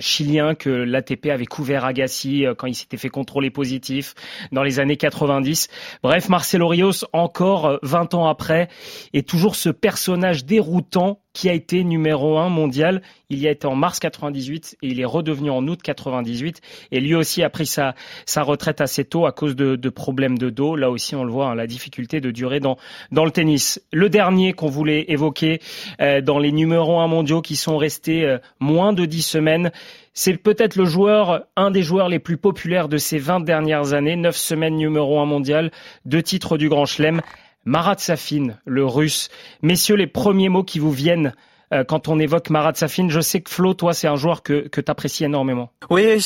chiliens 0.00 0.54
que 0.54 0.70
l'ATP 0.70 1.26
avait 1.26 1.46
couvert 1.46 1.84
Agassi 1.84 2.44
quand 2.56 2.66
il 2.66 2.74
s'était 2.74 2.96
fait 2.96 3.10
contrôler 3.10 3.50
positif 3.50 4.14
dans 4.50 4.62
les 4.62 4.80
années 4.80 4.96
90. 4.96 5.68
Bref, 6.02 6.28
Marcelo 6.28 6.66
Rios 6.68 7.04
encore 7.12 7.78
20 7.82 8.14
ans 8.14 8.26
après 8.26 8.68
est 9.12 9.28
toujours 9.28 9.56
ce 9.56 9.68
personnage 9.68 10.46
déroutant 10.46 11.20
qui 11.38 11.48
a 11.48 11.52
été 11.52 11.84
numéro 11.84 12.36
un 12.36 12.48
mondial. 12.48 13.00
Il 13.30 13.38
y 13.38 13.46
a 13.46 13.52
été 13.52 13.68
en 13.68 13.76
mars 13.76 14.00
98 14.00 14.76
et 14.82 14.88
il 14.88 15.00
est 15.00 15.04
redevenu 15.04 15.50
en 15.50 15.64
août 15.68 15.80
98. 15.80 16.60
Et 16.90 16.98
lui 16.98 17.14
aussi 17.14 17.44
a 17.44 17.48
pris 17.48 17.64
sa, 17.66 17.94
sa 18.26 18.42
retraite 18.42 18.80
assez 18.80 19.04
tôt 19.04 19.24
à 19.24 19.30
cause 19.30 19.54
de, 19.54 19.76
de 19.76 19.88
problèmes 19.88 20.36
de 20.36 20.50
dos. 20.50 20.74
Là 20.74 20.90
aussi, 20.90 21.14
on 21.14 21.22
le 21.22 21.30
voit, 21.30 21.50
hein, 21.50 21.54
la 21.54 21.68
difficulté 21.68 22.20
de 22.20 22.32
durer 22.32 22.58
dans, 22.58 22.76
dans 23.12 23.24
le 23.24 23.30
tennis. 23.30 23.80
Le 23.92 24.08
dernier 24.08 24.52
qu'on 24.52 24.66
voulait 24.66 25.04
évoquer 25.12 25.60
euh, 26.00 26.20
dans 26.20 26.40
les 26.40 26.50
numéros 26.50 26.98
un 26.98 27.06
mondiaux 27.06 27.40
qui 27.40 27.54
sont 27.54 27.76
restés 27.76 28.24
euh, 28.24 28.38
moins 28.58 28.92
de 28.92 29.04
dix 29.04 29.22
semaines, 29.22 29.70
c'est 30.14 30.36
peut-être 30.38 30.74
le 30.74 30.86
joueur, 30.86 31.44
un 31.54 31.70
des 31.70 31.84
joueurs 31.84 32.08
les 32.08 32.18
plus 32.18 32.36
populaires 32.36 32.88
de 32.88 32.96
ces 32.96 33.18
20 33.18 33.44
dernières 33.44 33.92
années. 33.92 34.16
Neuf 34.16 34.34
semaines 34.34 34.74
numéro 34.74 35.20
un 35.20 35.24
mondial, 35.24 35.70
deux 36.04 36.24
titres 36.24 36.58
du 36.58 36.68
Grand 36.68 36.84
Chelem. 36.86 37.20
Marat 37.68 37.98
Safin, 37.98 38.54
le 38.64 38.86
russe. 38.86 39.28
Messieurs, 39.60 39.94
les 39.94 40.06
premiers 40.06 40.48
mots 40.48 40.64
qui 40.64 40.78
vous 40.78 40.90
viennent 40.90 41.34
euh, 41.74 41.84
quand 41.84 42.08
on 42.08 42.18
évoque 42.18 42.48
Marat 42.48 42.72
Safin. 42.74 43.10
Je 43.10 43.20
sais 43.20 43.42
que 43.42 43.50
Flo, 43.50 43.74
toi, 43.74 43.92
c'est 43.92 44.08
un 44.08 44.16
joueur 44.16 44.42
que, 44.42 44.68
tu 44.68 44.82
apprécies 44.90 45.24
énormément. 45.24 45.70
Oui, 45.90 46.18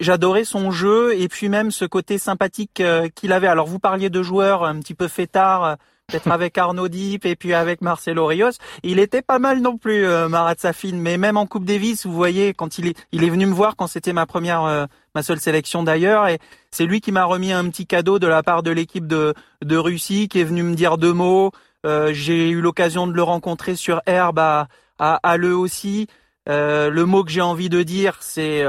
j'adorais 0.00 0.44
son 0.44 0.70
jeu 0.70 1.18
et 1.18 1.26
puis 1.26 1.48
même 1.48 1.72
ce 1.72 1.84
côté 1.84 2.16
sympathique 2.16 2.80
euh, 2.80 3.08
qu'il 3.12 3.32
avait. 3.32 3.48
Alors, 3.48 3.66
vous 3.66 3.80
parliez 3.80 4.08
de 4.08 4.22
joueurs 4.22 4.62
un 4.62 4.78
petit 4.78 4.94
peu 4.94 5.08
fêtards 5.08 5.78
peut-être 6.08 6.30
avec 6.30 6.56
Arnaud 6.56 6.88
Dip 6.88 7.26
et 7.26 7.36
puis 7.36 7.52
avec 7.52 7.82
Marcelo 7.82 8.24
Rios. 8.24 8.52
Il 8.82 8.98
était 8.98 9.20
pas 9.20 9.38
mal 9.38 9.60
non 9.60 9.76
plus, 9.76 10.06
euh, 10.06 10.28
Marat 10.28 10.54
Safin, 10.56 10.94
mais 10.94 11.18
même 11.18 11.36
en 11.36 11.46
Coupe 11.46 11.66
Davis, 11.66 12.06
vous 12.06 12.14
voyez, 12.14 12.54
quand 12.54 12.78
il 12.78 12.88
est, 12.88 13.06
il 13.12 13.24
est 13.24 13.28
venu 13.28 13.44
me 13.44 13.52
voir 13.52 13.76
quand 13.76 13.86
c'était 13.86 14.14
ma 14.14 14.24
première, 14.24 14.64
euh, 14.64 14.86
ma 15.14 15.22
seule 15.22 15.38
sélection 15.38 15.82
d'ailleurs, 15.82 16.26
et 16.26 16.38
c'est 16.70 16.86
lui 16.86 17.02
qui 17.02 17.12
m'a 17.12 17.24
remis 17.24 17.52
un 17.52 17.68
petit 17.68 17.86
cadeau 17.86 18.18
de 18.18 18.26
la 18.26 18.42
part 18.42 18.62
de 18.62 18.70
l'équipe 18.70 19.06
de, 19.06 19.34
de 19.62 19.76
Russie, 19.76 20.28
qui 20.28 20.40
est 20.40 20.44
venu 20.44 20.62
me 20.62 20.74
dire 20.74 20.96
deux 20.96 21.12
mots. 21.12 21.52
Euh, 21.84 22.10
j'ai 22.14 22.48
eu 22.48 22.62
l'occasion 22.62 23.06
de 23.06 23.12
le 23.12 23.22
rencontrer 23.22 23.76
sur 23.76 24.00
Herbe 24.06 24.38
à, 24.38 24.68
à, 24.98 25.36
Le 25.36 25.54
aussi. 25.54 26.06
Euh, 26.48 26.88
le 26.88 27.04
mot 27.04 27.22
que 27.22 27.30
j'ai 27.30 27.42
envie 27.42 27.68
de 27.68 27.82
dire, 27.82 28.16
c'est 28.20 28.64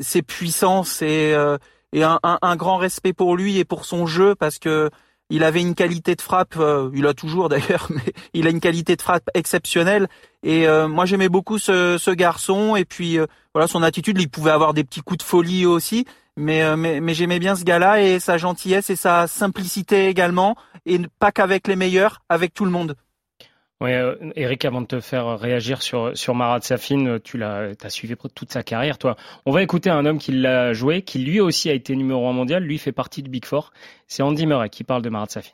c'est 0.00 0.22
puissance 0.22 1.02
et, 1.02 1.36
et 1.92 2.02
un, 2.02 2.18
un, 2.24 2.38
un, 2.42 2.56
grand 2.56 2.78
respect 2.78 3.12
pour 3.12 3.36
lui 3.36 3.58
et 3.58 3.64
pour 3.64 3.84
son 3.84 4.06
jeu 4.06 4.34
parce 4.34 4.58
que 4.58 4.90
il 5.30 5.44
avait 5.44 5.60
une 5.60 5.74
qualité 5.74 6.16
de 6.16 6.20
frappe, 6.20 6.56
euh, 6.58 6.90
il 6.92 7.06
a 7.06 7.14
toujours 7.14 7.48
d'ailleurs, 7.48 7.86
mais 7.90 8.12
il 8.34 8.46
a 8.46 8.50
une 8.50 8.60
qualité 8.60 8.96
de 8.96 9.02
frappe 9.02 9.28
exceptionnelle. 9.34 10.08
Et 10.42 10.66
euh, 10.66 10.88
moi 10.88 11.06
j'aimais 11.06 11.28
beaucoup 11.28 11.58
ce, 11.58 11.96
ce, 11.98 12.10
garçon. 12.10 12.76
Et 12.76 12.84
puis 12.84 13.18
euh, 13.18 13.26
voilà 13.54 13.68
son 13.68 13.82
attitude, 13.82 14.20
il 14.20 14.28
pouvait 14.28 14.50
avoir 14.50 14.74
des 14.74 14.84
petits 14.84 15.00
coups 15.00 15.18
de 15.18 15.22
folie 15.22 15.64
aussi, 15.66 16.04
mais 16.36 16.76
mais, 16.76 17.00
mais 17.00 17.14
j'aimais 17.14 17.38
bien 17.38 17.56
ce 17.56 17.64
gars-là 17.64 18.02
et 18.02 18.20
sa 18.20 18.38
gentillesse 18.38 18.90
et 18.90 18.96
sa 18.96 19.26
simplicité 19.26 20.08
également, 20.08 20.56
et 20.84 21.00
pas 21.18 21.32
qu'avec 21.32 21.68
les 21.68 21.76
meilleurs, 21.76 22.20
avec 22.28 22.52
tout 22.52 22.64
le 22.64 22.70
monde. 22.70 22.96
Oui, 23.82 23.92
Eric, 24.36 24.66
avant 24.66 24.82
de 24.82 24.86
te 24.86 25.00
faire 25.00 25.38
réagir 25.38 25.80
sur, 25.80 26.10
sur 26.14 26.34
Marat 26.34 26.60
Safin, 26.60 27.18
tu 27.24 27.38
l'as 27.38 27.70
as 27.82 27.88
suivi 27.88 28.14
toute 28.34 28.52
sa 28.52 28.62
carrière, 28.62 28.98
toi. 28.98 29.16
On 29.46 29.52
va 29.52 29.62
écouter 29.62 29.88
un 29.88 30.04
homme 30.04 30.18
qui 30.18 30.32
l'a 30.32 30.74
joué, 30.74 31.00
qui 31.00 31.18
lui 31.18 31.40
aussi 31.40 31.70
a 31.70 31.72
été 31.72 31.96
numéro 31.96 32.28
un 32.28 32.32
mondial, 32.34 32.62
lui 32.62 32.76
fait 32.76 32.92
partie 32.92 33.22
du 33.22 33.30
Big 33.30 33.46
Four. 33.46 33.72
C'est 34.06 34.22
Andy 34.22 34.46
Murray 34.46 34.68
qui 34.68 34.84
parle 34.84 35.00
de 35.00 35.08
Marat 35.08 35.28
Safin. 35.30 35.52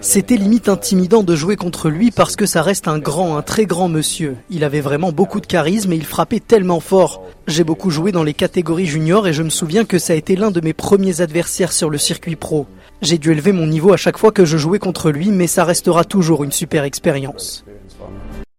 C'était 0.00 0.36
limite 0.36 0.68
intimidant 0.68 1.22
de 1.22 1.36
jouer 1.36 1.56
contre 1.56 1.90
lui 1.90 2.10
parce 2.10 2.36
que 2.36 2.46
ça 2.46 2.62
reste 2.62 2.88
un 2.88 2.98
grand, 2.98 3.36
un 3.36 3.42
très 3.42 3.66
grand 3.66 3.88
monsieur. 3.88 4.36
Il 4.50 4.64
avait 4.64 4.80
vraiment 4.80 5.12
beaucoup 5.12 5.40
de 5.40 5.46
charisme 5.46 5.92
et 5.92 5.96
il 5.96 6.06
frappait 6.06 6.40
tellement 6.40 6.80
fort. 6.80 7.22
J'ai 7.46 7.64
beaucoup 7.64 7.90
joué 7.90 8.12
dans 8.12 8.24
les 8.24 8.34
catégories 8.34 8.86
juniors 8.86 9.28
et 9.28 9.32
je 9.32 9.42
me 9.42 9.50
souviens 9.50 9.84
que 9.84 9.98
ça 9.98 10.14
a 10.14 10.16
été 10.16 10.36
l'un 10.36 10.50
de 10.50 10.60
mes 10.60 10.72
premiers 10.72 11.20
adversaires 11.20 11.72
sur 11.72 11.90
le 11.90 11.98
circuit 11.98 12.36
pro. 12.36 12.66
J'ai 13.02 13.18
dû 13.18 13.32
élever 13.32 13.52
mon 13.52 13.66
niveau 13.66 13.92
à 13.92 13.96
chaque 13.96 14.16
fois 14.16 14.32
que 14.32 14.44
je 14.44 14.56
jouais 14.56 14.78
contre 14.78 15.10
lui, 15.10 15.30
mais 15.30 15.46
ça 15.46 15.64
restera 15.64 16.04
toujours 16.04 16.44
une 16.44 16.52
super 16.52 16.84
expérience. 16.84 17.64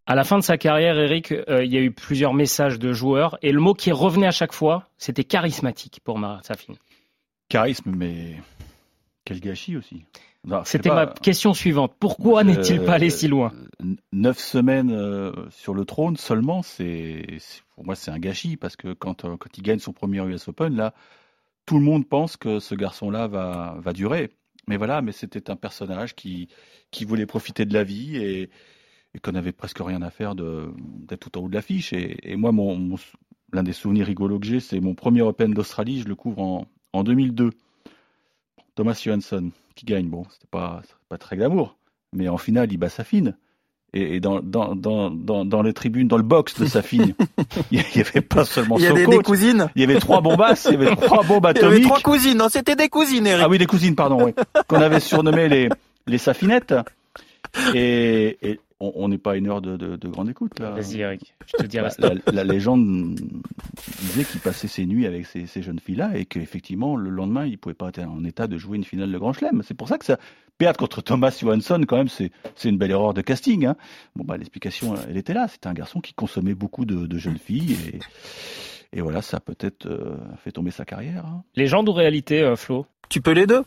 À 0.05 0.15
la 0.15 0.23
fin 0.23 0.37
de 0.37 0.43
sa 0.43 0.57
carrière, 0.57 0.97
Eric, 0.97 1.31
euh, 1.31 1.63
il 1.63 1.73
y 1.73 1.77
a 1.77 1.81
eu 1.81 1.91
plusieurs 1.91 2.33
messages 2.33 2.77
de 2.77 2.91
joueurs 2.91 3.37
et 3.41 3.53
le 3.53 3.61
mot 3.61 3.73
qui 3.73 3.91
revenait 3.91 4.27
à 4.27 4.31
chaque 4.31 4.53
fois, 4.53 4.89
c'était 4.97 5.23
charismatique 5.23 6.01
pour 6.03 6.19
Marat 6.19 6.41
Safin. 6.43 6.73
Charisme, 7.47 7.93
mais 7.95 8.35
quel 9.25 9.39
gâchis 9.39 9.77
aussi. 9.77 10.03
C'était 10.65 10.89
ma 10.89 11.07
question 11.07 11.53
suivante. 11.53 11.93
Pourquoi 11.99 12.41
euh, 12.41 12.43
n'est-il 12.43 12.83
pas 12.83 12.93
allé 12.93 13.09
si 13.09 13.27
loin? 13.27 13.53
Neuf 14.11 14.39
semaines 14.39 14.91
euh, 14.91 15.31
sur 15.49 15.73
le 15.73 15.85
trône 15.85 16.17
seulement, 16.17 16.61
c'est 16.61 17.25
pour 17.75 17.85
moi 17.85 17.95
c'est 17.95 18.11
un 18.11 18.19
gâchis 18.19 18.57
parce 18.57 18.75
que 18.75 18.93
quand, 18.93 19.23
euh, 19.23 19.37
quand 19.37 19.57
il 19.57 19.61
gagne 19.63 19.79
son 19.79 19.93
premier 19.93 20.21
US 20.25 20.49
Open, 20.49 20.75
là, 20.75 20.93
tout 21.65 21.77
le 21.77 21.83
monde 21.83 22.07
pense 22.07 22.37
que 22.37 22.59
ce 22.59 22.75
garçon-là 22.75 23.27
va, 23.27 23.77
va 23.79 23.93
durer. 23.93 24.31
Mais 24.67 24.77
voilà, 24.77 25.01
mais 25.01 25.11
c'était 25.11 25.49
un 25.49 25.55
personnage 25.55 26.15
qui, 26.15 26.47
qui 26.91 27.05
voulait 27.05 27.25
profiter 27.25 27.65
de 27.65 27.73
la 27.73 27.83
vie 27.83 28.17
et, 28.17 28.49
qu'on 29.21 29.35
avait 29.35 29.51
presque 29.51 29.79
rien 29.79 30.01
à 30.01 30.09
faire 30.09 30.33
d'être 30.35 31.29
tout 31.29 31.37
en 31.37 31.41
haut 31.43 31.49
de 31.49 31.53
l'affiche. 31.53 31.93
Et, 31.93 32.17
et 32.23 32.35
moi, 32.35 32.51
mon, 32.51 32.97
l'un 33.51 33.63
des 33.63 33.73
souvenirs 33.73 34.07
rigolos 34.07 34.39
que 34.39 34.47
j'ai, 34.47 34.59
c'est 34.59 34.79
mon 34.79 34.95
premier 34.95 35.21
Open 35.21 35.53
d'Australie, 35.53 36.01
je 36.01 36.07
le 36.07 36.15
couvre 36.15 36.41
en, 36.41 36.67
en 36.93 37.03
2002. 37.03 37.51
Thomas 38.75 38.99
Johansson 39.03 39.51
qui 39.75 39.85
gagne. 39.85 40.09
Bon, 40.09 40.25
c'était 40.31 40.47
pas, 40.47 40.81
pas 41.09 41.17
très 41.17 41.37
glamour, 41.37 41.77
mais 42.11 42.27
en 42.27 42.37
finale, 42.37 42.71
il 42.71 42.77
bat 42.77 42.89
Safine. 42.89 43.37
Et, 43.95 44.19
dans, 44.19 44.39
dans, 44.39 44.73
dans, 44.73 45.11
dans, 45.45 45.61
les 45.61 45.73
tribunes, 45.73 46.07
dans 46.07 46.17
le 46.17 46.23
box 46.23 46.59
de 46.59 46.65
Safine, 46.65 47.13
il 47.71 47.83
y 47.95 47.99
avait 47.99 48.21
pas 48.21 48.43
seulement 48.43 48.77
Il 48.79 48.85
y 48.85 48.87
avait 48.87 49.05
des 49.05 49.19
cousines. 49.19 49.69
Il 49.75 49.81
y 49.81 49.83
avait 49.83 49.99
trois 49.99 50.19
bombasses, 50.19 50.67
il 50.67 50.79
y 50.79 50.83
avait 50.83 50.95
trois 50.95 51.23
bombes 51.23 51.45
atomiques. 51.45 51.63
Il 51.77 51.83
y 51.83 51.85
avait 51.85 51.85
trois 51.85 51.99
cousines. 51.99 52.37
Non, 52.37 52.49
c'était 52.49 52.75
des 52.75 52.89
cousines, 52.89 53.27
Eric. 53.27 53.43
Ah 53.45 53.49
oui, 53.49 53.59
des 53.59 53.67
cousines, 53.67 53.95
pardon, 53.95 54.23
oui. 54.23 54.33
Qu'on 54.67 54.81
avait 54.81 54.99
surnommé 54.99 55.47
les, 55.47 55.69
les 56.07 56.17
Safinettes. 56.17 56.73
Et, 57.75 58.37
et, 58.41 58.59
on 58.95 59.07
n'est 59.07 59.17
pas 59.17 59.33
à 59.33 59.35
une 59.35 59.47
heure 59.47 59.61
de, 59.61 59.77
de, 59.77 59.95
de 59.95 60.07
grande 60.07 60.29
écoute 60.29 60.59
là. 60.59 60.71
Vas-y 60.71 61.01
Eric, 61.01 61.35
je 61.45 61.57
te 61.57 61.67
dirai 61.67 61.89
la, 61.99 62.09
la, 62.09 62.31
la, 62.31 62.43
légende 62.43 63.15
disait 64.01 64.25
qu'il 64.25 64.39
passait 64.39 64.67
ses 64.67 64.85
nuits 64.85 65.05
avec 65.05 65.25
ces, 65.25 65.45
ces 65.47 65.61
jeunes 65.61 65.79
filles-là 65.79 66.17
et 66.17 66.25
qu'effectivement 66.25 66.95
le 66.95 67.09
lendemain 67.09 67.45
il 67.45 67.57
pouvait 67.57 67.75
pas 67.75 67.89
être 67.89 67.99
en 67.99 68.23
état 68.23 68.47
de 68.47 68.57
jouer 68.57 68.77
une 68.77 68.83
finale 68.83 69.11
de 69.11 69.17
Grand 69.17 69.33
Chelem. 69.33 69.61
C'est 69.63 69.73
pour 69.73 69.87
ça 69.87 69.97
que 69.97 70.05
ça 70.05 70.17
perdre 70.57 70.77
contre 70.77 71.01
Thomas 71.01 71.35
Johansson 71.39 71.83
quand 71.87 71.97
même 71.97 72.09
c'est 72.09 72.31
une 72.63 72.77
belle 72.77 72.91
erreur 72.91 73.13
de 73.13 73.21
casting. 73.21 73.65
Hein. 73.65 73.75
Bon 74.15 74.23
bah 74.23 74.37
l'explication 74.37 74.95
elle 75.07 75.17
était 75.17 75.33
là. 75.33 75.47
C'était 75.47 75.67
un 75.67 75.73
garçon 75.73 76.01
qui 76.01 76.13
consommait 76.13 76.55
beaucoup 76.55 76.85
de, 76.85 77.05
de 77.05 77.17
jeunes 77.17 77.39
filles 77.39 77.73
et 77.73 77.99
et 78.95 79.01
voilà 79.01 79.21
ça 79.21 79.37
a 79.37 79.39
peut-être 79.39 79.87
euh, 79.87 80.17
fait 80.37 80.51
tomber 80.51 80.71
sa 80.71 80.85
carrière. 80.85 81.25
Hein. 81.25 81.43
Légende 81.55 81.89
ou 81.89 81.93
réalité, 81.93 82.41
euh, 82.41 82.55
Flo? 82.55 82.85
Tu 83.09 83.21
peux 83.21 83.31
les 83.31 83.47
deux. 83.47 83.63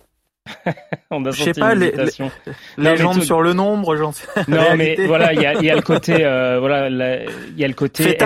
On 1.11 1.25
a 1.25 1.31
je 1.31 1.43
sais 1.45 1.53
pas 1.53 1.75
les, 1.75 1.93
les, 1.93 2.11
sur 2.11 3.41
le 3.41 3.53
nombre 3.53 3.97
j'en 3.97 4.13
sais 4.13 4.27
non 4.49 4.77
mais 4.77 4.97
voilà 5.07 5.33
il 5.33 5.41
y 5.41 5.47
a, 5.47 5.55
y 5.55 5.71
a, 5.71 5.75
le 5.75 5.83
côté 5.83 6.25
euh, 6.25 6.59
voilà 6.61 6.89
il 6.89 7.59
y 7.59 7.65
a 7.65 7.69
le 7.69 7.75
côté 7.75 8.17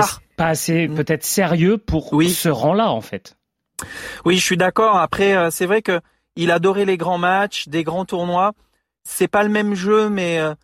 pas 0.40 0.46
assez 0.46 0.88
mm. 0.88 0.94
peut-être 0.94 1.24
sérieux 1.24 1.76
pour 1.76 2.14
oui. 2.14 2.30
ce 2.30 2.48
rang 2.48 2.72
là 2.72 2.90
en 2.90 3.02
fait? 3.02 3.36
Oui 4.24 4.36
je 4.36 4.42
suis 4.42 4.56
d'accord. 4.56 4.96
Après 4.96 5.36
euh, 5.36 5.50
c'est 5.50 5.66
vrai 5.66 5.82
que 5.82 6.00
il 6.34 6.50
adorait 6.50 6.86
les 6.86 6.96
grands 6.96 7.18
matchs 7.18 7.68
des 7.68 7.84
grands 7.84 8.06
tournois. 8.06 8.52
C'est 9.04 9.28
pas 9.28 9.42
le 9.42 9.50
même 9.50 9.74
jeu 9.74 10.08
mais 10.08 10.38
euh, 10.38 10.54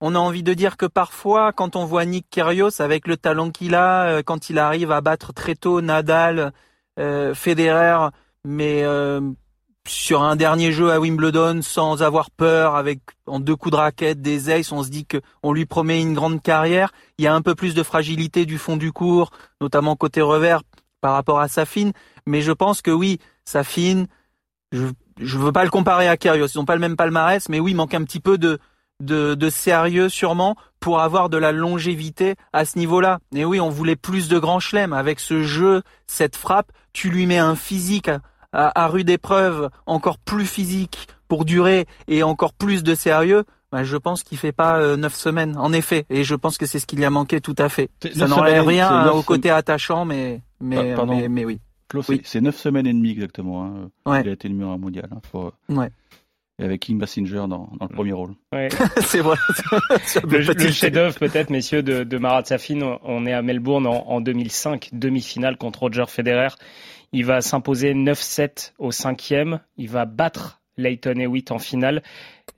on 0.00 0.14
a 0.14 0.18
envie 0.18 0.44
de 0.44 0.54
dire 0.54 0.76
que 0.76 0.86
parfois 0.86 1.52
quand 1.52 1.74
on 1.74 1.84
voit 1.84 2.04
Nick 2.04 2.26
Kyrgios 2.30 2.80
avec 2.80 3.08
le 3.08 3.16
talent 3.16 3.50
qu'il 3.50 3.74
a 3.74 4.06
euh, 4.06 4.22
quand 4.24 4.48
il 4.48 4.60
arrive 4.60 4.92
à 4.92 5.00
battre 5.00 5.32
très 5.32 5.56
tôt 5.56 5.80
Nadal 5.80 6.52
euh, 7.00 7.34
Federer 7.34 8.10
mais 8.44 8.84
sur 9.88 10.22
un 10.22 10.36
dernier 10.36 10.72
jeu 10.72 10.90
à 10.90 11.00
Wimbledon 11.00 11.60
sans 11.62 12.02
avoir 12.02 12.30
peur 12.30 12.76
avec 12.76 13.00
en 13.26 13.40
deux 13.40 13.56
coups 13.56 13.72
de 13.72 13.76
raquette 13.76 14.20
des 14.20 14.50
aces 14.50 14.72
on 14.72 14.82
se 14.82 14.88
dit 14.88 15.06
que 15.06 15.18
on 15.42 15.52
lui 15.52 15.66
promet 15.66 16.00
une 16.00 16.14
grande 16.14 16.42
carrière 16.42 16.92
il 17.18 17.24
y 17.24 17.28
a 17.28 17.34
un 17.34 17.42
peu 17.42 17.54
plus 17.54 17.74
de 17.74 17.82
fragilité 17.82 18.46
du 18.46 18.58
fond 18.58 18.76
du 18.76 18.92
cours 18.92 19.30
notamment 19.60 19.96
côté 19.96 20.22
revers 20.22 20.62
par 21.00 21.12
rapport 21.12 21.40
à 21.40 21.48
Safine 21.48 21.92
mais 22.26 22.42
je 22.42 22.52
pense 22.52 22.82
que 22.82 22.90
oui 22.90 23.18
Safine 23.44 24.06
je 24.72 24.86
je 25.18 25.38
veux 25.38 25.52
pas 25.52 25.64
le 25.64 25.70
comparer 25.70 26.08
à 26.08 26.16
Kyrgios 26.16 26.48
ils 26.48 26.58
ont 26.58 26.64
pas 26.64 26.74
le 26.74 26.80
même 26.80 26.96
palmarès 26.96 27.48
mais 27.48 27.60
oui 27.60 27.72
il 27.72 27.76
manque 27.76 27.94
un 27.94 28.04
petit 28.04 28.20
peu 28.20 28.38
de 28.38 28.58
de, 29.00 29.34
de 29.34 29.50
sérieux 29.50 30.08
sûrement 30.08 30.56
pour 30.80 31.00
avoir 31.00 31.28
de 31.28 31.36
la 31.36 31.52
longévité 31.52 32.36
à 32.52 32.64
ce 32.64 32.78
niveau-là. 32.78 33.18
Et 33.34 33.44
oui, 33.44 33.60
on 33.60 33.68
voulait 33.68 33.96
plus 33.96 34.28
de 34.28 34.38
grands 34.38 34.60
chelems 34.60 34.92
avec 34.92 35.20
ce 35.20 35.42
jeu, 35.42 35.82
cette 36.06 36.36
frappe. 36.36 36.72
Tu 36.92 37.10
lui 37.10 37.26
mets 37.26 37.38
un 37.38 37.56
physique 37.56 38.10
à, 38.56 38.84
à 38.84 38.88
rude 38.88 39.10
épreuve, 39.10 39.70
encore 39.86 40.18
plus 40.18 40.46
physique 40.46 41.08
pour 41.28 41.44
durer 41.44 41.86
et 42.08 42.22
encore 42.22 42.52
plus 42.52 42.82
de 42.82 42.94
sérieux, 42.94 43.44
bah, 43.72 43.84
je 43.84 43.96
pense 43.96 44.22
qu'il 44.22 44.38
fait 44.38 44.52
pas 44.52 44.78
euh, 44.80 44.96
neuf 44.96 45.14
semaines, 45.14 45.56
en 45.58 45.72
effet. 45.72 46.06
Et 46.08 46.24
je 46.24 46.34
pense 46.34 46.56
que 46.56 46.66
c'est 46.66 46.78
ce 46.78 46.86
qu'il 46.86 46.98
lui 46.98 47.04
a 47.04 47.10
manqué 47.10 47.40
tout 47.40 47.56
à 47.58 47.68
fait. 47.68 47.90
Ça 48.14 48.26
n'enlève 48.26 48.64
rien 48.64 49.10
au 49.10 49.22
côté 49.22 49.50
attachant, 49.50 50.04
mais 50.04 50.40
mais, 50.60 50.94
Pardon. 50.94 51.16
mais, 51.16 51.28
mais 51.28 51.44
oui. 51.44 51.60
Claude, 51.88 52.04
oui. 52.08 52.20
c'est 52.24 52.40
neuf 52.40 52.56
semaines 52.56 52.86
et 52.86 52.92
demie 52.92 53.10
exactement. 53.12 53.64
Hein. 53.64 53.90
Ouais. 54.06 54.22
Il 54.22 54.28
a 54.28 54.32
été 54.32 54.48
numéro 54.48 54.70
un 54.70 54.78
mondial. 54.78 55.08
Hein, 55.12 55.20
pour... 55.30 55.52
ouais. 55.68 55.90
Et 56.58 56.64
avec 56.64 56.80
Kim 56.80 56.98
Basinger 56.98 57.44
dans, 57.48 57.68
dans 57.78 57.86
le 57.88 57.94
premier 57.94 58.12
rôle. 58.12 58.30
Ouais. 58.50 58.68
c'est 59.02 59.20
vrai. 59.20 59.36
le, 60.24 60.38
le 60.38 60.70
chef-d'œuvre 60.72 61.14
peut-être, 61.18 61.50
messieurs, 61.50 61.82
de, 61.82 62.02
de 62.02 62.18
Marat 62.18 62.44
Safin. 62.44 62.98
On 63.02 63.26
est 63.26 63.34
à 63.34 63.42
Melbourne 63.42 63.86
en, 63.86 64.08
en 64.08 64.20
2005, 64.22 64.88
demi-finale 64.92 65.58
contre 65.58 65.80
Roger 65.80 66.06
Federer. 66.08 66.48
Il 67.12 67.24
va 67.24 67.40
s'imposer 67.40 67.94
9-7 67.94 68.72
au 68.78 68.90
cinquième. 68.90 69.60
Il 69.76 69.88
va 69.88 70.04
battre 70.04 70.60
Leighton 70.76 71.18
Hewitt 71.18 71.50
en 71.50 71.58
finale. 71.58 72.02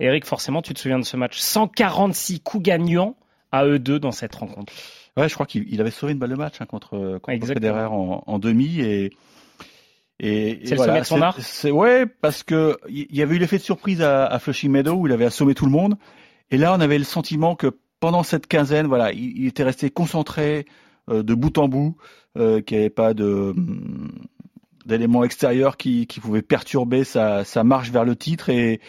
Eric, 0.00 0.24
forcément, 0.24 0.62
tu 0.62 0.74
te 0.74 0.80
souviens 0.80 0.98
de 0.98 1.04
ce 1.04 1.16
match. 1.16 1.38
146 1.38 2.40
coups 2.40 2.62
gagnants 2.62 3.16
à 3.52 3.64
eux 3.66 3.78
deux 3.78 3.98
dans 3.98 4.12
cette 4.12 4.34
rencontre. 4.34 4.72
Ouais, 5.16 5.28
je 5.28 5.34
crois 5.34 5.46
qu'il 5.46 5.80
avait 5.80 5.90
sauvé 5.90 6.12
une 6.12 6.18
balle 6.18 6.30
de 6.30 6.36
match 6.36 6.60
hein, 6.60 6.66
contre, 6.66 7.18
contre 7.18 7.46
Federer 7.46 7.86
en, 7.86 8.22
en, 8.26 8.38
demi 8.38 8.80
et. 8.80 9.12
Et, 10.20 10.62
c'est 10.64 10.70
le 10.70 10.76
voilà, 10.78 10.92
sommet 10.92 11.00
de 11.00 11.06
son 11.06 11.22
art. 11.22 11.36
C'est 11.40 11.70
ouais, 11.70 12.04
parce 12.06 12.42
que 12.42 12.76
il 12.88 13.14
y 13.14 13.22
avait 13.22 13.36
eu 13.36 13.38
l'effet 13.38 13.58
de 13.58 13.62
surprise 13.62 14.02
à, 14.02 14.26
à 14.26 14.40
Flushing 14.40 14.68
Meadow 14.68 14.94
où 14.94 15.06
il 15.06 15.12
avait 15.12 15.26
assommé 15.26 15.54
tout 15.54 15.64
le 15.64 15.70
monde. 15.70 15.96
Et 16.50 16.56
là, 16.56 16.74
on 16.74 16.80
avait 16.80 16.98
le 16.98 17.04
sentiment 17.04 17.54
que 17.54 17.78
pendant 18.00 18.24
cette 18.24 18.48
quinzaine, 18.48 18.88
voilà, 18.88 19.12
il, 19.12 19.38
il 19.38 19.46
était 19.46 19.62
resté 19.62 19.90
concentré 19.90 20.66
euh, 21.10 21.22
de 21.22 21.34
bout 21.34 21.56
en 21.58 21.68
bout, 21.68 21.96
euh, 22.36 22.60
qu'il 22.60 22.76
n'y 22.76 22.82
avait 22.82 22.90
pas 22.90 23.14
de 23.14 23.54
d'éléments 24.88 25.22
extérieurs 25.22 25.76
qui, 25.76 26.06
pouvaient 26.20 26.42
perturber 26.42 27.04
sa, 27.04 27.44
marche 27.62 27.90
vers 27.90 28.04
le 28.04 28.16
titre 28.16 28.48
et, 28.48 28.80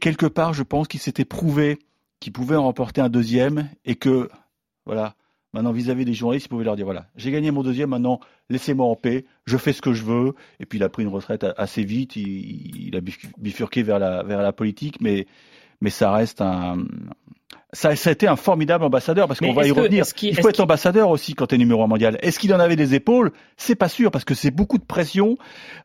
quelque 0.00 0.26
part 0.26 0.52
je 0.52 0.62
pense 0.62 0.88
qu'il 0.88 1.00
s'était 1.00 1.24
prouvé 1.24 1.78
qu'il 2.20 2.32
pouvait 2.32 2.56
en 2.56 2.64
remporter 2.64 3.00
un 3.00 3.08
deuxième 3.08 3.70
et 3.86 3.94
que 3.94 4.28
voilà 4.84 5.14
maintenant 5.54 5.72
vis-à-vis 5.72 6.02
-vis 6.02 6.06
des 6.06 6.12
journalistes 6.12 6.46
il 6.46 6.48
pouvait 6.50 6.64
leur 6.64 6.76
dire 6.76 6.84
voilà 6.84 7.06
j'ai 7.16 7.30
gagné 7.30 7.50
mon 7.52 7.62
deuxième 7.62 7.90
maintenant 7.90 8.20
laissez-moi 8.50 8.84
en 8.84 8.96
paix 8.96 9.24
je 9.46 9.56
fais 9.56 9.72
ce 9.72 9.80
que 9.80 9.94
je 9.94 10.04
veux. 10.04 10.34
Et 10.60 10.66
puis 10.66 10.78
il 10.78 10.82
a 10.82 10.90
pris 10.90 11.04
une 11.04 11.08
retraite 11.08 11.46
assez 11.56 11.84
vite 11.84 12.16
il, 12.16 12.88
il 12.88 12.96
a 12.96 13.00
bifurqué 13.38 13.82
vers 13.82 13.98
la 13.98 14.22
vers 14.24 14.42
la 14.42 14.52
politique 14.52 15.00
mais 15.00 15.26
mais 15.80 15.90
ça 15.90 16.12
reste 16.12 16.40
un 16.40 16.84
ça, 17.72 17.94
ça 17.96 18.10
a 18.10 18.12
été 18.12 18.26
un 18.26 18.36
formidable 18.36 18.84
ambassadeur 18.84 19.28
parce 19.28 19.40
qu'on 19.40 19.52
va 19.52 19.66
y 19.66 19.70
que, 19.70 19.74
revenir. 19.74 20.04
Il 20.22 20.40
faut 20.40 20.48
être 20.48 20.60
ambassadeur 20.60 21.10
aussi 21.10 21.34
quand 21.34 21.48
tu 21.48 21.54
es 21.56 21.58
numéro 21.58 21.82
un 21.82 21.86
mondial. 21.86 22.18
Est-ce 22.22 22.38
qu'il 22.38 22.54
en 22.54 22.60
avait 22.60 22.76
des 22.76 22.94
épaules? 22.94 23.32
C'est 23.56 23.74
pas 23.74 23.88
sûr 23.88 24.10
parce 24.10 24.24
que 24.24 24.34
c'est 24.34 24.50
beaucoup 24.50 24.78
de 24.78 24.84
pression, 24.84 25.36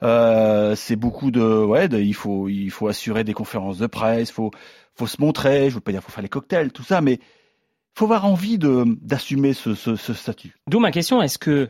euh, 0.02 0.76
c'est 0.76 0.96
beaucoup 0.96 1.30
de 1.30 1.42
ouais, 1.42 1.90
de, 1.90 2.00
il 2.00 2.14
faut 2.14 2.48
il 2.48 2.72
faut 2.72 2.88
assurer 2.88 3.24
des 3.24 3.34
conférences 3.34 3.80
de 3.80 3.88
presse, 3.88 4.32
faut 4.32 4.52
faut 4.96 5.08
se 5.08 5.20
montrer. 5.20 5.70
Je 5.70 5.76
veux 5.76 5.82
pas 5.82 5.92
dire 5.92 6.02
faut 6.02 6.12
faire 6.12 6.24
les 6.24 6.30
cocktails, 6.30 6.72
tout 6.72 6.84
ça, 6.84 7.02
mais 7.02 7.20
faut 7.96 8.06
avoir 8.06 8.26
envie 8.26 8.58
de 8.58 8.86
d'assumer 9.02 9.54
ce, 9.54 9.76
ce, 9.76 9.98
ce 9.98 10.14
statut. 10.14 10.56
D'où 10.70 10.80
ma 10.80 10.92
question 10.92 11.22
est-ce 11.22 11.38
que 11.38 11.70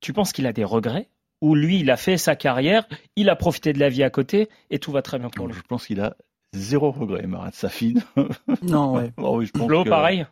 tu 0.00 0.12
penses 0.12 0.32
qu'il 0.32 0.46
a 0.46 0.52
des 0.52 0.64
regrets? 0.64 1.10
Ou 1.40 1.54
lui 1.54 1.78
il 1.78 1.90
a 1.92 1.96
fait 1.96 2.16
sa 2.16 2.34
carrière, 2.34 2.88
il 3.14 3.30
a 3.30 3.36
profité 3.36 3.72
de 3.72 3.78
la 3.78 3.88
vie 3.88 4.02
à 4.02 4.10
côté 4.10 4.48
et 4.70 4.80
tout 4.80 4.90
va 4.90 5.02
très 5.02 5.20
bien 5.20 5.30
pour 5.30 5.46
lui? 5.46 5.54
Je 5.54 5.60
pense 5.62 5.86
qu'il 5.86 6.00
a 6.00 6.16
zéro 6.54 6.90
regret, 6.90 7.26
Marat 7.26 7.52
Safin. 7.52 7.94
Non, 8.62 8.94
ouais. 8.94 9.12
bon, 9.16 9.38
oui, 9.38 9.46
je 9.46 9.52
pense 9.52 9.66
Flo, 9.66 9.84
que- 9.84 9.88
pareil 9.88 10.26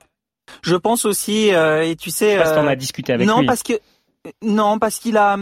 Je 0.62 0.76
pense 0.76 1.04
aussi, 1.04 1.52
euh, 1.54 1.82
et 1.88 1.96
tu 1.96 2.10
sais. 2.10 2.32
Je 2.32 2.38
sais 2.38 2.42
pas 2.42 2.48
si 2.48 2.54
t'en 2.54 2.66
euh, 2.66 2.70
as 2.70 2.76
discuté 2.76 3.12
avec 3.12 3.26
non, 3.26 3.40
lui. 3.40 3.46
parce 3.46 3.62
que 3.62 3.74
non, 4.42 4.78
parce 4.78 4.98
qu'il 4.98 5.16
a, 5.16 5.36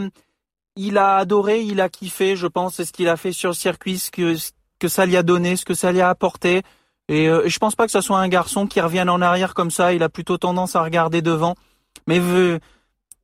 il 0.75 0.97
a 0.97 1.17
adoré, 1.17 1.61
il 1.61 1.81
a 1.81 1.89
kiffé. 1.89 2.35
Je 2.35 2.47
pense 2.47 2.83
ce 2.83 2.91
qu'il 2.91 3.07
a 3.09 3.17
fait 3.17 3.31
sur 3.31 3.49
le 3.49 3.55
circuit, 3.55 3.97
ce 3.99 4.11
que 4.11 4.35
ce 4.35 4.51
que 4.79 4.87
ça 4.87 5.05
lui 5.05 5.15
a 5.17 5.23
donné, 5.23 5.55
ce 5.55 5.65
que 5.65 5.73
ça 5.73 5.91
lui 5.91 6.01
a 6.01 6.09
apporté. 6.09 6.61
Et 7.07 7.29
euh, 7.29 7.43
je 7.47 7.57
pense 7.59 7.75
pas 7.75 7.85
que 7.85 7.91
ce 7.91 8.01
soit 8.01 8.19
un 8.19 8.27
garçon 8.27 8.67
qui 8.67 8.81
revienne 8.81 9.09
en 9.09 9.21
arrière 9.21 9.53
comme 9.53 9.71
ça. 9.71 9.93
Il 9.93 10.03
a 10.03 10.09
plutôt 10.09 10.37
tendance 10.37 10.75
à 10.75 10.83
regarder 10.83 11.21
devant. 11.21 11.55
Mais 12.07 12.19
euh, 12.19 12.59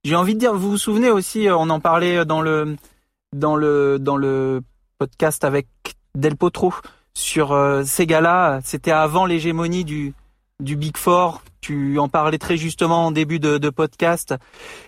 j'ai 0.04 0.16
envie 0.16 0.34
de 0.36 0.39
dire, 0.39 0.54
vous 0.54 0.70
vous 0.72 0.78
souvenez 0.78 1.10
aussi, 1.10 1.47
euh, 1.47 1.58
on 1.58 1.70
en 1.70 1.80
parlait 1.80 2.26
dans 2.26 2.41
le 2.41 2.78
dans 3.34 3.56
le 3.56 3.97
dans 3.99 4.18
le 4.18 4.62
podcast 4.97 5.43
avec 5.43 5.68
Del 6.16 6.36
Potro 6.38 6.74
sur 7.14 7.51
euh, 7.51 7.84
ces 7.84 8.05
gars-là. 8.05 8.59
C'était 8.64 8.91
avant 8.91 9.26
l'hégémonie 9.26 9.84
du 9.84 10.14
du 10.62 10.76
Big 10.76 10.95
Four. 10.97 11.41
Tu 11.59 11.99
en 11.99 12.07
parlais 12.07 12.38
très 12.38 12.57
justement 12.57 13.07
en 13.07 13.12
début 13.12 13.39
de, 13.39 13.57
de 13.57 13.70
podcast. 13.70 14.36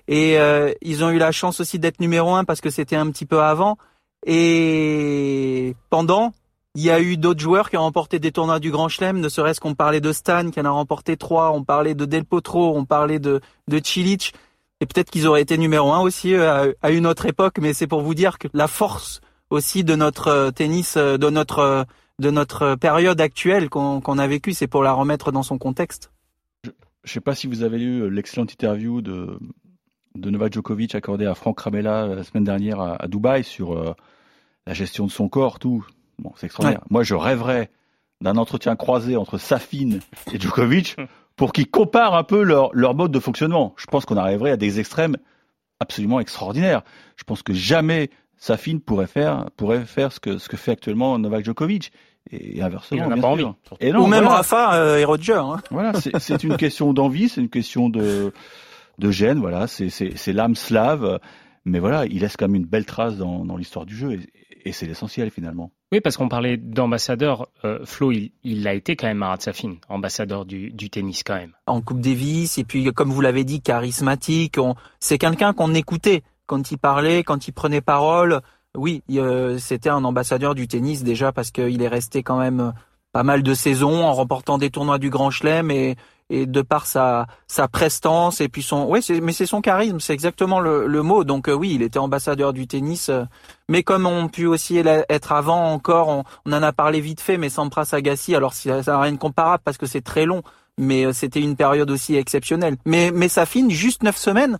Et 0.07 0.39
euh, 0.39 0.73
ils 0.81 1.03
ont 1.03 1.09
eu 1.09 1.17
la 1.17 1.31
chance 1.31 1.59
aussi 1.59 1.79
d'être 1.79 1.99
numéro 1.99 2.33
un 2.33 2.45
parce 2.45 2.61
que 2.61 2.69
c'était 2.69 2.95
un 2.95 3.09
petit 3.11 3.25
peu 3.25 3.41
avant. 3.41 3.77
Et 4.25 5.75
pendant, 5.89 6.33
il 6.75 6.83
y 6.83 6.89
a 6.89 6.99
eu 6.99 7.17
d'autres 7.17 7.41
joueurs 7.41 7.69
qui 7.69 7.77
ont 7.77 7.81
remporté 7.81 8.19
des 8.19 8.31
tournois 8.31 8.59
du 8.59 8.71
Grand 8.71 8.89
Chelem, 8.89 9.19
ne 9.19 9.29
serait-ce 9.29 9.59
qu'on 9.59 9.75
parlait 9.75 10.01
de 10.01 10.11
Stan 10.11 10.49
qui 10.49 10.59
en 10.59 10.65
a 10.65 10.69
remporté 10.69 11.17
trois, 11.17 11.51
on 11.51 11.63
parlait 11.63 11.93
de 11.93 12.05
Del 12.05 12.25
Potro, 12.25 12.75
on 12.75 12.85
parlait 12.85 13.19
de, 13.19 13.41
de 13.67 13.81
Cilic. 13.83 14.33
Et 14.81 14.85
peut-être 14.85 15.11
qu'ils 15.11 15.27
auraient 15.27 15.41
été 15.41 15.57
numéro 15.57 15.91
un 15.91 15.99
aussi 15.99 16.33
euh, 16.33 16.71
à, 16.81 16.87
à 16.87 16.91
une 16.91 17.05
autre 17.05 17.25
époque, 17.25 17.57
mais 17.59 17.73
c'est 17.73 17.87
pour 17.87 18.01
vous 18.01 18.15
dire 18.15 18.39
que 18.39 18.47
la 18.53 18.67
force 18.67 19.21
aussi 19.49 19.83
de 19.83 19.95
notre 19.95 20.27
euh, 20.29 20.51
tennis, 20.51 20.97
euh, 20.97 21.17
de 21.17 21.29
notre 21.29 21.85
de 22.19 22.29
notre 22.29 22.75
période 22.75 23.19
actuelle 23.21 23.69
qu'on 23.69 24.17
a 24.17 24.27
vécue, 24.27 24.53
c'est 24.53 24.67
pour 24.67 24.83
la 24.83 24.93
remettre 24.93 25.31
dans 25.31 25.43
son 25.43 25.57
contexte. 25.57 26.11
Je 27.03 27.11
sais 27.11 27.21
pas 27.21 27.35
si 27.35 27.47
vous 27.47 27.63
avez 27.63 27.79
lu 27.79 28.09
l'excellente 28.09 28.53
interview 28.53 29.01
de, 29.01 29.37
de 30.15 30.29
Novak 30.29 30.53
Djokovic 30.53 30.95
accordée 30.95 31.25
à 31.25 31.35
Franck 31.35 31.59
Ramella 31.59 32.07
la 32.07 32.23
semaine 32.23 32.45
dernière 32.45 32.79
à, 32.79 33.01
à 33.01 33.07
Dubaï 33.07 33.43
sur 33.43 33.73
euh, 33.73 33.93
la 34.65 34.73
gestion 34.73 35.05
de 35.05 35.11
son 35.11 35.27
corps, 35.27 35.59
tout. 35.59 35.85
Bon, 36.19 36.31
c'est 36.37 36.45
extraordinaire. 36.45 36.81
Ouais. 36.81 36.87
Moi, 36.91 37.03
je 37.03 37.15
rêverais 37.15 37.71
d'un 38.21 38.37
entretien 38.37 38.75
croisé 38.75 39.17
entre 39.17 39.37
Safin 39.37 39.99
et 40.31 40.39
Djokovic 40.39 40.95
pour 41.35 41.51
qu'ils 41.51 41.69
comparent 41.69 42.15
un 42.15 42.23
peu 42.23 42.43
leur, 42.43 42.69
leur 42.73 42.95
mode 42.95 43.11
de 43.11 43.19
fonctionnement. 43.19 43.73
Je 43.75 43.87
pense 43.87 44.05
qu'on 44.05 44.17
arriverait 44.17 44.51
à 44.51 44.57
des 44.57 44.79
extrêmes 44.79 45.17
absolument 45.79 46.21
extraordinaires. 46.21 46.83
Je 47.17 47.23
pense 47.25 47.43
que 47.43 47.53
jamais 47.53 48.11
Safin 48.43 48.79
pourrait 48.85 49.07
faire, 49.07 49.45
pourrait 49.55 49.85
faire 49.85 50.11
ce 50.11 50.19
que, 50.19 50.37
ce 50.37 50.49
que 50.49 50.57
fait 50.57 50.71
actuellement 50.71 51.17
Novak 51.17 51.45
Djokovic. 51.45 51.93
Et, 52.29 52.61
inversement, 52.61 52.97
Il 52.97 53.03
en 53.03 53.11
a 53.11 53.13
bien 53.15 53.21
pas 53.21 53.37
sûr. 53.37 53.47
envie. 53.47 53.55
Et 53.79 53.93
Ou 53.93 54.05
même 54.07 54.23
voilà. 54.23 54.37
Rafa 54.37 54.73
euh, 54.75 54.97
et 54.97 55.05
Roger. 55.05 55.33
Hein. 55.41 55.61
Voilà, 55.71 55.93
c'est- 55.93 56.43
une 56.43 56.57
question 56.57 56.91
d'envie, 56.93 57.29
c'est 57.29 57.39
une 57.39 57.49
question 57.49 57.87
de, 57.87 58.33
de 58.99 59.11
gêne, 59.11 59.39
voilà, 59.39 59.67
c'est- 59.67 59.89
c'est 59.89 60.17
c'est 60.17 60.33
l'âme 60.33 60.55
slave, 60.55 61.19
mais 61.63 61.79
voilà, 61.79 62.05
il 62.05 62.19
laisse 62.19 62.35
quand 62.35 62.47
même 62.49 62.55
une 62.55 62.65
belle 62.65 62.85
trace 62.85 63.15
dans, 63.17 63.45
dans 63.45 63.55
l'histoire 63.55 63.85
du 63.85 63.95
jeu, 63.95 64.13
et, 64.13 64.19
et 64.65 64.71
c'est 64.73 64.85
l'essentiel 64.87 65.31
finalement. 65.31 65.71
Oui, 65.93 66.01
parce 66.01 66.17
qu'on 66.17 66.27
parlait 66.29 66.57
d'ambassadeur. 66.57 67.47
Euh, 67.65 67.79
Flo, 67.85 68.11
il, 68.11 68.31
il 68.43 68.67
a 68.67 68.73
été 68.73 68.95
quand 68.95 69.07
même 69.07 69.17
Marat 69.19 69.37
Safin, 69.39 69.75
ambassadeur 69.89 70.45
du, 70.45 70.71
du 70.71 70.89
tennis 70.89 71.23
quand 71.23 71.35
même. 71.35 71.53
en 71.67 71.81
Coupe 71.81 71.99
Davis 72.01 72.57
et 72.57 72.63
puis 72.65 72.85
comme 72.93 73.09
vous 73.11 73.21
l'avez 73.21 73.43
dit 73.45 73.61
charismatique 73.61 74.57
c'est 74.99 75.17
quelqu'un 75.17 75.53
qu'on 75.53 75.73
écoutait 75.73 76.23
quand 76.45 76.71
il 76.71 76.77
parlait 76.77 77.23
quand 77.23 77.47
il 77.47 77.51
prenait 77.51 77.81
parole 77.81 78.41
oui 78.75 79.03
euh, 79.11 79.57
c'était 79.57 79.89
un 79.89 80.03
ambassadeur 80.03 80.55
du 80.55 80.67
tennis 80.67 81.03
déjà 81.03 81.31
parce 81.31 81.51
qu'il 81.51 81.81
est 81.81 81.87
resté 81.87 82.23
quand 82.23 82.39
même 82.39 82.59
euh, 82.59 82.71
pas 83.11 83.23
mal 83.23 83.43
de 83.43 83.53
saisons 83.53 84.03
en 84.03 84.13
remportant 84.13 84.57
des 84.57 84.69
tournois 84.71 84.97
du 84.97 85.09
Grand 85.09 85.31
Chelem 85.31 85.71
et 85.71 85.95
et 86.29 86.45
de 86.45 86.61
par 86.61 86.85
sa 86.85 87.27
sa 87.47 87.67
prestance 87.67 88.41
et 88.41 88.49
puis 88.49 88.63
son 88.63 88.85
ouais 88.85 89.01
mais 89.21 89.33
c'est 89.33 89.45
son 89.45 89.61
charisme 89.61 89.99
c'est 89.99 90.13
exactement 90.13 90.59
le, 90.59 90.87
le 90.87 91.01
mot 91.01 91.23
donc 91.23 91.47
euh, 91.47 91.53
oui 91.53 91.73
il 91.75 91.81
était 91.81 91.99
ambassadeur 91.99 92.53
du 92.53 92.65
tennis 92.65 93.09
euh, 93.09 93.23
mais 93.69 93.83
comme 93.83 94.05
on 94.05 94.27
pu 94.29 94.45
aussi 94.45 94.77
être 94.77 95.31
avant 95.31 95.71
encore 95.73 96.07
on, 96.07 96.23
on 96.45 96.53
en 96.53 96.63
a 96.63 96.71
parlé 96.71 97.01
vite 97.01 97.21
fait 97.21 97.37
mais 97.37 97.49
Sampras 97.49 97.89
Agassi 97.91 98.35
alors 98.35 98.53
ça 98.53 98.81
n'a 98.81 98.99
rien 99.01 99.11
de 99.11 99.17
comparable 99.17 99.61
parce 99.63 99.77
que 99.77 99.85
c'est 99.85 100.01
très 100.01 100.25
long 100.25 100.41
mais 100.79 101.11
c'était 101.13 101.39
une 101.39 101.55
période 101.55 101.91
aussi 101.91 102.15
exceptionnelle. 102.15 102.77
Mais 102.85 103.11
mais 103.13 103.29
Safin, 103.29 103.69
juste 103.69 104.01
neuf 104.01 104.17
semaines, 104.17 104.57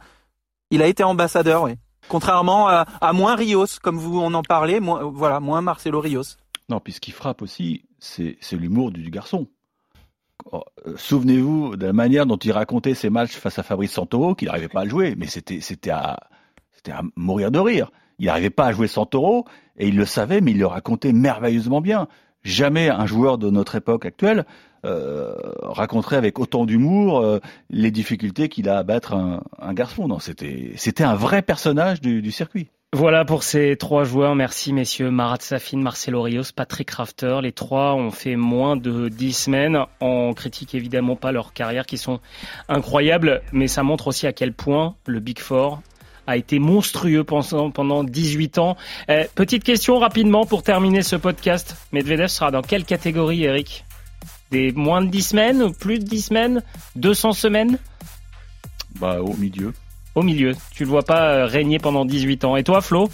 il 0.74 0.82
a 0.82 0.88
été 0.88 1.04
ambassadeur, 1.04 1.64
oui. 1.64 1.76
Contrairement 2.10 2.68
à, 2.68 3.14
moins 3.14 3.36
Rios, 3.36 3.68
comme 3.82 3.98
vous 3.98 4.20
en 4.20 4.42
parlait, 4.42 4.80
moins, 4.80 5.04
voilà, 5.04 5.40
moins 5.40 5.62
Marcelo 5.62 6.02
Rios. 6.02 6.36
Non, 6.68 6.80
puis 6.80 6.94
ce 6.94 7.00
qui 7.00 7.12
frappe 7.12 7.42
aussi, 7.42 7.86
c'est 8.00 8.38
l'humour 8.52 8.92
du 8.92 9.10
garçon. 9.10 9.48
Oh, 10.52 10.64
euh, 10.88 10.96
Souvenez-vous 10.98 11.78
de 11.78 11.86
la 11.86 11.94
manière 11.94 12.26
dont 12.26 12.38
il 12.38 12.52
racontait 12.52 12.96
ses 12.96 13.10
matchs 13.10 13.36
face 13.36 13.60
à 13.60 13.64
Fabrice 13.64 13.92
Santoro, 13.92 14.36
qu'il 14.36 14.48
n'arrivait 14.48 14.68
pas 14.68 14.82
à 14.82 14.88
jouer, 14.88 15.16
mais 15.16 15.28
c'était 15.28 15.92
à, 15.92 16.20
à 16.90 17.02
mourir 17.16 17.52
de 17.52 17.60
rire. 17.60 17.92
Il 18.20 18.26
n'arrivait 18.26 18.50
pas 18.50 18.66
à 18.66 18.74
jouer 18.74 18.88
Santoro, 18.88 19.46
et 19.78 19.88
il 19.88 19.96
le 19.96 20.06
savait, 20.06 20.42
mais 20.42 20.52
il 20.52 20.60
le 20.60 20.68
racontait 20.68 21.14
merveilleusement 21.14 21.82
bien. 21.82 22.08
Jamais 22.44 22.90
un 22.90 23.06
joueur 23.06 23.38
de 23.38 23.50
notre 23.50 23.76
époque 23.76 24.06
actuelle 24.06 24.40
euh, 24.40 24.44
raconterait 24.84 26.18
avec 26.18 26.40
autant 26.40 26.66
d'humour 26.66 27.20
euh, 27.20 27.40
les 27.70 27.92
difficultés 27.92 28.50
qu'il 28.50 28.70
a 28.70 28.78
à 28.78 28.84
battre 28.84 29.14
un, 29.14 29.74
garçon. 29.74 30.20
C'était 30.20 30.72
c'était 30.76 31.04
un 31.04 31.16
vrai 31.16 31.42
personnage 31.42 32.02
du, 32.02 32.32
circuit. 32.32 32.70
Voilà 32.94 33.26
pour 33.26 33.42
ces 33.42 33.76
trois 33.76 34.04
joueurs. 34.04 34.36
Merci 34.36 34.72
messieurs 34.72 35.10
Marat 35.10 35.38
Safin, 35.40 35.78
Marcelo 35.78 36.22
Rios, 36.22 36.44
Patrick 36.56 36.92
Rafter. 36.92 37.40
Les 37.42 37.52
trois 37.52 37.96
ont 37.96 38.12
fait 38.12 38.36
moins 38.36 38.76
de 38.76 39.10
dix 39.10 39.34
semaines. 39.34 39.80
On 40.00 40.34
critique 40.34 40.76
évidemment 40.76 41.16
pas 41.16 41.32
leur 41.32 41.54
carrière 41.54 41.86
qui 41.86 41.98
sont 41.98 42.20
incroyables, 42.70 43.42
mais 43.52 43.68
ça 43.68 43.82
montre 43.82 44.08
aussi 44.08 44.28
à 44.28 44.34
quel 44.34 44.54
point 44.54 44.96
le 45.08 45.20
Big 45.20 45.40
Four 45.40 45.82
a 46.28 46.38
été 46.38 46.60
monstrueux 46.60 47.24
pendant, 47.24 47.72
pendant 47.72 48.04
18 48.04 48.58
ans. 48.58 48.78
Euh, 49.10 49.26
petite 49.36 49.64
question 49.64 50.00
rapidement 50.00 50.46
pour 50.46 50.64
terminer 50.64 51.02
ce 51.02 51.16
podcast. 51.16 51.76
Medvedev 51.92 52.28
sera 52.28 52.52
dans 52.52 52.62
quelle 52.62 52.86
catégorie 52.86 53.44
Eric? 53.44 53.84
Des 54.54 54.72
moins 54.72 55.02
de 55.02 55.08
10 55.10 55.22
semaines 55.24 55.64
ou 55.64 55.72
plus 55.74 55.98
de 55.98 56.04
10 56.06 56.22
semaines? 56.28 56.62
200 56.96 57.34
semaines? 57.34 57.80
Bah, 59.00 59.18
au 59.20 59.34
milieu. 59.34 59.74
Au 60.14 60.22
milieu. 60.22 60.56
Tu 60.72 60.84
le 60.84 60.90
vois 60.92 61.02
pas 61.02 61.30
euh, 61.34 61.46
régner 61.48 61.80
pendant 61.80 62.06
18 62.06 62.46
ans. 62.46 62.56
Et 62.56 62.64
toi 62.64 62.80
Flo? 62.82 63.10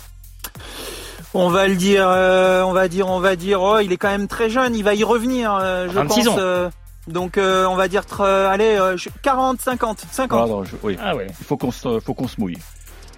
On 1.33 1.49
va 1.49 1.69
le 1.69 1.75
dire, 1.77 2.05
euh, 2.09 2.61
on 2.63 2.73
va 2.73 2.89
dire, 2.89 3.07
on 3.07 3.21
va 3.21 3.37
dire. 3.37 3.61
Oh, 3.61 3.79
il 3.79 3.93
est 3.93 3.97
quand 3.97 4.09
même 4.09 4.27
très 4.27 4.49
jeune, 4.49 4.75
il 4.75 4.83
va 4.83 4.95
y 4.95 5.03
revenir, 5.05 5.53
euh, 5.53 5.87
je 5.87 5.93
26 5.93 6.25
pense. 6.25 6.27
ans. 6.27 6.35
euh, 6.39 6.69
donc 7.07 7.37
euh, 7.37 7.65
on 7.67 7.75
va 7.75 7.87
dire, 7.87 8.03
euh, 8.19 8.49
allez, 8.49 8.75
euh, 8.77 8.97
je- 8.97 9.09
40, 9.21 9.61
50, 9.61 10.05
50. 10.11 10.41
Ah, 10.43 10.47
non, 10.49 10.63
je- 10.65 10.75
oui. 10.83 10.97
Ah 11.01 11.15
ouais. 11.15 11.27
Il 11.39 11.45
faut 11.45 11.55
qu'on 11.55 11.71
se, 11.71 11.99
faut 12.01 12.13
qu'on 12.13 12.27
se 12.27 12.39
mouille. 12.41 12.57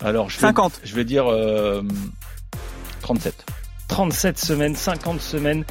Alors, 0.03 0.30
je 0.30 0.36
vais, 0.38 0.41
50. 0.41 0.80
je 0.84 0.93
vais 0.93 1.05
dire 1.05 1.26
euh, 1.32 1.82
37. 3.01 3.45
37 3.91 4.39
semaines, 4.39 4.75
50 4.75 5.19
semaines. 5.21 5.65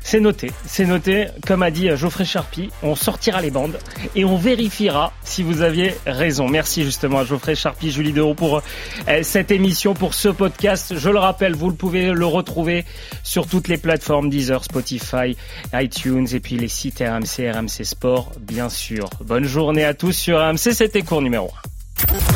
C'est 0.00 0.18
noté, 0.18 0.50
c'est 0.66 0.86
noté. 0.86 1.26
Comme 1.46 1.62
a 1.62 1.70
dit 1.70 1.90
Geoffrey 1.94 2.24
Charpie, 2.24 2.70
on 2.82 2.94
sortira 2.96 3.42
les 3.42 3.50
bandes 3.50 3.78
et 4.14 4.24
on 4.24 4.38
vérifiera 4.38 5.12
si 5.22 5.42
vous 5.42 5.60
aviez 5.60 5.94
raison. 6.06 6.48
Merci 6.48 6.84
justement 6.84 7.18
à 7.18 7.24
Geoffrey 7.24 7.54
Charpie, 7.54 7.90
Julie 7.90 8.14
Dehaut 8.14 8.34
pour 8.34 8.62
euh, 9.08 9.20
cette 9.22 9.50
émission, 9.50 9.92
pour 9.92 10.14
ce 10.14 10.30
podcast. 10.30 10.94
Je 10.96 11.10
le 11.10 11.18
rappelle, 11.18 11.54
vous 11.54 11.68
le 11.68 11.76
pouvez 11.76 12.12
le 12.12 12.24
retrouver 12.24 12.86
sur 13.22 13.46
toutes 13.46 13.68
les 13.68 13.76
plateformes 13.76 14.30
Deezer, 14.30 14.64
Spotify, 14.64 15.36
iTunes 15.74 16.26
et 16.32 16.40
puis 16.40 16.56
les 16.56 16.68
sites 16.68 17.00
RMC, 17.00 17.52
RMC 17.52 17.84
Sport, 17.84 18.32
bien 18.40 18.70
sûr. 18.70 19.10
Bonne 19.22 19.44
journée 19.44 19.84
à 19.84 19.92
tous 19.92 20.12
sur 20.12 20.38
RMC, 20.38 20.72
c'était 20.72 21.02
cours 21.02 21.20
numéro 21.20 21.50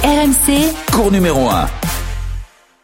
1. 0.05 0.07
RMC, 0.07 0.74
cours 0.93 1.11
numéro 1.11 1.49
1. 1.49 2.10